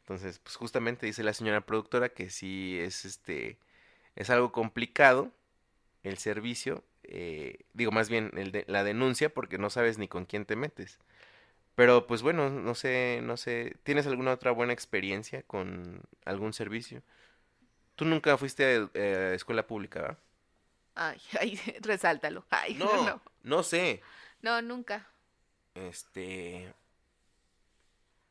Entonces, 0.03 0.39
pues 0.39 0.57
justamente 0.57 1.07
dice 1.07 1.25
la 1.25 1.35
señora 1.35 1.63
productora 1.63 2.11
que 2.11 2.31
sí 2.31 2.79
es 2.81 3.05
este 3.05 3.59
es 4.17 4.31
algo 4.31 4.53
complicado 4.53 5.33
el 6.03 6.19
servicio, 6.19 6.85
eh, 7.05 7.59
digo 7.75 7.93
más 7.93 8.09
bien 8.09 8.31
la 8.67 8.85
denuncia 8.85 9.33
porque 9.33 9.59
no 9.59 9.71
sabes 9.71 9.99
ni 9.99 10.09
con 10.09 10.25
quién 10.27 10.45
te 10.47 10.57
metes. 10.57 10.99
Pero 11.81 12.07
pues 12.07 12.21
bueno, 12.21 12.51
no 12.51 12.75
sé, 12.75 13.21
no 13.23 13.39
sé, 13.39 13.75
¿tienes 13.85 14.07
alguna 14.07 14.33
otra 14.35 14.51
buena 14.51 14.75
experiencia 14.75 15.43
con 15.45 16.03
algún 16.27 16.53
servicio? 16.53 17.03
Tú 17.97 18.05
nunca 18.05 18.37
fuiste 18.39 18.65
a, 18.65 18.91
eh, 18.95 19.33
escuela 19.35 19.67
pública, 19.67 20.03
¿verdad? 20.03 20.19
Ay, 20.95 21.19
ay, 21.41 21.61
resáltalo. 21.81 22.45
Ay, 22.51 22.75
No, 22.79 22.87
no, 23.07 23.21
no, 23.45 23.63
sé. 23.63 24.03
no, 24.43 24.61
nunca. 24.63 25.07
Este, 25.75 26.73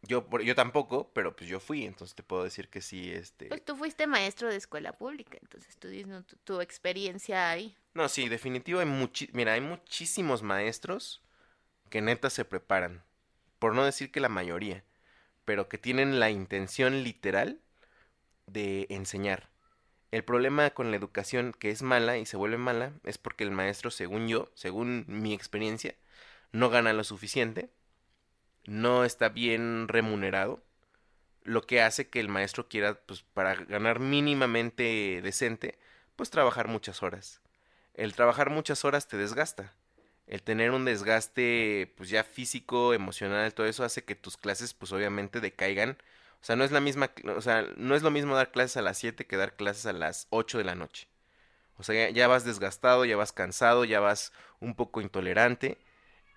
yo, 0.04 0.26
yo 0.43 0.56
tampoco, 0.56 1.10
pero 1.14 1.36
pues 1.36 1.50
yo 1.50 1.60
fui, 1.60 1.86
entonces 1.86 2.16
te 2.16 2.24
puedo 2.24 2.43
decir 2.43 2.70
que 2.70 2.82
sí, 2.82 3.12
este. 3.12 3.50
Pues 3.50 3.66
tú 3.66 3.76
fuiste 3.76 4.08
maestro 4.08 4.50
de 4.50 4.58
escuela 4.58 4.93
pública, 4.93 5.38
entonces 5.41 5.76
tú 5.78 5.88
dices 5.88 6.26
tu, 6.26 6.36
tu 6.38 6.62
experiencia 6.62 7.50
ahí. 7.50 7.76
No, 7.93 8.08
sí, 8.08 8.30
definitivo 8.30 8.80
hay 8.80 8.86
muchi- 8.86 9.30
mira, 9.34 9.54
hay 9.54 9.62
muchísimos 9.62 10.43
maestros 10.43 11.22
que 11.89 12.02
neta 12.02 12.30
se 12.30 12.45
preparan, 12.45 13.04
por 13.60 13.76
no 13.76 13.86
decir 13.86 14.12
que 14.12 14.20
la 14.20 14.30
mayoría, 14.30 14.84
pero 15.45 15.70
que 15.70 15.78
tienen 15.78 16.20
la 16.20 16.30
intención 16.30 17.03
literal 17.03 17.60
de 18.47 18.88
enseñar. 18.89 19.49
El 20.12 20.24
problema 20.24 20.72
con 20.72 20.89
la 20.91 20.97
educación 20.97 21.53
que 21.53 21.70
es 21.70 21.84
mala 21.84 22.18
y 22.18 22.26
se 22.26 22.38
vuelve 22.38 22.57
mala 22.57 22.93
es 23.03 23.18
porque 23.18 23.43
el 23.43 23.51
maestro, 23.51 23.91
según 23.91 24.28
yo, 24.28 24.49
según 24.55 25.05
mi 25.07 25.34
experiencia, 25.34 25.95
no 26.51 26.70
gana 26.70 26.93
lo 26.93 27.03
suficiente, 27.03 27.70
no 28.66 29.05
está 29.05 29.30
bien 29.30 29.88
remunerado, 29.88 30.64
lo 31.43 31.62
que 31.64 31.82
hace 31.82 32.10
que 32.10 32.20
el 32.20 32.30
maestro 32.30 32.68
quiera, 32.68 32.95
pues 32.95 33.24
para 33.24 33.55
ganar 33.55 33.99
mínimamente 33.99 35.22
decente, 35.24 35.78
pues 36.16 36.30
trabajar 36.30 36.68
muchas 36.68 37.03
horas. 37.03 37.41
El 37.93 38.14
trabajar 38.14 38.49
muchas 38.49 38.86
horas 38.86 39.07
te 39.07 39.18
desgasta. 39.18 39.74
El 40.30 40.43
tener 40.43 40.71
un 40.71 40.86
desgaste, 40.86 41.93
pues 41.97 42.09
ya 42.09 42.23
físico, 42.23 42.93
emocional, 42.93 43.53
todo 43.53 43.67
eso 43.67 43.84
hace 43.84 44.05
que 44.05 44.15
tus 44.15 44.38
clases, 44.38 44.73
pues 44.73 44.91
obviamente 44.93 45.41
decaigan. 45.41 45.97
O 46.41 46.45
sea, 46.45 46.55
no 46.55 46.63
es 46.63 46.71
la 46.71 46.80
misma, 46.82 47.11
o 47.36 47.41
sea, 47.41 47.63
no 47.77 47.95
es 47.95 48.03
lo 48.03 48.11
mismo 48.11 48.36
dar 48.36 48.51
clases 48.51 48.77
a 48.77 48.82
las 48.82 48.97
7 48.99 49.25
que 49.27 49.38
dar 49.38 49.55
clases 49.55 49.86
a 49.88 49.93
las 49.93 50.27
8 50.30 50.57
de 50.59 50.63
la 50.65 50.75
noche. 50.75 51.07
O 51.77 51.84
sea, 51.84 51.95
ya, 51.95 52.09
ya 52.11 52.27
vas 52.27 52.45
desgastado, 52.45 53.05
ya 53.05 53.17
vas 53.17 53.34
cansado, 53.34 53.86
ya 53.86 53.99
vas 53.99 54.34
un 54.59 54.75
poco 54.75 55.01
intolerante. 55.01 55.77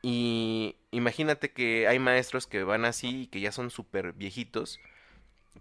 Y 0.03 0.77
imagínate 0.91 1.53
que 1.53 1.89
hay 1.89 1.99
maestros 1.99 2.47
que 2.47 2.65
van 2.65 2.85
así 2.85 3.23
y 3.23 3.27
que 3.29 3.41
ya 3.41 3.53
son 3.53 3.71
súper 3.71 4.13
viejitos, 4.15 4.81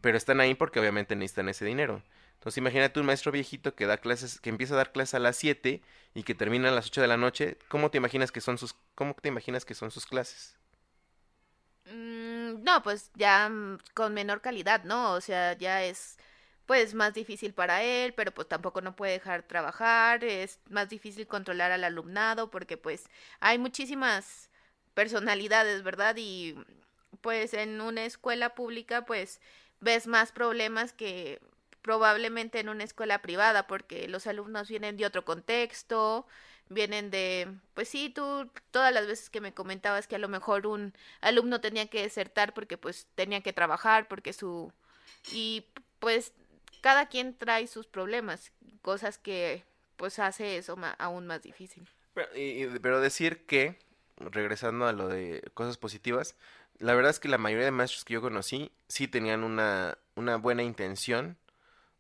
pero 0.01 0.17
están 0.17 0.39
ahí 0.41 0.55
porque 0.55 0.79
obviamente 0.79 1.15
necesitan 1.15 1.49
ese 1.49 1.65
dinero. 1.65 2.03
Entonces 2.41 2.57
imagínate 2.57 2.99
un 2.99 3.05
maestro 3.05 3.31
viejito 3.31 3.75
que 3.75 3.85
da 3.85 3.97
clases, 3.97 4.39
que 4.39 4.49
empieza 4.49 4.73
a 4.73 4.77
dar 4.77 4.91
clases 4.91 5.13
a 5.13 5.19
las 5.19 5.37
7 5.37 5.83
y 6.15 6.23
que 6.23 6.33
termina 6.33 6.69
a 6.69 6.71
las 6.71 6.87
8 6.87 6.99
de 6.99 7.07
la 7.07 7.15
noche. 7.15 7.59
¿Cómo 7.67 7.91
te 7.91 7.99
imaginas 7.99 8.31
que 8.31 8.41
son 8.41 8.57
sus, 8.57 8.73
cómo 8.95 9.13
te 9.13 9.27
imaginas 9.29 9.63
que 9.63 9.75
son 9.75 9.91
sus 9.91 10.07
clases? 10.07 10.57
Mm, 11.85 12.63
no, 12.63 12.81
pues 12.81 13.11
ya 13.13 13.47
mm, 13.47 13.77
con 13.93 14.15
menor 14.15 14.41
calidad, 14.41 14.83
¿no? 14.85 15.13
O 15.13 15.21
sea, 15.21 15.53
ya 15.55 15.83
es 15.83 16.17
pues 16.65 16.95
más 16.95 17.13
difícil 17.13 17.53
para 17.53 17.83
él, 17.83 18.13
pero 18.15 18.31
pues 18.33 18.47
tampoco 18.47 18.81
no 18.81 18.95
puede 18.95 19.13
dejar 19.13 19.43
trabajar, 19.43 20.23
es 20.23 20.59
más 20.67 20.89
difícil 20.89 21.27
controlar 21.27 21.71
al 21.71 21.83
alumnado 21.83 22.49
porque 22.49 22.75
pues 22.77 23.05
hay 23.39 23.59
muchísimas 23.59 24.49
personalidades, 24.95 25.83
¿verdad? 25.83 26.15
Y 26.17 26.55
pues 27.21 27.53
en 27.53 27.81
una 27.81 28.05
escuela 28.05 28.55
pública 28.55 29.05
pues 29.05 29.41
ves 29.79 30.07
más 30.07 30.31
problemas 30.31 30.93
que 30.93 31.39
probablemente 31.81 32.59
en 32.59 32.69
una 32.69 32.83
escuela 32.83 33.21
privada 33.21 33.67
porque 33.67 34.07
los 34.07 34.27
alumnos 34.27 34.69
vienen 34.69 34.97
de 34.97 35.05
otro 35.05 35.25
contexto, 35.25 36.25
vienen 36.69 37.11
de, 37.11 37.47
pues 37.73 37.89
sí, 37.89 38.09
tú 38.09 38.49
todas 38.71 38.93
las 38.93 39.07
veces 39.07 39.29
que 39.29 39.41
me 39.41 39.53
comentabas 39.53 40.07
que 40.07 40.15
a 40.15 40.19
lo 40.19 40.29
mejor 40.29 40.67
un 40.67 40.93
alumno 41.19 41.61
tenía 41.61 41.87
que 41.87 42.01
desertar 42.01 42.53
porque 42.53 42.77
pues 42.77 43.07
tenía 43.15 43.41
que 43.41 43.53
trabajar, 43.53 44.07
porque 44.07 44.33
su... 44.33 44.71
y 45.31 45.65
pues 45.99 46.33
cada 46.81 47.07
quien 47.07 47.35
trae 47.35 47.67
sus 47.67 47.87
problemas, 47.87 48.51
cosas 48.81 49.17
que 49.17 49.63
pues 49.97 50.17
hace 50.19 50.57
eso 50.57 50.77
aún 50.97 51.27
más 51.27 51.43
difícil. 51.43 51.87
Pero, 52.13 52.29
pero 52.81 53.01
decir 53.01 53.45
que, 53.45 53.77
regresando 54.17 54.87
a 54.87 54.93
lo 54.93 55.07
de 55.07 55.43
cosas 55.53 55.77
positivas, 55.77 56.35
la 56.79 56.95
verdad 56.95 57.11
es 57.11 57.19
que 57.19 57.27
la 57.27 57.37
mayoría 57.37 57.65
de 57.65 57.71
maestros 57.71 58.03
que 58.03 58.15
yo 58.15 58.21
conocí 58.21 58.71
sí 58.87 59.07
tenían 59.07 59.43
una, 59.43 59.97
una 60.15 60.37
buena 60.37 60.63
intención 60.63 61.37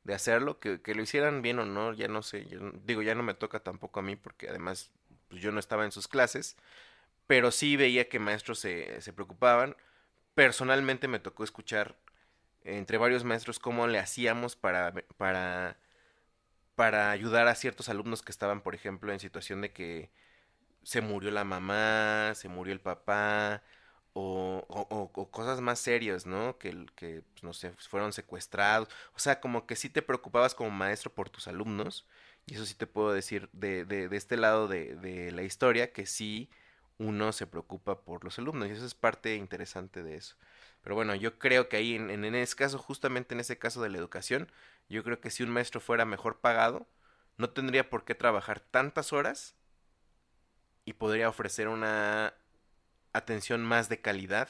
de 0.03 0.13
hacerlo, 0.13 0.59
que, 0.59 0.81
que, 0.81 0.95
lo 0.95 1.03
hicieran 1.03 1.41
bien 1.41 1.59
o 1.59 1.65
no, 1.65 1.93
ya 1.93 2.07
no 2.07 2.23
sé, 2.23 2.47
digo, 2.85 3.01
ya 3.01 3.15
no 3.15 3.23
me 3.23 3.33
toca 3.33 3.59
tampoco 3.61 3.99
a 3.99 4.03
mí 4.03 4.15
porque 4.15 4.49
además 4.49 4.91
pues, 5.29 5.41
yo 5.41 5.51
no 5.51 5.59
estaba 5.59 5.85
en 5.85 5.91
sus 5.91 6.07
clases, 6.07 6.57
pero 7.27 7.51
sí 7.51 7.77
veía 7.77 8.09
que 8.09 8.19
maestros 8.19 8.59
se, 8.59 9.01
se 9.01 9.13
preocupaban. 9.13 9.75
Personalmente 10.35 11.07
me 11.07 11.19
tocó 11.19 11.43
escuchar 11.43 11.95
entre 12.63 12.97
varios 12.97 13.23
maestros 13.23 13.59
cómo 13.59 13.87
le 13.87 13.99
hacíamos 13.99 14.55
para, 14.55 14.93
para, 15.17 15.77
para 16.75 17.11
ayudar 17.11 17.47
a 17.47 17.55
ciertos 17.55 17.89
alumnos 17.89 18.21
que 18.21 18.31
estaban, 18.31 18.61
por 18.61 18.75
ejemplo, 18.75 19.11
en 19.13 19.19
situación 19.19 19.61
de 19.61 19.71
que 19.73 20.11
se 20.83 21.01
murió 21.01 21.31
la 21.31 21.43
mamá, 21.43 22.33
se 22.35 22.49
murió 22.49 22.73
el 22.73 22.81
papá, 22.81 23.63
o, 24.13 25.27
cosas 25.31 25.61
más 25.61 25.79
serias, 25.79 26.25
¿no? 26.25 26.57
Que, 26.57 26.85
que 26.95 27.23
pues, 27.33 27.43
no 27.43 27.53
sé, 27.53 27.71
fueron 27.89 28.13
secuestrados. 28.13 28.89
O 29.15 29.19
sea, 29.19 29.39
como 29.39 29.65
que 29.65 29.75
sí 29.75 29.89
te 29.89 30.01
preocupabas 30.01 30.55
como 30.55 30.69
maestro 30.71 31.13
por 31.13 31.29
tus 31.29 31.47
alumnos. 31.47 32.07
Y 32.45 32.55
eso 32.55 32.65
sí 32.65 32.75
te 32.75 32.87
puedo 32.87 33.13
decir 33.13 33.49
de, 33.53 33.85
de, 33.85 34.09
de 34.09 34.17
este 34.17 34.37
lado 34.37 34.67
de, 34.67 34.95
de 34.95 35.31
la 35.31 35.43
historia, 35.43 35.93
que 35.93 36.05
sí 36.05 36.49
uno 36.97 37.31
se 37.33 37.47
preocupa 37.47 38.01
por 38.01 38.23
los 38.23 38.37
alumnos. 38.39 38.69
Y 38.69 38.71
eso 38.71 38.85
es 38.85 38.95
parte 38.95 39.35
interesante 39.35 40.03
de 40.03 40.15
eso. 40.15 40.35
Pero 40.81 40.95
bueno, 40.95 41.15
yo 41.15 41.37
creo 41.39 41.69
que 41.69 41.77
ahí, 41.77 41.95
en, 41.95 42.09
en 42.09 42.35
ese 42.35 42.55
caso, 42.55 42.77
justamente 42.77 43.33
en 43.35 43.39
ese 43.39 43.57
caso 43.59 43.81
de 43.81 43.89
la 43.89 43.97
educación, 43.97 44.51
yo 44.89 45.03
creo 45.03 45.21
que 45.21 45.29
si 45.29 45.43
un 45.43 45.51
maestro 45.51 45.79
fuera 45.81 46.05
mejor 46.05 46.39
pagado, 46.39 46.87
no 47.37 47.49
tendría 47.51 47.89
por 47.89 48.05
qué 48.05 48.15
trabajar 48.15 48.59
tantas 48.59 49.13
horas 49.13 49.55
y 50.85 50.93
podría 50.93 51.29
ofrecer 51.29 51.67
una 51.67 52.33
atención 53.13 53.63
más 53.63 53.89
de 53.89 54.01
calidad, 54.01 54.49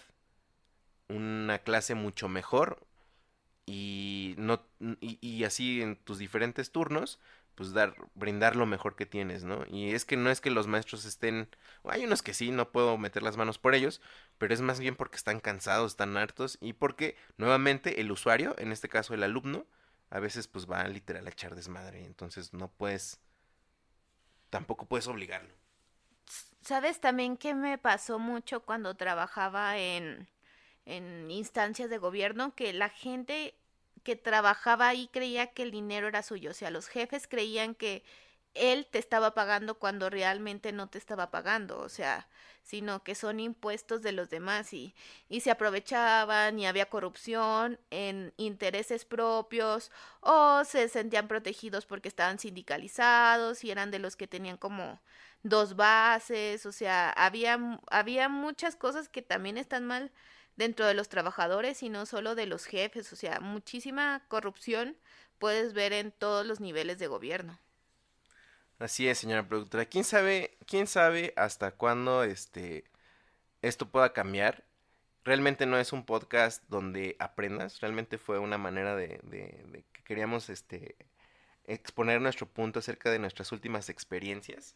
una 1.09 1.59
clase 1.59 1.95
mucho 1.95 2.27
mejor 2.27 2.85
y 3.65 4.35
no 4.37 4.65
y, 4.99 5.43
así 5.43 5.81
en 5.81 5.95
tus 5.95 6.17
diferentes 6.17 6.71
turnos 6.71 7.19
pues 7.55 7.73
dar 7.73 7.95
brindar 8.15 8.55
lo 8.55 8.65
mejor 8.65 8.95
que 8.95 9.05
tienes, 9.05 9.43
¿no? 9.43 9.65
Y 9.67 9.91
es 9.91 10.05
que 10.05 10.17
no 10.17 10.31
es 10.31 10.41
que 10.41 10.49
los 10.49 10.67
maestros 10.67 11.05
estén 11.05 11.49
hay 11.83 12.05
unos 12.05 12.21
que 12.21 12.33
sí, 12.33 12.51
no 12.51 12.71
puedo 12.71 12.97
meter 12.97 13.23
las 13.23 13.37
manos 13.37 13.57
por 13.59 13.75
ellos, 13.75 14.01
pero 14.37 14.53
es 14.53 14.61
más 14.61 14.79
bien 14.79 14.95
porque 14.95 15.17
están 15.17 15.39
cansados, 15.39 15.91
están 15.93 16.17
hartos 16.17 16.57
y 16.61 16.73
porque 16.73 17.17
nuevamente 17.37 18.01
el 18.01 18.11
usuario, 18.11 18.55
en 18.57 18.71
este 18.71 18.89
caso 18.89 19.13
el 19.13 19.23
alumno, 19.23 19.65
a 20.09 20.19
veces 20.19 20.47
pues 20.47 20.69
va 20.69 20.83
literal 20.87 21.27
a 21.27 21.29
echar 21.29 21.55
desmadre, 21.55 22.05
entonces 22.05 22.53
no 22.53 22.69
puedes 22.69 23.19
tampoco 24.49 24.85
puedes 24.85 25.07
obligarlo. 25.07 25.60
¿Sabes 26.61 26.99
también 26.99 27.37
qué 27.37 27.53
me 27.55 27.77
pasó 27.77 28.19
mucho 28.19 28.61
cuando 28.61 28.95
trabajaba 28.95 29.77
en, 29.77 30.27
en 30.85 31.29
instancias 31.31 31.89
de 31.89 31.97
gobierno? 31.97 32.55
Que 32.55 32.73
la 32.73 32.89
gente 32.89 33.55
que 34.03 34.15
trabajaba 34.15 34.87
ahí 34.89 35.09
creía 35.11 35.47
que 35.47 35.63
el 35.63 35.71
dinero 35.71 36.07
era 36.07 36.23
suyo. 36.23 36.51
O 36.51 36.53
sea, 36.53 36.71
los 36.71 36.87
jefes 36.87 37.27
creían 37.27 37.75
que 37.75 38.03
él 38.53 38.87
te 38.91 38.99
estaba 38.99 39.33
pagando 39.33 39.75
cuando 39.79 40.09
realmente 40.09 40.71
no 40.71 40.87
te 40.89 40.97
estaba 40.99 41.31
pagando. 41.31 41.79
O 41.79 41.89
sea, 41.89 42.27
sino 42.63 43.03
que 43.03 43.15
son 43.15 43.39
impuestos 43.39 44.01
de 44.03 44.11
los 44.11 44.29
demás 44.29 44.73
y, 44.73 44.93
y 45.29 45.41
se 45.41 45.51
aprovechaban 45.51 46.59
y 46.59 46.67
había 46.67 46.89
corrupción 46.89 47.79
en 47.89 48.33
intereses 48.37 49.05
propios 49.05 49.91
o 50.21 50.63
se 50.65 50.89
sentían 50.89 51.27
protegidos 51.27 51.85
porque 51.87 52.07
estaban 52.09 52.39
sindicalizados 52.39 53.63
y 53.63 53.71
eran 53.71 53.89
de 53.91 53.99
los 53.99 54.15
que 54.15 54.27
tenían 54.27 54.57
como 54.57 54.99
dos 55.43 55.75
bases, 55.75 56.65
o 56.65 56.71
sea, 56.71 57.09
había, 57.11 57.79
había 57.89 58.29
muchas 58.29 58.75
cosas 58.75 59.09
que 59.09 59.21
también 59.21 59.57
están 59.57 59.85
mal 59.85 60.11
dentro 60.55 60.85
de 60.85 60.93
los 60.93 61.09
trabajadores 61.09 61.81
y 61.83 61.89
no 61.89 62.05
solo 62.05 62.35
de 62.35 62.45
los 62.45 62.65
jefes, 62.65 63.11
o 63.13 63.15
sea, 63.15 63.39
muchísima 63.39 64.23
corrupción 64.27 64.97
puedes 65.39 65.73
ver 65.73 65.93
en 65.93 66.11
todos 66.11 66.45
los 66.45 66.59
niveles 66.59 66.99
de 66.99 67.07
gobierno. 67.07 67.57
Así 68.77 69.07
es, 69.07 69.19
señora 69.19 69.47
productora. 69.47 69.85
¿Quién 69.85 70.03
sabe, 70.03 70.57
quién 70.65 70.87
sabe 70.87 71.33
hasta 71.35 71.71
cuándo 71.71 72.23
este 72.23 72.83
esto 73.61 73.89
pueda 73.89 74.13
cambiar? 74.13 74.63
Realmente 75.23 75.67
no 75.67 75.77
es 75.77 75.93
un 75.93 76.03
podcast 76.03 76.63
donde 76.67 77.15
aprendas, 77.19 77.79
realmente 77.79 78.17
fue 78.17 78.39
una 78.39 78.57
manera 78.57 78.95
de, 78.95 79.19
de, 79.23 79.63
de 79.67 79.85
que 79.93 80.03
queríamos 80.03 80.49
este 80.49 80.95
exponer 81.65 82.21
nuestro 82.21 82.47
punto 82.47 82.79
acerca 82.79 83.11
de 83.11 83.19
nuestras 83.19 83.51
últimas 83.51 83.89
experiencias. 83.89 84.75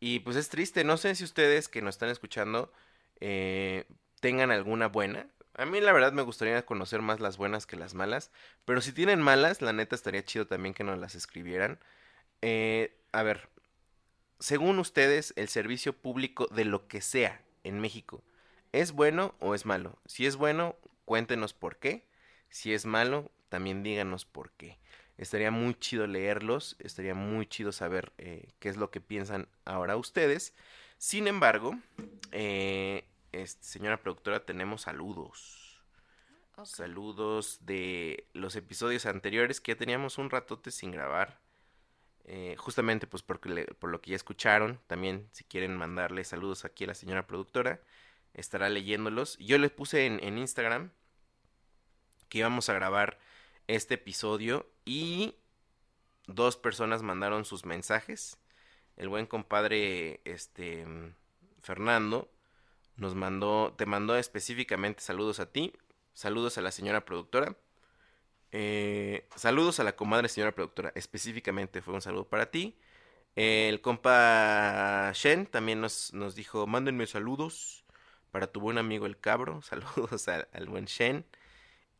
Y 0.00 0.20
pues 0.20 0.36
es 0.36 0.48
triste, 0.48 0.82
no 0.82 0.96
sé 0.96 1.14
si 1.14 1.24
ustedes 1.24 1.68
que 1.68 1.82
nos 1.82 1.94
están 1.94 2.08
escuchando 2.08 2.72
eh, 3.20 3.84
tengan 4.20 4.50
alguna 4.50 4.88
buena. 4.88 5.28
A 5.54 5.66
mí 5.66 5.80
la 5.80 5.92
verdad 5.92 6.12
me 6.12 6.22
gustaría 6.22 6.64
conocer 6.64 7.02
más 7.02 7.20
las 7.20 7.36
buenas 7.36 7.66
que 7.66 7.76
las 7.76 7.94
malas, 7.94 8.30
pero 8.64 8.80
si 8.80 8.92
tienen 8.92 9.20
malas, 9.20 9.62
la 9.62 9.72
neta 9.72 9.94
estaría 9.94 10.24
chido 10.24 10.46
también 10.46 10.74
que 10.74 10.84
nos 10.84 10.98
las 10.98 11.14
escribieran. 11.14 11.78
Eh, 12.42 12.96
a 13.12 13.22
ver, 13.22 13.48
según 14.38 14.78
ustedes, 14.78 15.34
el 15.36 15.48
servicio 15.48 15.92
público 15.92 16.46
de 16.46 16.64
lo 16.64 16.88
que 16.88 17.02
sea 17.02 17.42
en 17.62 17.78
México, 17.80 18.22
¿es 18.72 18.92
bueno 18.92 19.34
o 19.40 19.54
es 19.54 19.66
malo? 19.66 19.98
Si 20.06 20.24
es 20.26 20.36
bueno, 20.36 20.76
cuéntenos 21.04 21.52
por 21.52 21.76
qué. 21.76 22.06
Si 22.48 22.72
es 22.72 22.86
malo, 22.86 23.30
también 23.48 23.82
díganos 23.82 24.24
por 24.24 24.50
qué. 24.52 24.78
Estaría 25.20 25.50
muy 25.50 25.74
chido 25.74 26.06
leerlos, 26.06 26.76
estaría 26.78 27.14
muy 27.14 27.46
chido 27.46 27.72
saber 27.72 28.10
eh, 28.16 28.48
qué 28.58 28.70
es 28.70 28.78
lo 28.78 28.90
que 28.90 29.02
piensan 29.02 29.48
ahora 29.66 29.98
ustedes. 29.98 30.54
Sin 30.96 31.28
embargo, 31.28 31.78
eh, 32.32 33.04
este, 33.30 33.62
señora 33.62 34.00
productora, 34.00 34.46
tenemos 34.46 34.80
saludos. 34.80 35.84
Saludos 36.64 37.58
de 37.66 38.28
los 38.32 38.56
episodios 38.56 39.04
anteriores 39.04 39.60
que 39.60 39.72
ya 39.72 39.78
teníamos 39.78 40.16
un 40.16 40.30
ratote 40.30 40.70
sin 40.70 40.90
grabar. 40.90 41.38
Eh, 42.24 42.54
justamente 42.56 43.06
pues 43.06 43.22
porque 43.22 43.66
por 43.78 43.90
lo 43.90 44.00
que 44.00 44.12
ya 44.12 44.16
escucharon. 44.16 44.80
También 44.86 45.28
si 45.32 45.44
quieren 45.44 45.76
mandarle 45.76 46.24
saludos 46.24 46.64
aquí 46.64 46.84
a 46.84 46.86
la 46.86 46.94
señora 46.94 47.26
productora, 47.26 47.82
estará 48.32 48.70
leyéndolos. 48.70 49.36
Yo 49.36 49.58
les 49.58 49.70
puse 49.70 50.06
en, 50.06 50.18
en 50.24 50.38
Instagram 50.38 50.92
que 52.30 52.38
íbamos 52.38 52.70
a 52.70 52.72
grabar 52.72 53.18
este 53.74 53.94
episodio 53.94 54.68
y 54.84 55.36
dos 56.26 56.56
personas 56.56 57.02
mandaron 57.02 57.44
sus 57.44 57.64
mensajes. 57.64 58.36
El 58.96 59.08
buen 59.08 59.26
compadre 59.26 60.20
este 60.24 60.86
Fernando 61.62 62.30
nos 62.96 63.14
mandó, 63.14 63.74
te 63.78 63.86
mandó 63.86 64.16
específicamente 64.16 65.02
saludos 65.02 65.38
a 65.38 65.52
ti, 65.52 65.72
saludos 66.14 66.58
a 66.58 66.62
la 66.62 66.72
señora 66.72 67.04
productora, 67.04 67.56
eh, 68.50 69.28
saludos 69.36 69.78
a 69.78 69.84
la 69.84 69.94
comadre 69.94 70.28
señora 70.28 70.52
productora, 70.52 70.92
específicamente 70.96 71.80
fue 71.80 71.94
un 71.94 72.02
saludo 72.02 72.28
para 72.28 72.50
ti. 72.50 72.76
El 73.36 73.80
compa 73.80 75.12
Shen 75.14 75.46
también 75.46 75.80
nos, 75.80 76.12
nos 76.12 76.34
dijo, 76.34 76.66
mándenme 76.66 77.06
saludos 77.06 77.84
para 78.32 78.48
tu 78.48 78.60
buen 78.60 78.78
amigo 78.78 79.06
el 79.06 79.18
cabro, 79.18 79.62
saludos 79.62 80.26
al, 80.26 80.48
al 80.52 80.66
buen 80.66 80.86
Shen. 80.86 81.24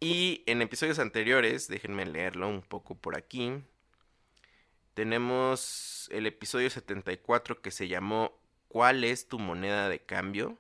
Y 0.01 0.43
en 0.47 0.63
episodios 0.63 0.99
anteriores, 0.99 1.69
déjenme 1.69 2.07
leerlo 2.07 2.49
un 2.49 2.63
poco 2.63 2.95
por 2.97 3.17
aquí. 3.17 3.63
Tenemos 4.95 6.09
el 6.11 6.27
episodio 6.27 6.71
74 6.71 7.61
que 7.61 7.71
se 7.71 7.87
llamó 7.87 8.41
¿Cuál 8.69 9.05
es 9.05 9.29
tu 9.29 9.39
moneda 9.39 9.89
de 9.91 10.01
cambio? 10.01 10.59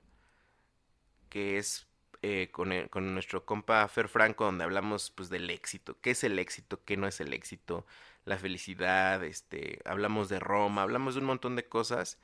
Que 1.30 1.58
es 1.58 1.86
eh, 2.22 2.50
con, 2.52 2.70
con, 2.88 3.14
nuestro 3.14 3.46
compa 3.46 3.86
Fer 3.88 4.08
Franco, 4.08 4.44
donde 4.44 4.64
hablamos 4.64 5.10
pues 5.10 5.30
del 5.30 5.48
éxito. 5.48 5.98
¿Qué 6.02 6.10
es 6.10 6.24
el 6.24 6.38
éxito? 6.38 6.84
¿Qué 6.84 6.96
no 6.98 7.06
es 7.06 7.20
el 7.20 7.32
éxito? 7.32 7.86
La 8.26 8.36
felicidad, 8.36 9.24
este, 9.24 9.80
hablamos 9.86 10.28
de 10.28 10.40
Roma, 10.40 10.82
hablamos 10.82 11.14
de 11.14 11.20
un 11.20 11.26
montón 11.26 11.56
de 11.56 11.66
cosas. 11.68 12.18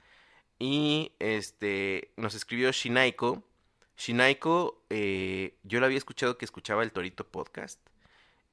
Y 0.59 1.13
este 1.19 2.13
nos 2.17 2.35
escribió 2.35 2.73
Shinaiko 2.73 3.43
Shinaiko, 3.97 4.83
eh, 4.91 5.57
yo 5.63 5.81
lo 5.81 5.87
había 5.87 5.99
escuchado 5.99 6.39
que 6.39 6.45
escuchaba 6.45 6.83
el 6.83 6.93
Torito 6.93 7.27
Podcast. 7.27 7.81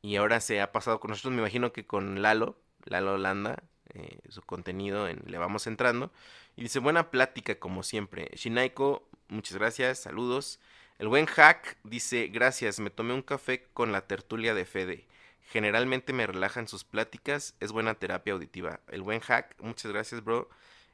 y 0.01 0.17
ahora 0.17 0.41
se 0.41 0.59
ha 0.61 0.71
pasado 0.73 0.99
con 0.99 1.11
nosotros, 1.11 1.33
me 1.33 1.39
imagino 1.39 1.71
que 1.71 1.85
con 1.87 2.21
Lalo, 2.21 2.57
Lalo 2.85 3.17
Landa, 3.17 3.63
eh, 3.93 4.19
su 4.29 4.41
contenido 4.41 5.07
en 5.07 5.21
Le 5.27 5.37
Vamos 5.37 5.67
Entrando. 5.67 6.11
Y 6.55 6.63
dice, 6.63 6.79
buena 6.79 7.09
plática 7.09 7.55
como 7.59 7.83
siempre. 7.83 8.29
Shinaiko, 8.35 9.07
muchas 9.29 9.57
gracias, 9.57 9.99
saludos. 9.99 10.59
El 10.99 11.07
buen 11.07 11.25
Hack 11.25 11.77
dice, 11.83 12.27
gracias, 12.27 12.79
me 12.79 12.89
tomé 12.89 13.13
un 13.13 13.21
café 13.21 13.65
con 13.73 13.91
la 13.91 14.07
tertulia 14.07 14.53
de 14.53 14.65
Fede. 14.65 15.07
Generalmente 15.49 16.13
me 16.13 16.27
relajan 16.27 16.67
sus 16.67 16.83
pláticas, 16.83 17.55
es 17.59 17.71
buena 17.71 17.95
terapia 17.95 18.33
auditiva. 18.33 18.79
El 18.89 19.01
buen 19.03 19.19
Hack, 19.19 19.55
muchas 19.61 19.91
gracias, 19.91 20.23
bro. 20.23 20.49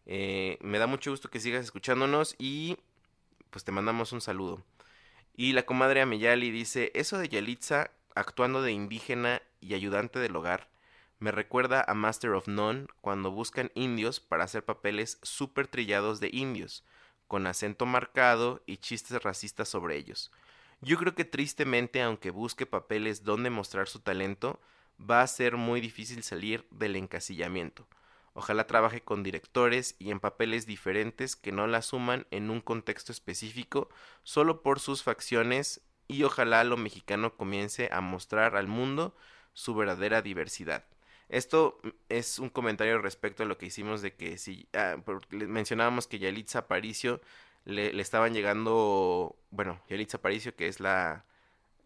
Eh, 0.06 0.58
me 0.62 0.80
da 0.80 0.88
mucho 0.88 1.12
gusto 1.12 1.30
que 1.30 1.40
sigas 1.40 1.64
escuchándonos 1.64 2.36
y 2.40 2.78
pues 3.50 3.64
te 3.64 3.72
mandamos 3.72 4.14
un 4.14 4.22
saludo. 4.22 4.64
Y 5.36 5.54
la 5.54 5.64
comadre 5.64 6.02
Ameyali 6.02 6.52
dice, 6.52 6.92
eso 6.96 7.18
de 7.18 7.30
Yalitza 7.30 7.92
actuando 8.16 8.62
de 8.62 8.72
indígena 8.72 9.42
y 9.62 9.74
ayudante 9.74 10.20
del 10.20 10.36
hogar 10.36 10.70
me 11.20 11.32
recuerda 11.32 11.84
a 11.86 11.94
Master 11.94 12.32
of 12.32 12.48
None 12.48 12.88
cuando 13.02 13.30
buscan 13.30 13.72
indios 13.76 14.22
para 14.22 14.46
hacer 14.46 14.64
papeles 14.64 15.20
súper 15.22 15.68
trillados 15.68 16.22
de 16.22 16.30
indios, 16.32 16.86
con 17.28 17.46
acento 17.46 17.86
marcado 17.86 18.64
y 18.66 18.78
chistes 18.78 19.22
racistas 19.22 19.68
sobre 19.68 19.98
ellos. 19.98 20.32
Yo 20.80 20.98
creo 20.98 21.16
que 21.16 21.26
tristemente, 21.26 22.02
aunque 22.02 22.32
busque 22.32 22.66
papeles 22.66 23.26
donde 23.26 23.50
mostrar 23.50 23.90
su 23.90 24.00
talento, 24.00 24.62
va 24.98 25.22
a 25.22 25.28
ser 25.28 25.58
muy 25.58 25.82
difícil 25.82 26.24
salir 26.24 26.66
del 26.72 26.96
encasillamiento. 26.96 27.86
Ojalá 28.40 28.68
trabaje 28.68 29.02
con 29.02 29.22
directores 29.22 29.98
y 30.00 30.12
en 30.12 30.22
papeles 30.22 30.66
diferentes 30.66 31.36
que 31.36 31.52
no 31.52 31.68
la 31.68 31.82
suman 31.82 32.26
en 32.32 32.50
un 32.50 32.62
contexto 32.62 33.12
específico 33.12 33.90
solo 34.24 34.62
por 34.62 34.80
sus 34.80 35.04
facciones 35.04 35.82
y 36.08 36.24
ojalá 36.24 36.64
lo 36.64 36.78
mexicano 36.78 37.36
comience 37.36 37.90
a 37.92 38.00
mostrar 38.00 38.56
al 38.56 38.70
mundo 38.70 39.14
su 39.52 39.76
verdadera 39.76 40.22
diversidad. 40.22 40.86
Esto 41.28 41.82
es 42.08 42.40
un 42.40 42.50
comentario 42.50 43.02
respecto 43.02 43.44
a 43.44 43.46
lo 43.46 43.58
que 43.58 43.66
hicimos 43.66 44.02
de 44.02 44.16
que 44.16 44.38
si 44.38 44.70
ah, 44.72 44.96
mencionábamos 45.32 46.08
que 46.08 46.20
Yalitza 46.20 46.60
Aparicio 46.60 47.20
le, 47.66 47.92
le, 47.92 48.02
estaban 48.02 48.34
llegando, 48.34 49.36
bueno, 49.52 49.82
Yalitza 49.90 50.16
Aparicio 50.16 50.56
que 50.56 50.70
es 50.70 50.80
la, 50.80 51.26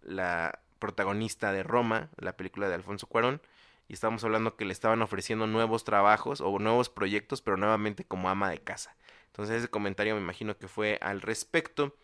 la 0.04 0.60
protagonista 0.78 1.51
de 1.51 1.64
Roma, 1.64 2.12
la 2.16 2.38
película 2.38 2.70
de 2.70 2.76
Alfonso 2.76 3.08
Cuarón, 3.08 3.41
y 3.88 3.94
estábamos 3.94 4.24
hablando 4.24 4.56
que 4.56 4.66
le 4.66 4.74
estaban 4.74 5.02
ofreciendo 5.02 5.48
nuevos 5.48 5.84
trabajos 5.84 6.42
o 6.42 6.58
nuevos 6.60 6.90
proyectos, 6.90 7.42
pero 7.42 7.58
nuevamente 7.58 8.06
como 8.06 8.30
ama 8.30 8.50
de 8.50 8.60
casa. 8.60 8.96
Entonces 9.28 9.58
ese 9.58 9.68
comentario 9.68 10.16
me 10.16 10.22
imagino 10.22 10.58
que 10.58 10.68
fue 10.68 11.00
al 11.02 11.22
respecto. 11.22 11.96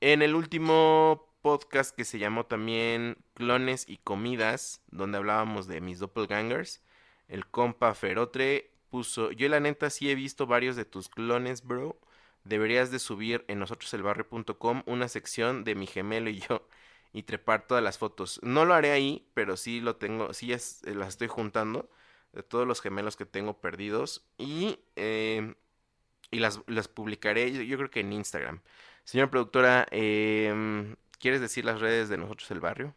En 0.00 0.22
el 0.22 0.34
último 0.34 1.28
podcast 1.40 1.94
que 1.94 2.04
se 2.04 2.18
llamó 2.18 2.46
también 2.46 3.16
Clones 3.34 3.84
y 3.88 3.98
Comidas, 3.98 4.82
donde 4.90 5.18
hablábamos 5.18 5.66
de 5.66 5.80
mis 5.80 5.98
doppelgangers, 5.98 6.82
el 7.28 7.46
compa 7.46 7.94
Ferotre 7.94 8.70
puso, 8.90 9.32
yo 9.32 9.48
la 9.48 9.60
neta 9.60 9.90
sí 9.90 10.10
he 10.10 10.14
visto 10.14 10.46
varios 10.46 10.76
de 10.76 10.84
tus 10.84 11.08
clones, 11.08 11.62
bro. 11.62 11.98
Deberías 12.44 12.90
de 12.90 12.98
subir 12.98 13.44
en 13.48 13.58
nosotroselbarrio.com 13.58 14.82
una 14.86 15.08
sección 15.08 15.64
de 15.64 15.74
mi 15.74 15.86
gemelo 15.86 16.30
y 16.30 16.40
yo 16.40 16.66
y 17.12 17.22
trepar 17.24 17.66
todas 17.66 17.82
las 17.82 17.98
fotos. 17.98 18.40
No 18.42 18.64
lo 18.64 18.74
haré 18.74 18.90
ahí, 18.92 19.28
pero 19.34 19.56
sí 19.56 19.80
lo 19.80 19.96
tengo, 19.96 20.32
sí 20.34 20.52
es, 20.52 20.82
eh, 20.84 20.94
las 20.94 21.08
estoy 21.08 21.28
juntando 21.28 21.90
de 22.32 22.42
todos 22.42 22.66
los 22.66 22.80
gemelos 22.80 23.16
que 23.16 23.24
tengo 23.26 23.60
perdidos 23.60 24.26
y, 24.36 24.78
eh, 24.96 25.54
y 26.30 26.38
las, 26.38 26.60
las 26.66 26.88
publicaré 26.88 27.50
yo, 27.52 27.62
yo, 27.62 27.76
creo 27.78 27.90
que 27.90 28.00
en 28.00 28.12
Instagram. 28.12 28.62
Señora 29.04 29.30
productora, 29.30 29.86
eh, 29.90 30.94
¿Quieres 31.18 31.40
decir 31.40 31.64
las 31.64 31.80
redes 31.80 32.08
de 32.08 32.16
nosotros 32.16 32.50
el 32.52 32.60
barrio? 32.60 32.94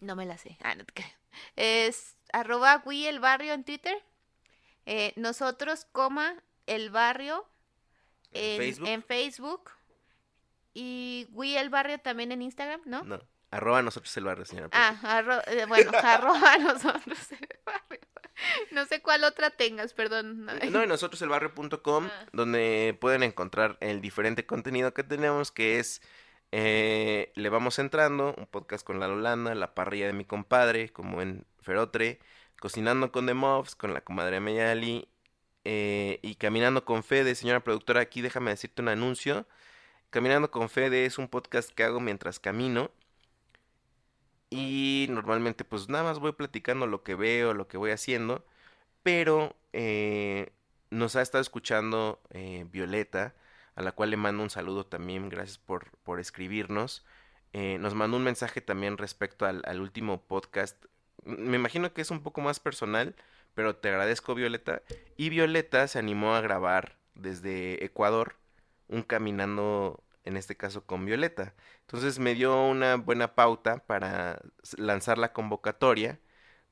No 0.00 0.16
me 0.16 0.26
las 0.26 0.40
sé. 0.40 0.58
Ah, 0.62 0.74
no 0.74 0.84
te 0.84 0.92
creo. 0.94 1.08
Es 1.54 2.16
arroba 2.32 2.82
Wii 2.84 3.06
el 3.06 3.20
barrio 3.20 3.52
en 3.52 3.64
Twitter. 3.64 3.96
Eh, 4.84 5.12
nosotros, 5.16 5.86
coma, 5.92 6.42
el 6.66 6.90
barrio 6.90 7.48
en, 8.32 8.58
Facebook? 8.58 8.88
en 8.88 9.02
Facebook. 9.02 9.70
Y 10.78 11.26
Wii 11.32 11.56
el 11.56 11.70
barrio 11.70 11.98
también 11.98 12.32
en 12.32 12.42
Instagram, 12.42 12.82
¿no? 12.84 13.02
No. 13.02 13.18
Arroba 13.50 13.80
nosotros 13.80 14.14
el 14.18 14.24
barrio, 14.24 14.44
señora. 14.44 14.68
Ah, 14.72 14.98
arro 15.04 15.40
eh, 15.46 15.64
bueno, 15.64 15.90
arroba 16.02 16.58
nosotros 16.58 17.32
el 17.32 17.48
barrio. 17.64 18.06
No 18.72 18.84
sé 18.84 19.00
cuál 19.00 19.24
otra 19.24 19.48
tengas, 19.48 19.94
perdón. 19.94 20.44
No, 20.44 20.82
en 20.82 20.88
nosotroselbarrio.com, 20.90 22.10
ah. 22.12 22.26
donde 22.34 22.94
pueden 23.00 23.22
encontrar 23.22 23.78
el 23.80 24.02
diferente 24.02 24.44
contenido 24.44 24.92
que 24.92 25.02
tenemos, 25.02 25.50
que 25.50 25.78
es 25.78 26.02
eh, 26.52 27.32
le 27.36 27.48
vamos 27.48 27.78
entrando, 27.78 28.34
un 28.36 28.44
podcast 28.46 28.86
con 28.86 29.00
la 29.00 29.08
Lolanda, 29.08 29.54
la 29.54 29.74
parrilla 29.74 30.08
de 30.08 30.12
mi 30.12 30.26
compadre, 30.26 30.90
como 30.90 31.22
en 31.22 31.46
Ferotre, 31.62 32.20
cocinando 32.60 33.12
con 33.12 33.24
The 33.24 33.32
Mobs, 33.32 33.76
con 33.76 33.94
la 33.94 34.02
comadre 34.02 34.40
Meyali, 34.40 35.08
eh, 35.64 36.18
y 36.20 36.34
Caminando 36.34 36.84
con 36.84 37.02
Fede, 37.02 37.34
señora 37.34 37.60
productora, 37.60 38.02
aquí 38.02 38.20
déjame 38.20 38.50
decirte 38.50 38.82
un 38.82 38.88
anuncio. 38.88 39.46
Caminando 40.10 40.50
con 40.50 40.68
Fede 40.68 41.04
es 41.04 41.18
un 41.18 41.28
podcast 41.28 41.70
que 41.70 41.84
hago 41.84 42.00
mientras 42.00 42.40
camino. 42.40 42.90
Y 44.50 45.06
normalmente 45.10 45.64
pues 45.64 45.88
nada 45.88 46.04
más 46.04 46.18
voy 46.18 46.32
platicando 46.32 46.86
lo 46.86 47.02
que 47.02 47.14
veo, 47.14 47.54
lo 47.54 47.68
que 47.68 47.76
voy 47.76 47.90
haciendo. 47.90 48.44
Pero 49.02 49.54
eh, 49.72 50.52
nos 50.90 51.16
ha 51.16 51.22
estado 51.22 51.42
escuchando 51.42 52.20
eh, 52.30 52.66
Violeta 52.70 53.34
a 53.76 53.82
la 53.82 53.92
cual 53.92 54.10
le 54.10 54.16
mando 54.16 54.42
un 54.42 54.50
saludo 54.50 54.86
también, 54.86 55.28
gracias 55.28 55.58
por, 55.58 55.90
por 56.02 56.18
escribirnos. 56.18 57.04
Eh, 57.52 57.78
nos 57.78 57.94
mandó 57.94 58.16
un 58.16 58.24
mensaje 58.24 58.60
también 58.60 58.98
respecto 58.98 59.46
al, 59.46 59.62
al, 59.66 59.80
último 59.80 60.22
podcast. 60.22 60.82
Me 61.24 61.56
imagino 61.56 61.92
que 61.92 62.00
es 62.02 62.10
un 62.10 62.22
poco 62.22 62.40
más 62.40 62.58
personal, 62.58 63.14
pero 63.54 63.76
te 63.76 63.90
agradezco 63.90 64.34
Violeta. 64.34 64.82
Y 65.16 65.28
Violeta 65.28 65.86
se 65.88 65.98
animó 65.98 66.34
a 66.34 66.40
grabar 66.40 66.96
desde 67.14 67.84
Ecuador 67.84 68.36
un 68.88 69.02
caminando, 69.02 70.02
en 70.24 70.36
este 70.36 70.56
caso 70.56 70.84
con 70.86 71.04
Violeta. 71.06 71.54
Entonces 71.82 72.18
me 72.18 72.34
dio 72.34 72.64
una 72.64 72.96
buena 72.96 73.34
pauta 73.34 73.78
para 73.86 74.40
lanzar 74.76 75.18
la 75.18 75.32
convocatoria. 75.32 76.20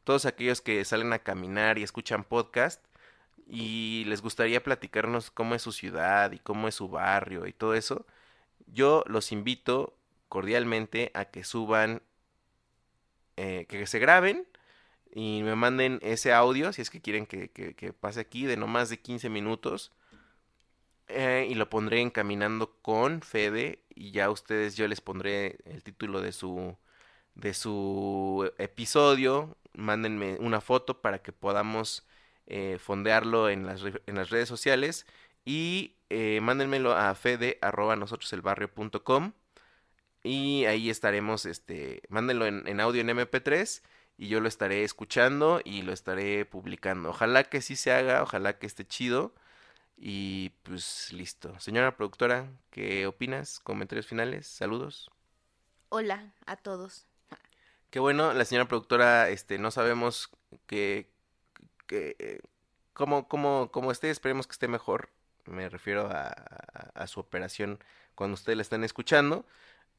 Todos 0.04 0.26
aquellos 0.26 0.60
que 0.60 0.84
salen 0.84 1.12
a 1.12 1.20
caminar 1.20 1.78
y 1.78 1.82
escuchan 1.82 2.24
podcast, 2.24 2.84
y 3.46 4.04
les 4.06 4.22
gustaría 4.22 4.62
platicarnos 4.62 5.30
cómo 5.30 5.54
es 5.54 5.62
su 5.62 5.72
ciudad 5.72 6.32
y 6.32 6.38
cómo 6.38 6.68
es 6.68 6.74
su 6.76 6.88
barrio 6.88 7.46
y 7.46 7.52
todo 7.52 7.74
eso, 7.74 8.06
yo 8.66 9.04
los 9.06 9.32
invito 9.32 9.96
cordialmente 10.28 11.10
a 11.14 11.26
que 11.26 11.44
suban, 11.44 12.02
eh, 13.36 13.66
que 13.68 13.86
se 13.86 13.98
graben 13.98 14.46
y 15.12 15.42
me 15.44 15.54
manden 15.56 16.00
ese 16.02 16.32
audio, 16.32 16.72
si 16.72 16.82
es 16.82 16.90
que 16.90 17.00
quieren 17.00 17.26
que, 17.26 17.50
que, 17.50 17.92
pase 17.92 18.20
aquí, 18.20 18.46
de 18.46 18.56
no 18.56 18.66
más 18.66 18.88
de 18.88 18.98
15 18.98 19.28
minutos. 19.28 19.92
Eh, 21.08 21.46
y 21.50 21.54
lo 21.54 21.68
pondré 21.68 22.00
encaminando 22.00 22.80
con 22.80 23.20
Fede 23.22 23.84
y 23.94 24.10
ya 24.10 24.30
ustedes 24.30 24.74
yo 24.76 24.88
les 24.88 25.00
pondré 25.02 25.58
el 25.66 25.82
título 25.82 26.22
de 26.22 26.32
su 26.32 26.76
de 27.34 27.54
su 27.54 28.50
episodio. 28.58 29.56
Mándenme 29.74 30.36
una 30.40 30.60
foto 30.60 31.00
para 31.02 31.22
que 31.22 31.32
podamos 31.32 32.06
eh, 32.46 32.78
fondearlo 32.80 33.48
en 33.50 33.66
las, 33.66 33.82
en 34.06 34.14
las, 34.16 34.30
redes 34.30 34.48
sociales. 34.48 35.06
Y 35.44 35.96
eh, 36.10 36.40
mándenmelo 36.42 36.92
a 36.96 37.14
fede 37.14 37.58
arroba 37.62 37.96
nosotroselbarrio.com 37.96 39.32
y 40.22 40.64
ahí 40.66 40.90
estaremos, 40.90 41.44
este, 41.46 42.02
mándenlo 42.08 42.46
en, 42.46 42.66
en, 42.66 42.80
audio 42.80 43.02
en 43.02 43.08
MP3 43.10 43.82
y 44.16 44.28
yo 44.28 44.40
lo 44.40 44.48
estaré 44.48 44.84
escuchando 44.84 45.60
y 45.64 45.82
lo 45.82 45.92
estaré 45.92 46.46
publicando. 46.46 47.10
Ojalá 47.10 47.44
que 47.44 47.60
sí 47.60 47.76
se 47.76 47.92
haga, 47.92 48.22
ojalá 48.22 48.58
que 48.58 48.66
esté 48.66 48.86
chido 48.86 49.34
y 49.96 50.50
pues 50.62 51.12
listo. 51.12 51.58
Señora 51.60 51.96
productora, 51.96 52.48
¿qué 52.70 53.06
opinas? 53.06 53.60
Comentarios 53.60 54.06
finales, 54.06 54.46
saludos. 54.46 55.10
Hola 55.88 56.32
a 56.46 56.56
todos. 56.56 57.06
Qué 57.90 58.00
bueno, 58.00 58.32
la 58.32 58.44
señora 58.44 58.66
productora, 58.66 59.28
este, 59.28 59.58
no 59.58 59.70
sabemos 59.70 60.30
qué, 60.66 61.08
que 61.86 62.16
eh, 62.18 62.40
como, 62.92 63.28
como, 63.28 63.70
como 63.70 63.92
esté, 63.92 64.10
esperemos 64.10 64.46
que 64.46 64.52
esté 64.52 64.66
mejor. 64.68 65.10
Me 65.46 65.68
refiero 65.68 66.08
a, 66.10 66.28
a, 66.94 67.06
su 67.06 67.20
operación 67.20 67.78
cuando 68.14 68.34
ustedes 68.34 68.56
la 68.56 68.62
están 68.62 68.82
escuchando. 68.82 69.44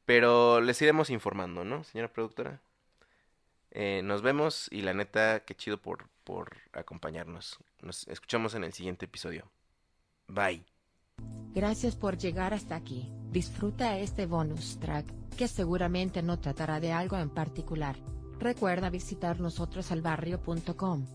Pero 0.06 0.60
les 0.60 0.80
iremos 0.82 1.10
informando, 1.10 1.64
¿no, 1.64 1.82
señora 1.84 2.12
productora? 2.12 2.60
Eh, 3.72 4.02
nos 4.04 4.22
vemos 4.22 4.68
y 4.70 4.82
la 4.82 4.94
neta, 4.94 5.40
qué 5.40 5.54
chido 5.54 5.78
por, 5.78 6.08
por 6.24 6.56
acompañarnos. 6.72 7.58
Nos 7.82 8.06
escuchamos 8.08 8.54
en 8.54 8.64
el 8.64 8.72
siguiente 8.72 9.06
episodio. 9.06 9.50
Bye. 10.28 10.64
Gracias 11.54 11.96
por 11.96 12.18
llegar 12.18 12.52
hasta 12.52 12.76
aquí. 12.76 13.10
Disfruta 13.30 13.98
este 13.98 14.26
bonus 14.26 14.78
track, 14.78 15.06
que 15.36 15.48
seguramente 15.48 16.22
no 16.22 16.38
tratará 16.38 16.80
de 16.80 16.92
algo 16.92 17.16
en 17.16 17.30
particular. 17.30 17.96
Recuerda 18.38 18.90
visitar 18.90 19.40
nosotrosalbarrio.com. 19.40 21.06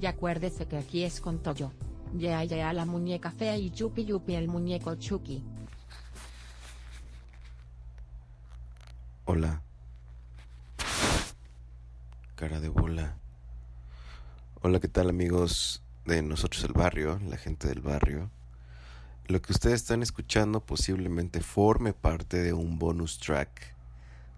Y 0.00 0.06
acuérdese 0.06 0.66
que 0.66 0.76
aquí 0.76 1.04
es 1.04 1.20
con 1.20 1.42
Toyo. 1.42 1.72
Ya 2.14 2.42
ya 2.44 2.72
la 2.72 2.84
muñeca 2.84 3.30
fea 3.30 3.56
y 3.56 3.70
Yupi 3.70 4.04
Yupi 4.04 4.34
el 4.34 4.48
muñeco 4.48 4.94
Chucky. 4.96 5.44
Hola. 9.24 9.62
cara 12.34 12.58
de 12.58 12.68
bola. 12.68 13.16
Hola, 14.62 14.80
¿qué 14.80 14.88
tal 14.88 15.08
amigos 15.10 15.82
de 16.04 16.22
nosotros 16.22 16.64
el 16.64 16.72
barrio, 16.72 17.20
la 17.28 17.36
gente 17.36 17.68
del 17.68 17.80
barrio? 17.80 18.30
Lo 19.30 19.40
que 19.40 19.52
ustedes 19.52 19.82
están 19.82 20.02
escuchando 20.02 20.58
posiblemente 20.58 21.40
forme 21.40 21.92
parte 21.92 22.42
de 22.42 22.52
un 22.52 22.80
bonus 22.80 23.20
track 23.20 23.76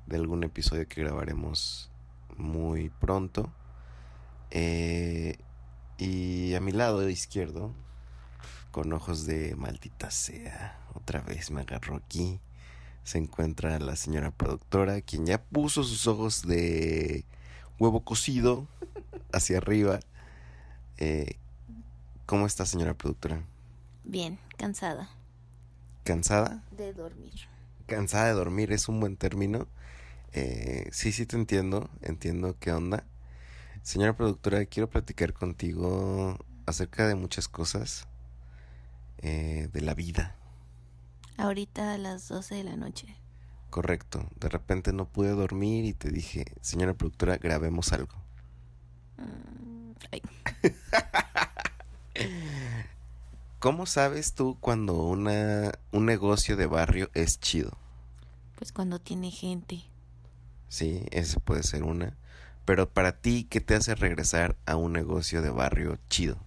de 0.05 0.17
algún 0.17 0.45
episodio 0.45 0.87
que 0.87 1.01
grabaremos 1.01 1.91
muy 2.37 2.91
pronto. 2.91 3.51
Eh, 4.51 5.39
y 5.97 6.53
a 6.53 6.61
mi 6.61 6.73
lado 6.73 7.09
izquierdo, 7.09 7.73
con 8.71 8.93
ojos 8.93 9.25
de 9.25 9.57
maldita 9.57 10.11
sea, 10.11 10.79
otra 10.93 11.23
vez 11.23 11.51
me 11.51 11.63
agarró 11.63 11.97
aquí, 11.97 12.39
se 13.03 13.17
encuentra 13.17 13.79
la 13.79 13.97
señora 13.97 14.31
productora, 14.31 15.01
quien 15.01 15.25
ya 15.25 15.43
puso 15.43 15.85
sus 15.85 16.07
ojos 16.07 16.47
de 16.47 17.25
huevo 17.79 18.05
cocido 18.05 18.69
hacia 19.33 19.57
arriba. 19.57 20.01
Eh, 20.99 21.39
¿Cómo 22.27 22.45
está, 22.45 22.67
señora 22.67 22.93
productora? 22.93 23.43
Bien, 24.05 24.39
cansada 24.57 25.09
¿Cansada? 26.05 26.63
de 26.71 26.93
dormir. 26.93 27.49
Cansada 27.87 28.27
de 28.27 28.33
dormir 28.33 28.73
es 28.73 28.89
un 28.89 29.01
buen 29.01 29.17
término. 29.17 29.69
Eh, 30.33 30.89
sí, 30.93 31.13
sí 31.13 31.27
te 31.27 31.37
entiendo, 31.37 31.91
entiendo 32.03 32.57
qué 32.59 32.73
onda. 32.73 33.05
Señora 33.83 34.17
productora, 34.17 34.65
quiero 34.67 34.91
platicar 34.91 35.33
contigo 35.33 36.39
acerca 36.67 37.07
de 37.09 37.15
muchas 37.17 37.49
cosas 37.49 38.09
eh, 39.19 39.69
de 39.73 39.81
la 39.81 39.95
vida. 39.95 40.35
Ahorita 41.37 41.93
a 41.93 41.99
las 41.99 42.27
12 42.29 42.55
de 42.55 42.65
la 42.65 42.77
noche. 42.77 43.17
Correcto. 43.71 44.29
De 44.39 44.49
repente 44.49 44.93
no 44.93 45.09
pude 45.09 45.31
dormir 45.31 45.85
y 45.85 45.95
te 45.95 46.11
dije, 46.11 46.45
señora 46.61 46.95
productora, 46.95 47.39
grabemos 47.39 47.93
algo. 47.93 48.15
Mm, 49.19 49.93
ay, 50.13 50.23
¿Cómo 53.63 53.87
sabes 53.87 54.35
tú 54.35 54.57
cuando 54.59 54.95
una, 54.95 55.71
un 55.93 56.05
negocio 56.05 56.57
de 56.57 56.67
barrio 56.67 57.11
es 57.15 57.39
chido? 57.39 57.79
pues 58.57 58.73
cuando 58.73 58.99
tiene 58.99 59.31
gente. 59.31 59.85
Sí, 60.69 61.07
ese 61.13 61.39
puede 61.39 61.63
ser 61.63 61.85
una. 61.85 62.17
Pero 62.65 62.91
para 62.91 63.21
ti, 63.21 63.47
¿qué 63.49 63.61
te 63.61 63.77
hace 63.77 63.95
regresar 63.95 64.57
a 64.67 64.75
un 64.75 64.93
negocio 64.93 65.43
de 65.43 65.51
barrio 65.51 65.97
chido? 66.09 66.39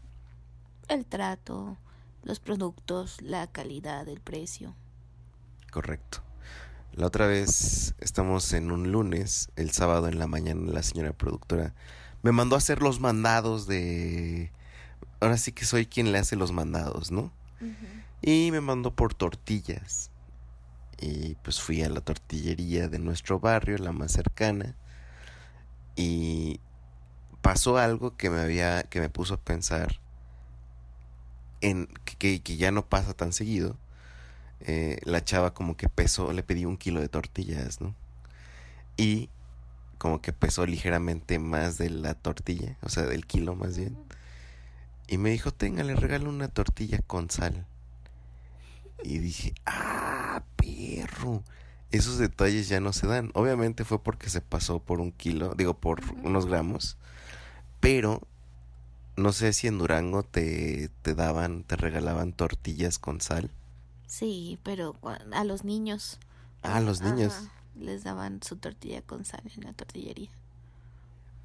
El 0.89 1.05
trato, 1.05 1.77
los 2.21 2.41
productos, 2.41 3.21
la 3.21 3.47
calidad, 3.47 4.09
el 4.09 4.19
precio. 4.19 4.75
Correcto. 5.71 6.17
La 6.91 7.07
otra 7.07 7.27
vez 7.27 7.95
estamos 7.99 8.51
en 8.51 8.71
un 8.71 8.91
lunes, 8.91 9.51
el 9.55 9.71
sábado 9.71 10.09
en 10.09 10.19
la 10.19 10.27
mañana 10.27 10.69
la 10.69 10.83
señora 10.83 11.13
productora 11.13 11.73
me 12.23 12.33
mandó 12.33 12.55
a 12.55 12.57
hacer 12.57 12.81
los 12.81 12.99
mandados 12.99 13.67
de... 13.67 14.51
Ahora 15.19 15.37
sí 15.37 15.51
que 15.51 15.65
soy 15.65 15.85
quien 15.85 16.11
le 16.11 16.19
hace 16.19 16.35
los 16.35 16.51
mandados, 16.51 17.11
¿no? 17.11 17.31
Y 18.21 18.51
me 18.51 18.61
mandó 18.61 18.95
por 18.95 19.13
tortillas. 19.13 20.11
Y 20.99 21.35
pues 21.35 21.61
fui 21.61 21.83
a 21.83 21.89
la 21.89 22.01
tortillería 22.01 22.87
de 22.87 22.99
nuestro 22.99 23.39
barrio, 23.39 23.77
la 23.77 23.91
más 23.91 24.11
cercana. 24.11 24.75
Y 25.95 26.59
pasó 27.41 27.77
algo 27.77 28.17
que 28.17 28.29
me 28.29 28.39
había, 28.41 28.83
que 28.83 28.99
me 28.99 29.09
puso 29.09 29.35
a 29.35 29.37
pensar 29.37 29.99
en 31.61 31.87
que, 32.17 32.41
que 32.41 32.57
ya 32.57 32.71
no 32.71 32.85
pasa 32.85 33.13
tan 33.13 33.33
seguido. 33.33 33.77
Eh, 34.61 34.99
la 35.03 35.23
chava 35.23 35.53
como 35.53 35.77
que 35.77 35.89
pesó, 35.89 36.33
le 36.33 36.43
pedí 36.43 36.65
un 36.65 36.77
kilo 36.77 37.01
de 37.01 37.09
tortillas, 37.09 37.81
¿no? 37.81 37.93
Y 38.97 39.29
como 39.97 40.21
que 40.21 40.33
pesó 40.33 40.65
ligeramente 40.65 41.39
más 41.39 41.77
de 41.77 41.89
la 41.89 42.13
tortilla, 42.13 42.77
o 42.81 42.89
sea, 42.89 43.03
del 43.03 43.25
kilo 43.25 43.55
más 43.55 43.77
bien. 43.77 43.97
Y 45.07 45.17
me 45.17 45.29
dijo, 45.29 45.51
tenga, 45.51 45.83
le 45.83 45.95
regalo 45.95 46.29
una 46.29 46.47
tortilla 46.47 46.99
con 47.05 47.29
sal. 47.29 47.65
Y 49.03 49.19
dije, 49.19 49.53
ah, 49.65 50.43
perro. 50.55 51.43
Esos 51.91 52.17
detalles 52.17 52.67
ya 52.67 52.79
no 52.79 52.91
se 52.91 53.07
dan. 53.07 53.31
Obviamente 53.33 53.85
fue 53.85 54.01
porque 54.01 54.29
se 54.29 54.41
pasó 54.41 54.79
por 54.79 54.99
un 54.99 55.11
kilo, 55.11 55.53
digo, 55.55 55.75
por 55.75 56.01
unos 56.23 56.47
gramos. 56.47 56.97
Pero 57.79 58.21
no 59.15 59.31
sé 59.31 59.53
si 59.53 59.67
en 59.67 59.77
Durango 59.77 60.23
te, 60.23 60.89
te 61.01 61.13
daban, 61.13 61.63
te 61.63 61.75
regalaban 61.75 62.33
tortillas 62.33 62.99
con 62.99 63.21
sal. 63.21 63.51
Sí, 64.07 64.59
pero 64.63 64.95
a 65.31 65.43
los 65.43 65.63
niños. 65.63 66.19
Ah, 66.63 66.79
los 66.79 67.01
niños. 67.01 67.33
Ajá, 67.33 67.51
les 67.79 68.03
daban 68.03 68.41
su 68.43 68.57
tortilla 68.57 69.01
con 69.01 69.25
sal 69.25 69.43
en 69.55 69.63
la 69.63 69.73
tortillería. 69.73 70.29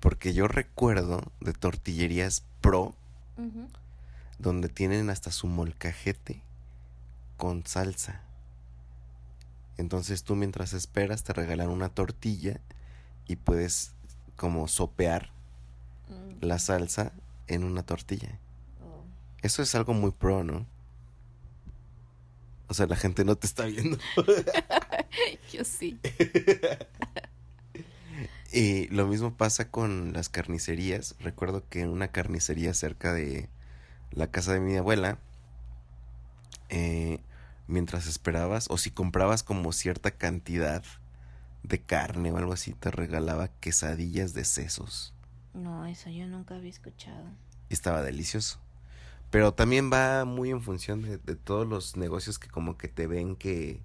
Porque 0.00 0.32
yo 0.32 0.48
recuerdo 0.48 1.22
de 1.40 1.52
tortillerías 1.52 2.42
pro 2.60 2.94
donde 4.38 4.68
tienen 4.68 5.10
hasta 5.10 5.30
su 5.30 5.46
molcajete 5.46 6.42
con 7.36 7.66
salsa. 7.66 8.22
Entonces 9.76 10.24
tú 10.24 10.36
mientras 10.36 10.72
esperas 10.72 11.24
te 11.24 11.32
regalan 11.32 11.68
una 11.68 11.88
tortilla 11.88 12.60
y 13.26 13.36
puedes 13.36 13.92
como 14.36 14.68
sopear 14.68 15.30
Mm, 16.10 16.44
la 16.44 16.58
salsa 16.58 17.12
en 17.46 17.64
una 17.64 17.82
tortilla. 17.84 18.38
oh. 18.82 19.04
Eso 19.42 19.62
es 19.62 19.74
algo 19.74 19.94
muy 19.94 20.10
pro, 20.10 20.42
¿no? 20.44 20.66
O 22.68 22.74
sea, 22.74 22.86
la 22.86 22.96
gente 22.96 23.24
no 23.24 23.36
te 23.36 23.46
está 23.46 23.64
viendo. 23.64 23.98
Yo 25.52 25.64
sí. 25.64 25.98
Y 28.52 28.88
lo 28.88 29.06
mismo 29.06 29.36
pasa 29.36 29.70
con 29.70 30.12
las 30.12 30.28
carnicerías. 30.28 31.14
Recuerdo 31.20 31.68
que 31.68 31.82
en 31.82 31.90
una 31.90 32.08
carnicería 32.08 32.74
cerca 32.74 33.12
de 33.12 33.48
la 34.10 34.30
casa 34.30 34.52
de 34.52 34.60
mi 34.60 34.76
abuela, 34.76 35.18
eh, 36.68 37.20
mientras 37.68 38.06
esperabas, 38.06 38.66
o 38.68 38.76
si 38.76 38.90
comprabas 38.90 39.44
como 39.44 39.72
cierta 39.72 40.10
cantidad 40.10 40.82
de 41.62 41.80
carne 41.80 42.32
o 42.32 42.38
algo 42.38 42.52
así, 42.52 42.72
te 42.72 42.90
regalaba 42.90 43.48
quesadillas 43.60 44.34
de 44.34 44.44
sesos. 44.44 45.14
No, 45.54 45.86
eso 45.86 46.10
yo 46.10 46.26
nunca 46.26 46.56
había 46.56 46.70
escuchado. 46.70 47.24
Estaba 47.68 48.02
delicioso. 48.02 48.58
Pero 49.30 49.54
también 49.54 49.92
va 49.92 50.24
muy 50.24 50.50
en 50.50 50.60
función 50.60 51.02
de, 51.02 51.18
de 51.18 51.36
todos 51.36 51.68
los 51.68 51.96
negocios 51.96 52.40
que 52.40 52.48
como 52.48 52.76
que 52.76 52.88
te 52.88 53.06
ven 53.06 53.36
que, 53.36 53.80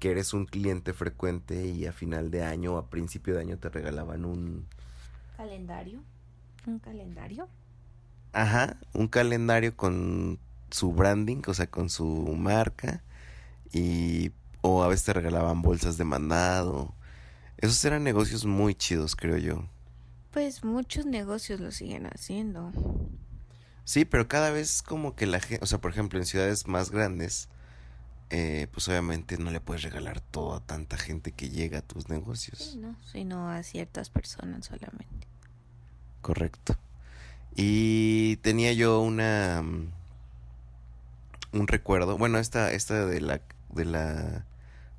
que 0.00 0.10
eres 0.10 0.34
un 0.34 0.46
cliente 0.46 0.92
frecuente 0.92 1.66
y 1.66 1.86
a 1.86 1.92
final 1.92 2.32
de 2.32 2.42
año 2.42 2.74
o 2.74 2.78
a 2.78 2.90
principio 2.90 3.34
de 3.34 3.42
año 3.42 3.58
te 3.58 3.68
regalaban 3.68 4.24
un, 4.24 4.66
¿Calendario? 5.40 6.02
¿Un 6.66 6.78
calendario? 6.80 7.48
Ajá, 8.34 8.76
un 8.92 9.08
calendario 9.08 9.74
con 9.74 10.38
su 10.70 10.92
branding, 10.92 11.40
o 11.46 11.54
sea, 11.54 11.66
con 11.66 11.88
su 11.88 12.04
marca. 12.36 13.02
Y. 13.72 14.32
O 14.60 14.82
a 14.82 14.88
veces 14.88 15.06
te 15.06 15.14
regalaban 15.14 15.62
bolsas 15.62 15.96
de 15.96 16.04
mandado. 16.04 16.94
Esos 17.56 17.82
eran 17.86 18.04
negocios 18.04 18.44
muy 18.44 18.74
chidos, 18.74 19.16
creo 19.16 19.38
yo. 19.38 19.66
Pues 20.30 20.62
muchos 20.62 21.06
negocios 21.06 21.58
lo 21.58 21.70
siguen 21.70 22.04
haciendo. 22.04 22.70
Sí, 23.84 24.04
pero 24.04 24.28
cada 24.28 24.50
vez 24.50 24.82
como 24.82 25.16
que 25.16 25.24
la 25.24 25.40
gente. 25.40 25.64
O 25.64 25.66
sea, 25.66 25.80
por 25.80 25.90
ejemplo, 25.90 26.18
en 26.18 26.26
ciudades 26.26 26.66
más 26.66 26.90
grandes. 26.90 27.48
Eh, 28.30 28.68
pues 28.70 28.88
obviamente 28.88 29.36
no 29.38 29.50
le 29.50 29.60
puedes 29.60 29.82
regalar 29.82 30.20
todo 30.20 30.54
a 30.54 30.60
tanta 30.60 30.96
gente 30.96 31.32
que 31.32 31.50
llega 31.50 31.78
a 31.78 31.82
tus 31.82 32.08
negocios. 32.08 32.58
Sí, 32.58 32.78
¿no? 32.78 32.96
Sino 33.04 33.48
a 33.48 33.62
ciertas 33.64 34.08
personas 34.08 34.66
solamente. 34.66 35.26
Correcto. 36.22 36.76
Y 37.56 38.36
tenía 38.36 38.72
yo 38.72 39.00
una 39.00 39.62
mm, 39.62 39.92
un 41.52 41.66
recuerdo. 41.66 42.16
Bueno, 42.18 42.38
esta, 42.38 42.72
esta 42.72 43.04
de 43.06 43.20
la 43.20 43.40
de 43.70 43.84
la 43.84 44.44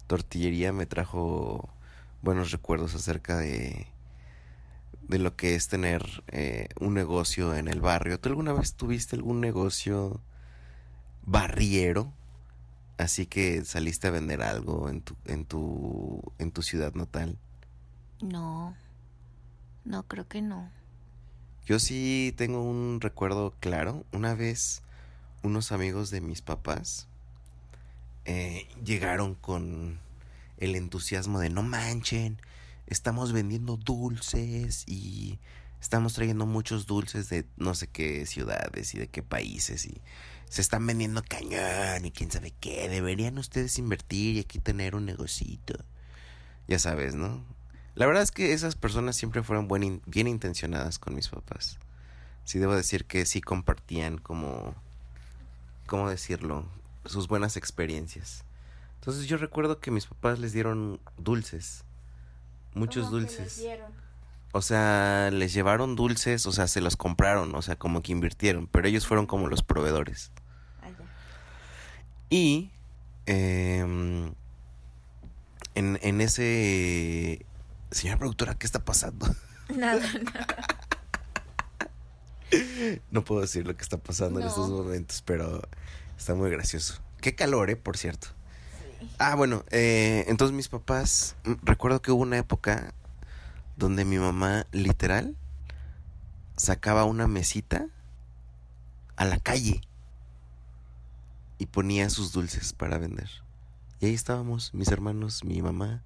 tortillería 0.07 0.73
me 0.73 0.86
trajo 0.86 1.69
buenos 2.21 2.51
recuerdos 2.51 2.95
acerca 2.95 3.38
de 3.38 3.88
de 5.07 5.19
lo 5.19 5.36
que 5.36 5.55
es 5.55 5.67
tener 5.67 6.23
eh, 6.27 6.69
un 6.79 6.93
negocio 6.93 7.55
en 7.55 7.67
el 7.67 7.82
barrio. 7.82 8.19
¿Tú 8.19 8.29
alguna 8.29 8.53
vez 8.53 8.75
tuviste 8.75 9.15
algún 9.15 9.41
negocio 9.41 10.21
barriero? 11.23 12.13
Así 13.02 13.26
que 13.26 13.66
saliste 13.66 14.08
a 14.08 14.12
vender 14.12 14.43
algo 14.43 14.88
en 14.88 15.02
tu, 15.02 15.16
en 15.26 15.45
tu, 15.45 16.22
en 16.38 16.52
tu 16.52 16.62
ciudad 16.62 16.93
natal. 16.93 17.38
No. 18.22 18.76
No, 19.84 20.04
creo 20.04 20.28
que 20.28 20.41
no. 20.43 20.70
Yo 21.66 21.80
sí 21.80 22.34
tengo 22.38 22.62
un 22.62 23.02
recuerdo 23.02 23.56
claro. 23.60 24.06
Una 24.12 24.36
vez 24.36 24.84
unos 25.41 25.72
amigos 25.72 26.12
de 26.12 26.22
mis 26.22 26.41
papás 26.41 27.08
eh, 28.26 28.68
llegaron 28.84 29.34
con 29.34 29.97
el 30.58 30.76
entusiasmo 30.76 31.39
de 31.39 31.49
no 31.49 31.64
manchen, 31.64 32.39
estamos 32.86 33.34
vendiendo 33.34 33.78
dulces 33.78 34.84
y 34.88 35.39
estamos 35.82 36.14
trayendo 36.14 36.45
muchos 36.45 36.86
dulces 36.86 37.30
de 37.30 37.47
no 37.58 37.74
sé 37.74 37.88
qué 37.88 38.28
ciudades 38.28 38.93
y 38.93 38.99
de 38.99 39.08
qué 39.08 39.24
países 39.24 39.88
y 39.88 40.02
se 40.52 40.60
están 40.60 40.86
vendiendo 40.86 41.24
cañón 41.24 42.04
y 42.04 42.12
quién 42.12 42.30
sabe 42.30 42.52
qué. 42.60 42.89
Deberían 42.89 43.38
ustedes 43.38 43.80
invertir 43.80 44.36
y 44.36 44.39
aquí 44.41 44.60
tener 44.60 44.95
un 44.95 45.06
negocito. 45.06 45.86
Ya 46.68 46.78
sabes, 46.78 47.16
¿no? 47.16 47.41
La 47.95 48.06
verdad 48.06 48.22
es 48.22 48.32
que 48.32 48.52
esas 48.52 48.76
personas 48.76 49.16
siempre 49.16 49.43
fueron 49.43 49.70
buen 49.70 50.02
bien 50.06 50.28
intencionadas 50.28 50.99
con 50.99 51.16
mis 51.16 51.30
papás. 51.30 51.78
Sí 52.43 52.60
debo 52.60 52.76
decir 52.76 53.06
que 53.06 53.26
sí 53.26 53.39
compartían 53.39 54.18
como, 54.18 54.76
¿cómo 55.88 56.10
decirlo? 56.10 56.66
Sus 57.06 57.30
buenas 57.30 57.56
experiencias. 57.56 58.43
Entonces 58.95 59.28
yo 59.28 59.38
recuerdo 59.38 59.80
que 59.80 59.89
mis 59.89 60.06
papás 60.06 60.39
les 60.39 60.52
dieron 60.52 60.99
dulces. 61.18 61.86
Muchos 62.74 63.06
¿Cómo 63.06 63.20
que 63.20 63.24
les 63.24 63.38
dulces. 63.38 63.58
dieron? 63.58 63.93
O 64.52 64.62
sea, 64.62 65.30
les 65.32 65.54
llevaron 65.54 65.95
dulces, 65.95 66.45
o 66.45 66.52
sea, 66.52 66.68
se 66.68 66.82
los 66.82 66.97
compraron, 66.97 67.56
o 67.56 67.62
sea, 67.62 67.78
como 67.78 68.02
que 68.02 68.12
invirtieron, 68.12 68.68
pero 68.68 68.89
ellos 68.89 69.08
fueron 69.08 69.28
como 69.28 69.47
los 69.47 69.64
proveedores. 69.64 70.34
Y 72.32 72.71
em, 73.25 74.34
en, 75.75 75.99
en 76.01 76.21
ese... 76.21 77.45
Señora 77.91 78.17
productora, 78.17 78.55
¿qué 78.55 78.65
está 78.65 78.79
pasando? 78.86 79.27
Nada, 79.75 80.01
nada. 80.13 80.65
No 83.09 83.23
puedo 83.23 83.41
decir 83.41 83.67
lo 83.67 83.75
que 83.75 83.84
está 83.84 83.97
pasando 83.97 84.39
en 84.39 84.47
estos 84.47 84.69
momentos, 84.69 85.21
pero 85.25 85.61
está 86.17 86.34
muy 86.34 86.49
gracioso. 86.49 87.01
Qué 87.21 87.36
calor, 87.36 87.69
¿eh? 87.69 87.75
Por 87.77 87.97
cierto. 87.97 88.27
Ah, 89.17 89.36
bueno, 89.36 89.63
eh, 89.71 90.25
entonces 90.27 90.55
mis 90.55 90.67
papás, 90.67 91.36
mm, 91.45 91.53
recuerdo 91.63 92.01
que 92.01 92.11
hubo 92.11 92.21
una 92.21 92.38
época 92.38 92.93
donde 93.77 94.03
mi 94.03 94.17
mamá 94.17 94.67
literal 94.71 95.36
sacaba 96.57 97.05
una 97.05 97.27
mesita 97.27 97.88
a 99.15 99.25
la 99.25 99.39
calle 99.39 99.82
y 101.62 101.68
ponía 101.68 102.09
sus 102.09 102.32
dulces 102.32 102.74
para 102.74 102.97
vender. 102.97 103.30
Y 103.99 104.07
ahí 104.07 104.16
estábamos, 104.16 104.74
mis 104.74 104.88
hermanos, 104.88 105.43
mi 105.43 105.62
mamá 105.62 106.01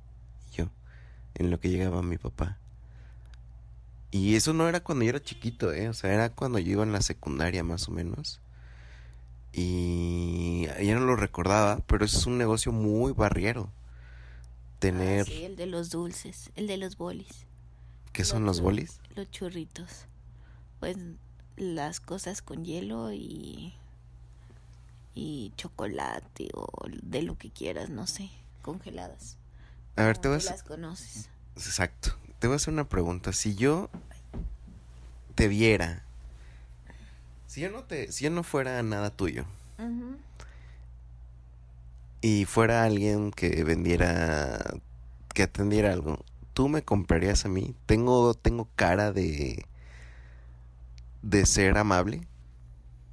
y 0.51 0.58
yo, 0.58 0.70
en 1.34 1.49
lo 1.49 1.62
que 1.62 1.70
llegaba 1.70 2.01
mi 2.01 2.18
papá. 2.18 2.58
Y 4.12 4.36
eso 4.36 4.51
no 4.51 4.68
era 4.68 4.84
cuando 4.84 5.06
yo 5.06 5.12
era 5.12 5.24
chiquito, 5.24 5.72
¿eh? 5.72 5.88
O 5.88 5.93
sea, 5.93 6.14
era 6.14 6.30
cuando 6.30 6.60
yo 6.60 6.74
iba 6.74 6.84
en 6.84 6.91
la 6.91 6.99
secundaria 7.01 7.64
más 7.64 7.88
o 7.88 7.93
menos. 7.93 8.41
Y 9.53 10.68
ya 10.84 10.95
no 10.95 11.06
lo 11.06 11.16
recordaba, 11.16 11.78
pero 11.88 12.03
eso 12.03 12.18
es 12.18 12.26
un 12.26 12.38
negocio 12.38 12.74
muy 12.74 13.14
barriero. 13.14 13.72
Tener... 14.80 15.22
Ah, 15.22 15.26
sí, 15.26 15.45
el 15.45 15.56
de 15.56 15.68
los 15.68 15.89
dulces, 15.89 16.51
el 16.56 16.68
de 16.68 16.76
los 16.76 16.97
bolis, 16.97 17.45
¿Qué 18.12 18.26
son 18.26 18.43
los 18.43 18.60
bolis? 18.60 18.99
los 19.16 19.32
churritos. 19.32 20.08
Pues 20.82 20.97
las 21.56 22.01
cosas 22.01 22.41
con 22.41 22.66
hielo 22.66 23.14
y 23.14 23.76
y 25.16 25.53
chocolate 25.55 26.49
o 26.53 26.68
de 27.01 27.24
lo 27.24 27.38
que 27.38 27.49
quieras, 27.49 27.89
no 27.89 28.05
sé, 28.05 28.30
congeladas. 28.61 29.38
A 29.95 30.03
ver, 30.03 30.18
te 30.18 30.28
vas... 30.28 30.45
las 30.45 30.63
conoces. 30.63 31.30
Exacto. 31.55 32.16
Te 32.39 32.47
voy 32.47 32.55
a 32.55 32.57
hacer 32.57 32.74
una 32.74 32.88
pregunta. 32.88 33.32
Si 33.32 33.55
yo 33.55 33.89
te 35.34 35.47
viera... 35.47 36.03
Si 37.47 37.61
yo 37.61 37.72
no 37.72 37.86
te... 37.86 38.11
Si 38.11 38.26
yo 38.26 38.30
no 38.30 38.43
fuera 38.43 38.84
nada 38.84 39.09
tuyo 39.09 39.45
y 42.22 42.45
fuera 42.45 42.84
alguien 42.84 43.32
que 43.32 43.63
vendiera... 43.63 44.59
Que 45.34 45.43
atendiera 45.43 45.93
algo, 45.93 46.20
¿tú 46.53 46.70
me 46.70 46.82
comprarías 46.82 47.45
a 47.45 47.49
mí? 47.49 47.74
¿Tengo, 47.86 48.34
tengo 48.34 48.68
cara 48.76 49.13
de... 49.13 49.66
de 51.22 51.45
ser 51.45 51.78
amable? 51.78 52.28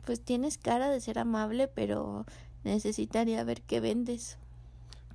Pues 0.05 0.25
tienes 0.25 0.59
cara 0.59 0.91
de 0.91 1.01
ser 1.01 1.19
amable, 1.19 1.69
pero 1.69 2.27
necesitaría 2.65 3.43
ver 3.45 3.63
qué 3.63 3.81
vendes. 3.81 4.39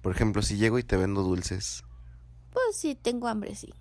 Por 0.01 0.11
ejemplo, 0.15 0.41
si 0.41 0.57
llego 0.57 0.79
y 0.79 0.83
te 0.83 0.97
vendo 0.97 1.21
dulces, 1.23 1.83
Pues 2.51 2.75
sí, 2.75 2.95
tengo 2.95 3.27
hambre, 3.29 3.55
sí. 3.55 3.73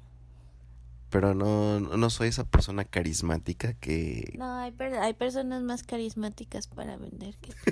pero 1.11 1.35
no, 1.35 1.81
no 1.81 2.11
soy 2.11 2.29
esa 2.29 2.45
persona 2.45 2.85
carismática 2.85 3.75
que... 3.75 4.39
No, 4.39 4.55
hay, 4.59 4.71
per- 4.71 4.95
hay 4.99 5.15
personas 5.15 5.63
más 5.65 5.83
carismáticas 5.83 6.69
para 6.69 6.97
vender 6.97 7.37
que 7.39 7.55
tú. 7.55 7.67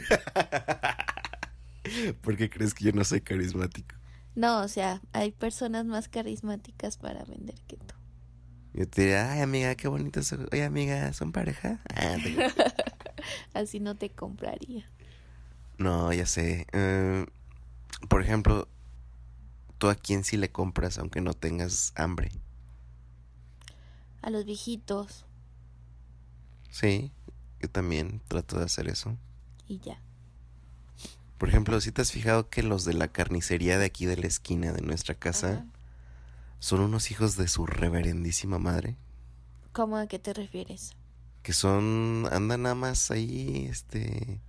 ¿Por 2.22 2.37
qué 2.37 2.49
crees 2.51 2.74
que 2.74 2.85
yo 2.85 2.93
no 2.93 3.05
soy 3.05 3.20
carismático? 3.20 3.95
No, 4.37 4.61
o 4.62 4.68
sea, 4.68 5.03
hay 5.12 5.32
personas 5.32 5.87
más 5.87 6.09
carismáticas 6.09 6.97
para 6.99 7.24
vender 7.24 7.61
que 7.66 7.76
tú. 7.78 7.95
Yo 8.72 8.89
te 8.89 9.03
diría, 9.03 9.32
ay 9.32 9.41
amiga, 9.41 9.74
qué 9.76 9.89
bonito 9.89 10.22
son. 10.22 10.49
Oye 10.53 10.64
amiga, 10.64 11.12
¿son 11.12 11.32
pareja? 11.32 11.80
Ah, 11.95 12.18
te- 12.20 12.45
Así 13.55 13.81
no 13.81 13.97
te 13.97 14.11
compraría. 14.11 14.85
No, 15.79 16.12
ya 16.12 16.27
sé. 16.27 16.66
Eh, 16.72 17.27
por 18.09 18.22
ejemplo, 18.22 18.68
¿tú 19.79 19.89
a 19.89 19.95
quién 19.95 20.25
sí 20.25 20.37
le 20.37 20.51
compras 20.51 20.99
aunque 20.99 21.20
no 21.20 21.33
tengas 21.35 21.93
hambre? 21.97 22.31
A 24.22 24.31
los 24.31 24.45
viejitos 24.45 25.25
Sí, 26.70 27.11
yo 27.61 27.70
también 27.70 28.20
trato 28.29 28.59
de 28.59 28.64
hacer 28.66 28.89
eso. 28.89 29.16
y 29.66 29.79
ya. 29.81 29.99
Por 31.39 31.49
ejemplo, 31.49 31.81
si 31.81 31.93
te 31.93 32.03
has 32.03 32.11
fijado 32.12 32.49
que 32.49 32.62
los 32.64 32.85
de 32.85 32.95
la 32.95 33.07
carnicería 33.09 33.79
de 33.79 33.85
aquí 33.87 34.07
de 34.07 34.16
la 34.16 34.27
esquina 34.27 34.72
de 34.72 34.83
nuestra 34.83 35.14
casa 35.14 35.49
Ajá. 35.51 35.66
son 36.61 36.81
unos 36.81 37.11
hijos 37.12 37.37
de 37.37 37.49
su 37.49 37.66
reverendísima 37.66 38.59
madre? 38.59 38.97
¿Cómo 39.72 39.97
a 39.99 40.07
qué 40.07 40.18
te 40.18 40.33
refieres? 40.33 40.97
Que 41.45 41.53
son, 41.53 42.26
andan 42.32 42.62
nada 42.62 42.74
más 42.74 43.11
ahí, 43.11 43.68
este, 43.70 44.40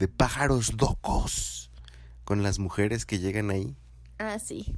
de 0.00 0.08
pájaros 0.08 0.74
locos 0.74 1.70
con 2.24 2.42
las 2.42 2.58
mujeres 2.58 3.06
que 3.06 3.20
llegan 3.20 3.50
ahí. 3.50 3.76
Ah, 4.18 4.40
sí. 4.40 4.74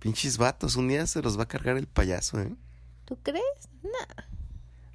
Pinches 0.00 0.38
vatos, 0.38 0.74
un 0.74 0.88
día 0.88 1.06
se 1.06 1.22
los 1.22 1.38
va 1.38 1.44
a 1.44 1.48
cargar 1.48 1.76
el 1.76 1.86
payaso, 1.86 2.40
¿eh? 2.40 2.56
¿Tú 3.04 3.16
crees? 3.22 3.70
Nah. 3.84 4.24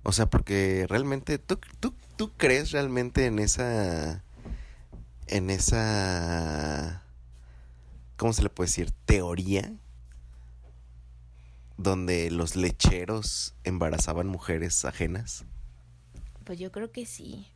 O 0.04 0.12
sea, 0.12 0.30
porque 0.30 0.86
realmente, 0.90 1.40
¿tú, 1.40 1.58
tú, 1.80 1.96
tú 2.18 2.34
crees 2.36 2.72
realmente 2.72 3.26
en 3.26 3.40
esa, 3.40 4.26
en 5.28 5.50
esa, 5.50 7.04
¿cómo 8.18 8.34
se 8.34 8.44
le 8.44 8.50
puede 8.50 8.68
decir? 8.68 8.92
Teoría 9.06 9.74
donde 11.78 12.32
los 12.32 12.56
lecheros 12.56 13.56
embarazaban 13.64 14.28
mujeres 14.28 14.84
ajenas. 14.86 15.46
Pues 16.44 16.60
yo 16.60 16.72
creo 16.72 16.92
que 16.92 17.06
sí. 17.06 17.48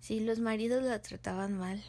Si 0.00 0.20
los 0.20 0.38
maridos 0.38 0.82
la 0.84 1.00
trataban 1.02 1.56
mal, 1.58 1.82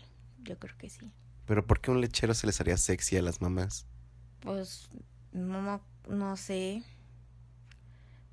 yo 0.43 0.57
creo 0.57 0.75
que 0.77 0.89
sí. 0.89 1.11
Pero 1.45 1.65
¿por 1.65 1.79
qué 1.79 1.91
un 1.91 2.01
lechero 2.01 2.33
se 2.33 2.47
les 2.47 2.59
haría 2.59 2.77
sexy 2.77 3.17
a 3.17 3.21
las 3.21 3.41
mamás? 3.41 3.85
Pues 4.39 4.89
no, 5.31 5.61
no, 5.61 5.81
no 6.07 6.37
sé. 6.37 6.83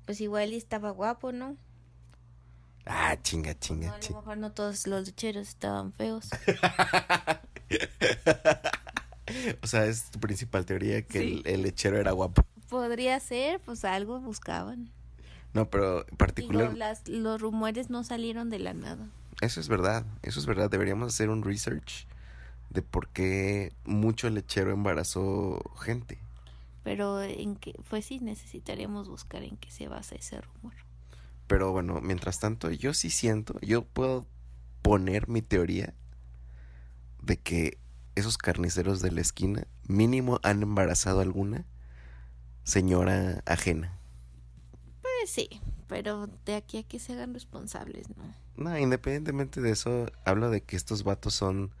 Pues 0.05 0.21
igual 0.21 0.53
y 0.53 0.55
estaba 0.55 0.91
guapo, 0.91 1.31
¿no? 1.31 1.57
Ah, 2.85 3.17
chinga, 3.21 3.53
No, 3.53 3.59
chinga, 3.59 3.89
a 3.89 3.93
lo 3.95 3.99
chinga. 3.99 4.19
mejor 4.21 4.37
no 4.37 4.51
todos 4.53 4.87
los 4.87 5.05
lecheros 5.07 5.49
estaban 5.49 5.91
feos. 5.93 6.29
O 9.61 9.67
sea, 9.67 9.85
es 9.85 10.09
tu 10.09 10.19
principal 10.21 10.65
teoría 10.65 11.01
que 11.05 11.19
Sí. 11.19 11.41
el, 11.45 11.53
el 11.53 11.61
lechero 11.63 11.97
era 11.99 12.11
guapo. 12.11 12.45
Podría 12.69 13.19
ser, 13.19 13.59
pues 13.61 13.85
algo 13.85 14.19
buscaban. 14.19 14.91
No, 15.53 15.69
pero 15.69 16.05
en 16.07 16.17
particular, 16.17 16.75
las, 16.77 17.07
los 17.07 17.41
rumores 17.41 17.89
no 17.89 18.03
salieron 18.03 18.49
de 18.49 18.59
la 18.59 18.73
nada. 18.73 19.07
eso 19.41 19.59
es 19.59 19.67
verdad, 19.67 20.05
eso 20.21 20.39
es 20.39 20.45
verdad. 20.45 20.69
Deberíamos 20.69 21.13
hacer 21.13 21.29
un 21.29 21.43
research 21.43 22.07
de 22.69 22.81
por 22.81 23.07
qué 23.09 23.73
mucho 23.85 24.29
lechero 24.29 24.71
embarazó 24.71 25.61
gente. 25.79 26.19
Pero 26.83 27.21
en 27.21 27.55
que, 27.55 27.73
pues 27.89 28.05
sí, 28.05 28.19
necesitaríamos 28.19 29.09
buscar 29.09 29.43
en 29.43 29.57
qué 29.57 29.71
se 29.71 29.87
basa 29.87 30.15
ese 30.15 30.39
rumor. 30.41 30.73
Pero 31.47 31.71
bueno, 31.71 32.01
mientras 32.01 32.39
tanto, 32.39 32.69
yo 32.71 32.93
sí 32.93 33.09
siento, 33.09 33.59
yo 33.61 33.83
puedo 33.83 34.25
poner 34.81 35.27
mi 35.27 35.41
teoría 35.41 35.93
de 37.21 37.37
que 37.37 37.77
esos 38.15 38.37
carniceros 38.37 39.01
de 39.01 39.11
la 39.11 39.21
esquina 39.21 39.67
mínimo 39.87 40.39
han 40.43 40.63
embarazado 40.63 41.21
alguna 41.21 41.65
señora 42.67 43.41
ajena. 43.45 43.97
Pues 45.01 45.29
sí, 45.31 45.49
pero 45.87 46.27
de 46.45 46.55
aquí 46.55 46.77
a 46.77 46.83
que 46.83 46.99
se 46.99 47.13
hagan 47.13 47.33
responsables, 47.33 48.09
¿no? 48.09 48.23
No, 48.57 48.77
independientemente 48.77 49.61
de 49.61 49.71
eso, 49.71 50.11
hablo 50.25 50.49
de 50.49 50.61
que 50.61 50.75
estos 50.75 51.03
vatos 51.03 51.33
son, 51.33 51.71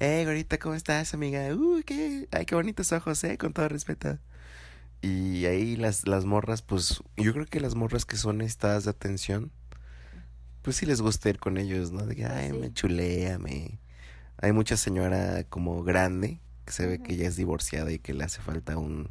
eh, 0.00 0.24
ahorita, 0.26 0.58
¿cómo 0.58 0.74
estás, 0.74 1.14
amiga? 1.14 1.48
Uy, 1.54 1.82
qué, 1.82 2.28
ay, 2.30 2.44
qué 2.44 2.54
bonitos 2.54 2.92
ojos, 2.92 3.24
eh, 3.24 3.38
con 3.38 3.54
todo 3.54 3.68
respeto. 3.68 4.18
Y 5.00 5.46
ahí 5.46 5.76
las, 5.76 6.06
las 6.06 6.26
morras, 6.26 6.60
pues, 6.60 7.02
yo 7.16 7.32
creo 7.32 7.46
que 7.46 7.60
las 7.60 7.74
morras 7.74 8.04
que 8.04 8.16
son 8.16 8.42
estadas 8.42 8.84
de 8.84 8.90
atención, 8.90 9.50
pues 10.60 10.76
sí 10.76 10.84
les 10.84 11.00
gusta 11.00 11.30
ir 11.30 11.38
con 11.38 11.56
ellos, 11.56 11.90
¿no? 11.90 12.04
De 12.04 12.16
que, 12.16 12.26
ay, 12.26 12.50
sí. 12.50 12.58
me 12.58 12.72
chulea, 12.72 13.38
me... 13.38 13.78
Hay 14.38 14.52
mucha 14.52 14.76
señora 14.76 15.44
como 15.44 15.82
grande, 15.84 16.40
que 16.66 16.72
se 16.72 16.86
ve 16.86 17.02
que 17.02 17.16
ya 17.16 17.28
es 17.28 17.36
divorciada 17.36 17.92
y 17.92 17.98
que 17.98 18.12
le 18.12 18.24
hace 18.24 18.42
falta 18.42 18.76
un, 18.76 19.10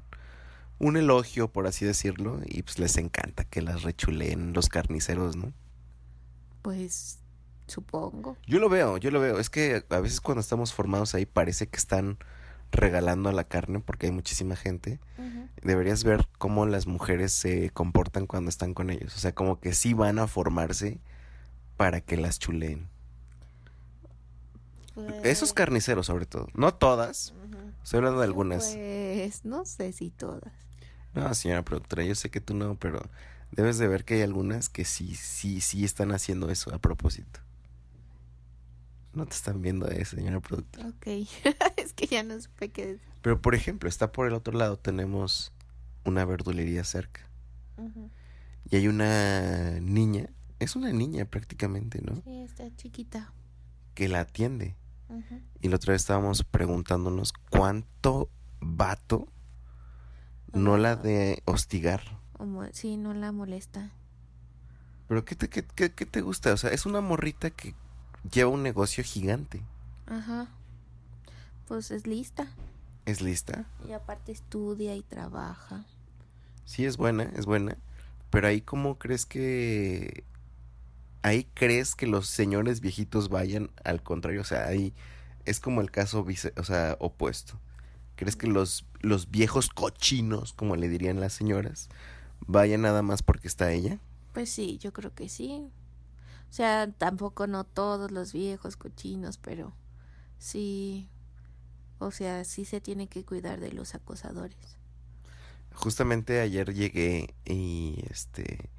un 0.83 0.97
elogio, 0.97 1.47
por 1.47 1.65
así 1.65 1.85
decirlo, 1.85 2.41
y 2.45 2.61
pues 2.63 2.77
les 2.77 2.97
encanta 2.97 3.45
que 3.45 3.61
las 3.61 3.83
rechuleen 3.83 4.53
los 4.53 4.67
carniceros, 4.67 5.35
¿no? 5.35 5.53
Pues 6.61 7.19
supongo. 7.67 8.37
Yo 8.45 8.59
lo 8.59 8.69
veo, 8.69 8.97
yo 8.97 9.09
lo 9.09 9.19
veo. 9.19 9.39
Es 9.39 9.49
que 9.49 9.85
a 9.89 9.99
veces 9.99 10.19
cuando 10.19 10.41
estamos 10.41 10.73
formados 10.73 11.15
ahí 11.15 11.25
parece 11.25 11.67
que 11.67 11.77
están 11.77 12.17
regalando 12.71 13.29
a 13.29 13.33
la 13.33 13.43
carne 13.45 13.79
porque 13.79 14.07
hay 14.07 14.11
muchísima 14.11 14.55
gente, 14.55 14.99
deberías 15.61 16.03
ver 16.03 16.27
cómo 16.37 16.65
las 16.65 16.87
mujeres 16.87 17.31
se 17.31 17.69
comportan 17.69 18.25
cuando 18.25 18.49
están 18.49 18.73
con 18.73 18.89
ellos. 18.89 19.15
O 19.15 19.19
sea, 19.19 19.33
como 19.33 19.59
que 19.59 19.73
sí 19.73 19.93
van 19.93 20.19
a 20.19 20.27
formarse 20.27 20.99
para 21.77 22.01
que 22.01 22.17
las 22.17 22.39
chuleen. 22.39 22.89
Esos 25.23 25.53
carniceros 25.53 26.07
sobre 26.07 26.25
todo. 26.25 26.47
No 26.53 26.73
todas. 26.73 27.33
Estoy 27.83 27.99
hablando 27.99 28.19
de 28.19 28.25
algunas. 28.25 28.75
Pues 28.75 29.45
no 29.45 29.65
sé 29.65 29.91
si 29.91 30.09
todas. 30.09 30.62
No, 31.13 31.33
señora 31.33 31.63
productora, 31.63 32.03
yo 32.03 32.15
sé 32.15 32.29
que 32.29 32.41
tú 32.41 32.55
no, 32.55 32.75
pero 32.75 33.07
debes 33.51 33.77
de 33.77 33.87
ver 33.87 34.03
que 34.03 34.15
hay 34.15 34.21
algunas 34.21 34.69
que 34.69 34.85
sí, 34.85 35.15
sí, 35.15 35.61
sí 35.61 35.83
están 35.83 36.11
haciendo 36.11 36.49
eso 36.49 36.73
a 36.73 36.79
propósito. 36.79 37.39
No 39.13 39.27
te 39.27 39.35
están 39.35 39.61
viendo 39.61 39.87
eso, 39.87 40.15
señora 40.15 40.39
productora. 40.39 40.87
Ok, 40.87 41.07
es 41.77 41.93
que 41.93 42.07
ya 42.07 42.23
no 42.23 42.39
supe 42.41 42.69
qué 42.69 42.87
decir. 42.87 43.07
Pero 43.21 43.39
por 43.41 43.53
ejemplo, 43.53 43.87
está 43.87 44.11
por 44.11 44.27
el 44.27 44.33
otro 44.33 44.57
lado, 44.57 44.77
tenemos 44.77 45.53
una 46.03 46.25
verdulería 46.25 46.83
cerca. 46.83 47.21
Y 48.69 48.75
hay 48.75 48.87
una 48.87 49.79
niña, 49.81 50.29
es 50.59 50.75
una 50.75 50.91
niña 50.91 51.25
prácticamente, 51.25 52.01
¿no? 52.01 52.15
Sí, 52.23 52.41
está 52.41 52.73
chiquita. 52.75 53.33
Que 53.93 54.07
la 54.07 54.21
atiende. 54.21 54.75
Y 55.61 55.69
la 55.69 55.75
otra 55.75 55.91
vez 55.91 56.01
estábamos 56.01 56.43
preguntándonos 56.43 57.33
cuánto 57.51 58.29
vato 58.59 59.27
no 60.53 60.77
la 60.77 60.95
de 60.95 61.41
hostigar. 61.45 62.01
Sí, 62.71 62.97
no 62.97 63.13
la 63.13 63.31
molesta. 63.31 63.91
Pero 65.07 65.25
¿qué 65.25 65.35
te, 65.35 65.49
qué, 65.49 65.65
qué, 65.65 65.91
qué 65.91 66.05
te 66.05 66.21
gusta? 66.21 66.53
O 66.53 66.57
sea, 66.57 66.71
es 66.71 66.85
una 66.85 67.01
morrita 67.01 67.49
que 67.49 67.75
lleva 68.31 68.49
un 68.49 68.63
negocio 68.63 69.03
gigante. 69.03 69.61
Ajá. 70.07 70.47
Pues 71.67 71.91
es 71.91 72.07
lista. 72.07 72.47
¿Es 73.05 73.21
lista? 73.21 73.65
Y 73.87 73.91
aparte 73.91 74.31
estudia 74.31 74.95
y 74.95 75.01
trabaja. 75.01 75.85
Sí, 76.65 76.85
es 76.85 76.97
buena, 76.97 77.23
es 77.35 77.45
buena. 77.45 77.77
Pero 78.29 78.47
ahí, 78.47 78.61
¿cómo 78.61 78.97
crees 78.97 79.25
que 79.25 80.23
ahí 81.23 81.47
crees 81.53 81.95
que 81.95 82.05
los 82.05 82.27
señores 82.27 82.81
viejitos 82.81 83.29
vayan 83.29 83.71
al 83.83 84.03
contrario, 84.03 84.41
o 84.41 84.45
sea, 84.45 84.67
ahí 84.67 84.93
es 85.45 85.59
como 85.59 85.81
el 85.81 85.89
caso 85.89 86.23
vice, 86.23 86.53
o 86.57 86.63
sea, 86.63 86.97
opuesto. 86.99 87.59
¿Crees 88.15 88.35
que 88.35 88.47
los, 88.47 88.85
los 89.03 89.29
viejos 89.29 89.69
cochinos, 89.69 90.53
como 90.53 90.75
le 90.75 90.89
dirían 90.89 91.19
las 91.19 91.33
señoras, 91.33 91.89
vayan 92.47 92.81
nada 92.81 93.03
más 93.03 93.21
porque 93.21 93.47
está 93.47 93.71
ella? 93.71 93.99
Pues 94.33 94.49
sí, 94.49 94.79
yo 94.79 94.91
creo 94.91 95.13
que 95.13 95.29
sí. 95.29 95.69
O 96.49 96.53
sea, 96.53 96.91
tampoco 96.91 97.45
no 97.45 97.63
todos 97.63 98.09
los 98.09 98.33
viejos 98.33 98.75
cochinos, 98.75 99.37
pero 99.37 99.73
sí, 100.39 101.07
o 101.99 102.09
sea, 102.09 102.43
sí 102.43 102.65
se 102.65 102.81
tiene 102.81 103.07
que 103.07 103.23
cuidar 103.23 103.59
de 103.59 103.71
los 103.71 103.93
acosadores. 103.93 104.79
Justamente 105.75 106.41
ayer 106.41 106.73
llegué 106.73 107.35
y 107.45 108.03
este 108.09 108.71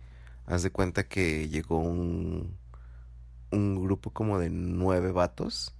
Haz 0.46 0.62
de 0.62 0.70
cuenta 0.70 1.08
que 1.08 1.48
llegó 1.48 1.78
un, 1.78 2.58
un 3.50 3.82
grupo 3.82 4.10
como 4.10 4.38
de 4.38 4.50
nueve 4.50 5.10
vatos. 5.10 5.73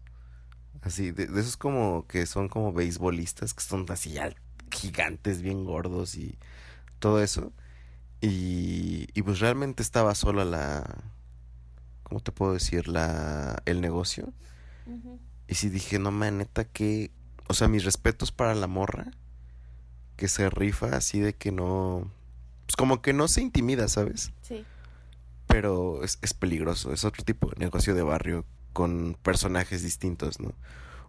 Así, 0.84 1.10
de, 1.10 1.24
esos 1.24 1.56
como 1.56 2.06
que 2.06 2.26
son 2.26 2.48
como 2.48 2.72
beisbolistas, 2.72 3.54
que 3.54 3.62
son 3.62 3.86
así 3.88 4.16
gigantes, 4.70 5.42
bien 5.42 5.64
gordos 5.64 6.14
y 6.16 6.38
todo 6.98 7.22
eso. 7.22 7.52
Y, 8.20 9.08
y 9.14 9.22
pues 9.22 9.40
realmente 9.40 9.82
estaba 9.82 10.14
sola 10.14 10.44
la... 10.44 11.04
¿Cómo 12.02 12.20
te 12.20 12.32
puedo 12.32 12.52
decir? 12.52 12.88
La, 12.88 13.62
el 13.64 13.80
negocio. 13.80 14.32
Y 15.48 15.54
sí 15.54 15.68
dije, 15.68 15.98
no 15.98 16.10
man, 16.10 16.38
neta 16.38 16.64
que... 16.64 17.10
O 17.48 17.54
sea, 17.54 17.68
mis 17.68 17.84
respetos 17.84 18.30
para 18.30 18.54
la 18.54 18.66
morra. 18.66 19.10
Que 20.16 20.28
se 20.28 20.48
rifa 20.48 20.96
así 20.96 21.18
de 21.18 21.34
que 21.34 21.50
no 21.50 22.10
pues 22.66 22.76
como 22.76 23.02
que 23.02 23.12
no 23.12 23.28
se 23.28 23.42
intimida, 23.42 23.88
¿sabes? 23.88 24.32
Sí. 24.42 24.64
Pero 25.46 26.02
es, 26.02 26.18
es 26.22 26.34
peligroso, 26.34 26.92
es 26.92 27.04
otro 27.04 27.24
tipo 27.24 27.50
de 27.50 27.56
negocio 27.58 27.94
de 27.94 28.02
barrio 28.02 28.44
con 28.74 29.16
personajes 29.22 29.82
distintos, 29.82 30.38
¿no? 30.40 30.52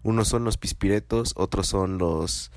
Unos 0.04 0.30
son 0.30 0.46
los 0.46 0.58
pispiretos, 0.58 1.34
otros 1.36 1.68
son 1.68 1.98
los... 1.98 2.52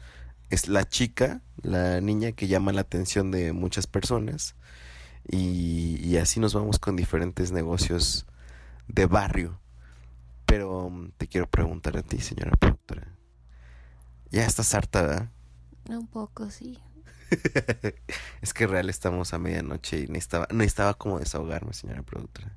Es 0.51 0.69
la 0.69 0.85
chica, 0.89 1.43
la 1.63 2.01
niña 2.01 2.33
que 2.33 2.47
llama 2.47 2.73
la 2.73 2.83
atención 2.83 3.33
de 3.33 3.53
muchas 3.53 3.89
personas. 3.89 4.55
Y, 5.27 5.99
y 6.03 6.19
así 6.19 6.39
nos 6.39 6.55
vamos 6.55 6.79
con 6.79 6.95
diferentes 6.95 7.51
negocios 7.51 8.27
de 8.87 9.07
barrio. 9.07 9.61
Pero 10.47 10.85
um, 10.87 11.11
te 11.13 11.27
quiero 11.27 11.49
preguntar 11.49 11.97
a 11.97 12.03
ti, 12.03 12.21
señora 12.21 12.53
productora. 12.53 13.15
Ya 14.31 14.45
estás 14.47 14.75
harta, 14.75 15.03
¿verdad? 15.03 15.31
Un 15.89 16.07
poco, 16.07 16.51
sí. 16.51 16.79
es 18.43 18.55
que 18.55 18.67
real 18.67 18.89
estamos 18.89 19.35
a 19.35 19.39
medianoche 19.39 20.01
y 20.01 20.07
necesitaba, 20.07 20.47
necesitaba 20.51 20.95
como 20.95 21.19
desahogarme, 21.19 21.73
señora 21.73 22.03
productora. 22.03 22.53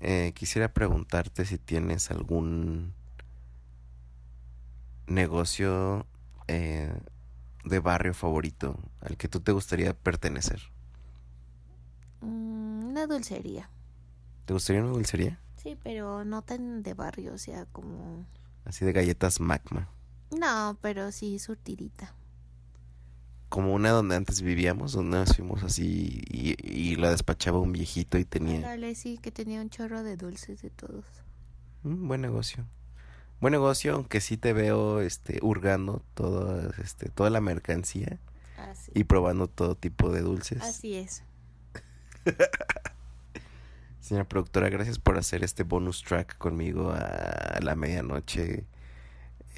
Eh, 0.00 0.32
quisiera 0.34 0.72
preguntarte 0.72 1.44
si 1.44 1.58
tienes 1.58 2.10
algún 2.10 2.94
negocio 5.06 6.06
eh, 6.46 6.92
de 7.64 7.78
barrio 7.80 8.14
favorito 8.14 8.78
al 9.00 9.16
que 9.16 9.28
tú 9.28 9.40
te 9.40 9.52
gustaría 9.52 9.94
pertenecer. 9.94 10.60
Mm, 12.20 12.88
una 12.90 13.06
dulcería. 13.06 13.70
¿Te 14.44 14.52
gustaría 14.52 14.82
una 14.82 14.92
dulcería? 14.92 15.40
Sí, 15.56 15.76
pero 15.82 16.24
no 16.24 16.42
tan 16.42 16.82
de 16.82 16.94
barrio, 16.94 17.34
o 17.34 17.38
sea, 17.38 17.66
como... 17.66 18.24
Así 18.64 18.84
de 18.84 18.92
galletas 18.92 19.40
magma. 19.40 19.88
No, 20.30 20.78
pero 20.80 21.10
sí 21.10 21.38
surtidita 21.38 22.14
como 23.48 23.74
una 23.74 23.90
donde 23.90 24.16
antes 24.16 24.42
vivíamos, 24.42 24.92
donde 24.92 25.18
nos 25.18 25.34
fuimos 25.34 25.62
así 25.62 26.22
y, 26.28 26.96
la 26.96 27.10
despachaba 27.10 27.60
un 27.60 27.72
viejito 27.72 28.18
y 28.18 28.24
tenía... 28.24 28.60
Dale, 28.60 28.94
sí, 28.94 29.18
que 29.18 29.30
tenía 29.30 29.60
un 29.60 29.70
chorro 29.70 30.02
de 30.02 30.16
dulces 30.16 30.62
de 30.62 30.70
todos. 30.70 31.04
Mm, 31.84 32.08
buen 32.08 32.20
negocio. 32.20 32.66
Buen 33.40 33.52
negocio, 33.52 33.94
aunque 33.94 34.20
sí 34.20 34.36
te 34.36 34.52
veo 34.52 35.00
este 35.00 35.38
hurgando 35.42 36.02
todo, 36.14 36.70
este, 36.82 37.08
toda 37.08 37.30
la 37.30 37.40
mercancía 37.40 38.18
y 38.94 39.04
probando 39.04 39.46
todo 39.46 39.76
tipo 39.76 40.10
de 40.10 40.22
dulces. 40.22 40.60
Así 40.62 40.94
es. 40.94 41.22
Señora 44.00 44.28
productora, 44.28 44.68
gracias 44.70 44.98
por 44.98 45.18
hacer 45.18 45.44
este 45.44 45.62
bonus 45.62 46.02
track 46.02 46.36
conmigo 46.38 46.92
a 46.92 47.58
la 47.60 47.76
medianoche. 47.76 48.64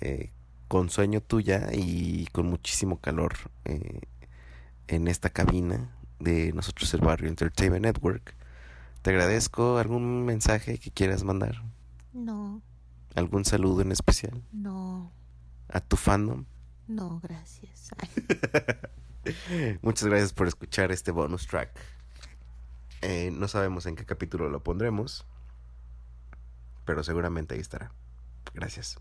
Eh, 0.01 0.31
con 0.71 0.89
sueño 0.89 1.21
tuya 1.21 1.71
y 1.73 2.27
con 2.27 2.47
muchísimo 2.47 3.01
calor 3.01 3.35
eh, 3.65 4.03
en 4.87 5.09
esta 5.09 5.29
cabina 5.29 5.91
de 6.21 6.53
nosotros 6.53 6.95
el 6.95 7.01
barrio 7.01 7.29
Entertainment 7.29 7.85
Network. 7.85 8.37
Te 9.03 9.11
agradezco. 9.11 9.79
¿Algún 9.79 10.25
mensaje 10.25 10.79
que 10.79 10.93
quieras 10.93 11.25
mandar? 11.25 11.65
No. 12.13 12.63
¿Algún 13.17 13.45
saludo 13.45 13.83
en 13.83 13.91
especial? 13.91 14.45
No. 14.53 15.11
¿A 15.71 15.81
tu 15.81 15.97
fandom? 15.97 16.45
No, 16.87 17.19
gracias. 17.19 17.91
Muchas 19.83 20.07
gracias 20.07 20.33
por 20.33 20.47
escuchar 20.47 20.93
este 20.93 21.11
bonus 21.11 21.49
track. 21.49 21.73
Eh, 23.03 23.33
no 23.33 23.49
sabemos 23.49 23.87
en 23.87 23.97
qué 23.97 24.07
capítulo 24.07 24.49
lo 24.49 24.63
pondremos, 24.63 25.27
pero 26.85 27.03
seguramente 27.03 27.57
ahí 27.57 27.61
estará. 27.61 27.91
Gracias. 28.55 29.01